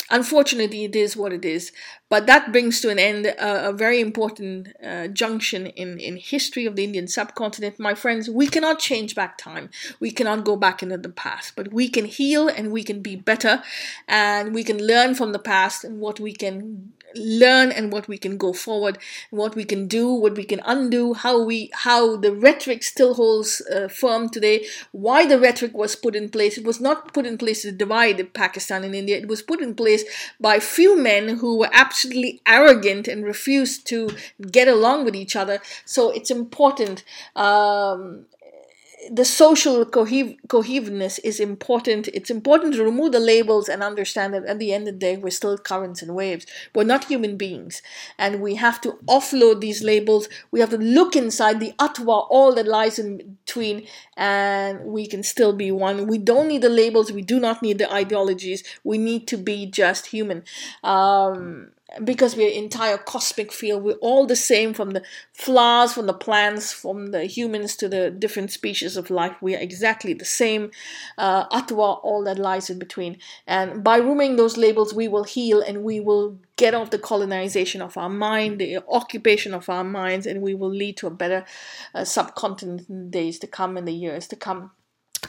unfortunately, 0.10 0.84
it 0.84 0.96
is 0.96 1.16
what 1.16 1.34
it 1.34 1.46
is. 1.46 1.72
But 2.10 2.28
that 2.28 2.52
brings 2.52 2.80
to 2.82 2.90
an 2.90 3.00
end 3.00 3.26
a, 3.26 3.70
a 3.70 3.74
very 3.74 4.00
important 4.00 4.68
uh, 4.86 5.08
junction 5.08 5.68
in, 5.68 6.00
in 6.00 6.18
history 6.18 6.66
of 6.66 6.76
the 6.76 6.84
Indian 6.84 7.08
subcontinent. 7.08 7.80
My 7.80 7.96
friends, 7.96 8.30
we 8.30 8.48
cannot 8.48 8.80
change 8.80 9.16
back 9.16 9.38
time. 9.38 9.70
We 10.00 10.12
cannot 10.12 10.46
go 10.46 10.56
back 10.56 10.84
into 10.84 10.98
the 10.98 11.10
past, 11.10 11.56
but 11.56 11.74
we 11.74 11.90
can 11.90 12.06
heal 12.06 12.48
and 12.48 12.72
we 12.72 12.84
can 12.84 13.02
be 13.02 13.16
better 13.16 13.64
and 14.08 14.54
we 14.54 14.64
can 14.64 14.78
learn 14.78 15.16
from 15.16 15.32
the 15.32 15.40
past 15.40 15.84
and 15.84 16.00
what 16.00 16.20
we 16.20 16.34
can 16.34 16.94
learn 17.16 17.72
and 17.72 17.92
what 17.92 18.08
we 18.08 18.18
can 18.18 18.38
go 18.38 18.54
forward 18.54 18.98
what 19.30 19.56
we 19.56 19.64
can 19.64 19.88
do 19.88 20.12
what 20.14 20.36
we 20.36 20.44
can 20.44 20.62
undo 20.66 21.14
how 21.14 21.42
we 21.42 21.70
how 21.74 22.16
the 22.18 22.32
rhetoric 22.34 22.84
still 22.84 23.14
holds 23.14 23.62
uh, 23.74 23.88
firm 23.88 24.30
today 24.30 24.66
why 24.92 25.26
the 25.26 25.40
rhetoric 25.40 25.74
was 25.74 25.96
put 25.96 26.16
in 26.16 26.30
place. 26.30 26.58
It 26.58 26.66
was 26.66 26.80
not 26.80 27.14
put 27.14 27.26
in 27.26 27.38
place 27.38 27.62
to 27.64 27.72
divide 27.72 28.34
pakistan 28.34 28.84
and 28.84 28.96
india. 28.96 29.18
It 29.18 29.28
was 29.28 29.42
put 29.42 29.62
in 29.62 29.76
place 29.76 30.04
by 30.40 30.60
few 30.60 30.98
men 30.98 31.38
who 31.38 31.58
were 31.58 31.70
absolutely 31.72 32.42
arrogant 32.46 33.08
and 33.08 33.26
refused 33.26 33.86
to 33.88 34.10
get 34.52 34.68
along 34.68 35.06
with 35.06 35.16
each 35.16 35.36
other. 35.36 35.60
So 35.86 36.12
it's 36.12 36.32
important 36.32 37.04
um, 37.36 38.26
the 39.12 39.26
social 39.26 39.86
cohe- 39.86 40.38
cohesiveness 40.48 41.20
is 41.20 41.40
important. 41.40 42.08
It's 42.10 42.30
important 42.30 42.76
to 42.76 42.84
remove 42.84 43.12
the 43.12 43.20
labels 43.20 43.68
and 43.70 43.84
understand 43.84 44.34
that 44.34 44.46
at 44.46 44.60
the 44.60 44.74
end 44.74 44.88
of 44.88 44.94
the 44.94 45.00
day, 45.00 45.18
we're 45.18 45.30
still 45.30 45.58
currents 45.58 46.02
and 46.02 46.16
waves. 46.16 46.46
We're 46.74 46.84
not 46.84 47.06
human 47.06 47.38
beings. 47.38 47.82
And 48.18 48.42
we 48.42 48.56
have 48.56 48.80
to 48.82 48.94
offload 49.08 49.62
these 49.62 49.84
labels. 49.84 50.30
We 50.52 50.60
have 50.60 50.70
to 50.72 50.78
look 50.78 51.16
inside 51.16 51.60
the 51.60 51.74
atwa, 51.80 52.28
all 52.30 52.54
that 52.56 52.68
lies 52.68 53.00
in 53.00 53.38
between, 53.46 53.88
and 54.16 54.86
we 54.86 55.08
can 55.08 55.24
still 55.24 55.54
be 55.54 55.72
one. 55.72 56.08
We 56.08 56.18
don't 56.18 56.48
need 56.48 56.62
the 56.62 56.70
labels. 56.70 57.12
We 57.12 57.22
do 57.22 57.40
not 57.40 57.62
need 57.62 57.78
the 57.80 57.92
ideologies. 57.92 58.64
We 58.84 58.98
need 58.98 59.28
to 59.28 59.38
be 59.38 59.66
just 59.66 60.08
human. 60.08 60.44
Um, 60.84 61.72
because 62.04 62.36
we're 62.36 62.50
entire 62.50 62.98
cosmic 62.98 63.52
field 63.52 63.84
we're 63.84 63.94
all 63.96 64.26
the 64.26 64.36
same 64.36 64.74
from 64.74 64.92
the 64.92 65.04
flowers 65.34 65.94
from 65.94 66.08
the 66.08 66.14
plants 66.14 66.72
from 66.72 67.08
the 67.08 67.26
humans 67.26 67.76
to 67.76 67.88
the 67.88 68.10
different 68.10 68.52
species 68.52 68.98
of 68.98 69.10
life. 69.10 69.36
We 69.42 69.56
are 69.56 69.60
exactly 69.60 70.14
the 70.14 70.26
same. 70.26 70.72
Uh, 71.18 71.48
atwa 71.50 72.00
all 72.04 72.24
that 72.26 72.40
lies 72.40 72.70
in 72.70 72.80
between. 72.80 73.18
And 73.48 73.84
by 73.84 73.98
removing 73.98 74.36
those 74.36 74.58
labels 74.58 74.94
we 74.94 75.08
will 75.08 75.24
heal 75.24 75.62
and 75.62 75.84
we 75.84 76.00
will 76.00 76.38
get 76.56 76.74
off 76.74 76.92
the 76.92 77.00
colonization 77.00 77.82
of 77.82 77.98
our 77.98 78.10
mind 78.10 78.60
the 78.60 78.78
occupation 78.88 79.54
of 79.54 79.70
our 79.70 79.84
minds 79.84 80.26
and 80.26 80.42
we 80.42 80.54
will 80.54 80.70
lead 80.70 80.98
to 80.98 81.08
a 81.08 81.12
better 81.12 81.46
uh, 81.96 82.04
subcontinent 82.04 82.88
in 82.90 83.06
the 83.06 83.10
days 83.10 83.40
to 83.40 83.48
come 83.48 83.76
and 83.78 83.88
the 83.88 83.94
years 83.94 84.28
to 84.28 84.36
come 84.36 84.72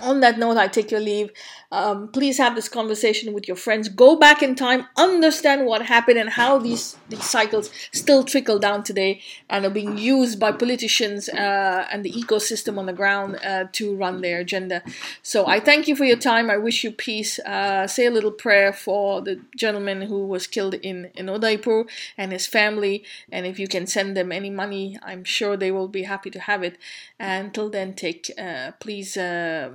on 0.01 0.21
that 0.21 0.39
note, 0.39 0.57
I 0.57 0.69
take 0.69 0.91
your 0.91 1.01
leave. 1.01 1.31
Um, 1.73 2.09
please 2.09 2.39
have 2.39 2.55
this 2.55 2.69
conversation 2.69 3.33
with 3.33 3.49
your 3.49 3.57
friends. 3.57 3.89
Go 3.89 4.17
back 4.17 4.43
in 4.43 4.55
time, 4.55 4.87
understand 4.97 5.67
what 5.67 5.83
happened 5.83 6.19
and 6.19 6.31
how 6.31 6.59
these, 6.59 6.97
these 7.09 7.25
cycles 7.25 7.71
still 7.93 8.23
trickle 8.23 8.61
down 8.61 8.85
today 8.85 9.21
and 9.51 9.65
are 9.65 9.71
being 9.71 9.99
used 9.99 10.39
by 10.39 10.53
politicians 10.53 11.29
uh, 11.29 11.87
and 11.91 12.05
the 12.05 12.13
ecosystem 12.13 12.79
on 12.79 12.87
the 12.87 12.93
ground 12.93 13.39
uh, 13.45 13.65
to 13.73 13.97
run 13.97 14.21
their 14.21 14.39
agenda. 14.39 14.83
So 15.23 15.47
I 15.47 15.59
thank 15.59 15.89
you 15.89 15.97
for 15.97 16.05
your 16.05 16.17
time. 16.17 16.49
I 16.49 16.59
wish 16.59 16.85
you 16.85 16.93
peace. 16.93 17.41
Uh, 17.41 17.89
say 17.89 18.07
a 18.07 18.11
little 18.11 18.31
prayer 18.31 18.73
for 18.73 19.21
the 19.21 19.41
gentleman 19.57 20.03
who 20.03 20.27
was 20.27 20.47
killed 20.47 20.75
in, 20.75 21.11
in 21.17 21.29
Udaipur 21.29 21.87
and 22.17 22.31
his 22.31 22.47
family. 22.47 23.05
And 23.33 23.47
if 23.47 23.59
you 23.59 23.67
can 23.67 23.87
send 23.87 24.17
them 24.17 24.31
any 24.31 24.51
money, 24.51 24.97
I'm 25.03 25.25
sure 25.25 25.57
they 25.57 25.73
will 25.73 25.89
be 25.89 26.05
happy 26.05 26.31
to 26.31 26.39
have 26.39 26.63
it. 26.63 26.79
And 27.19 27.47
until 27.47 27.69
then, 27.69 27.95
take 27.95 28.31
uh, 28.39 28.73
please 28.79 29.17
uh, 29.17 29.73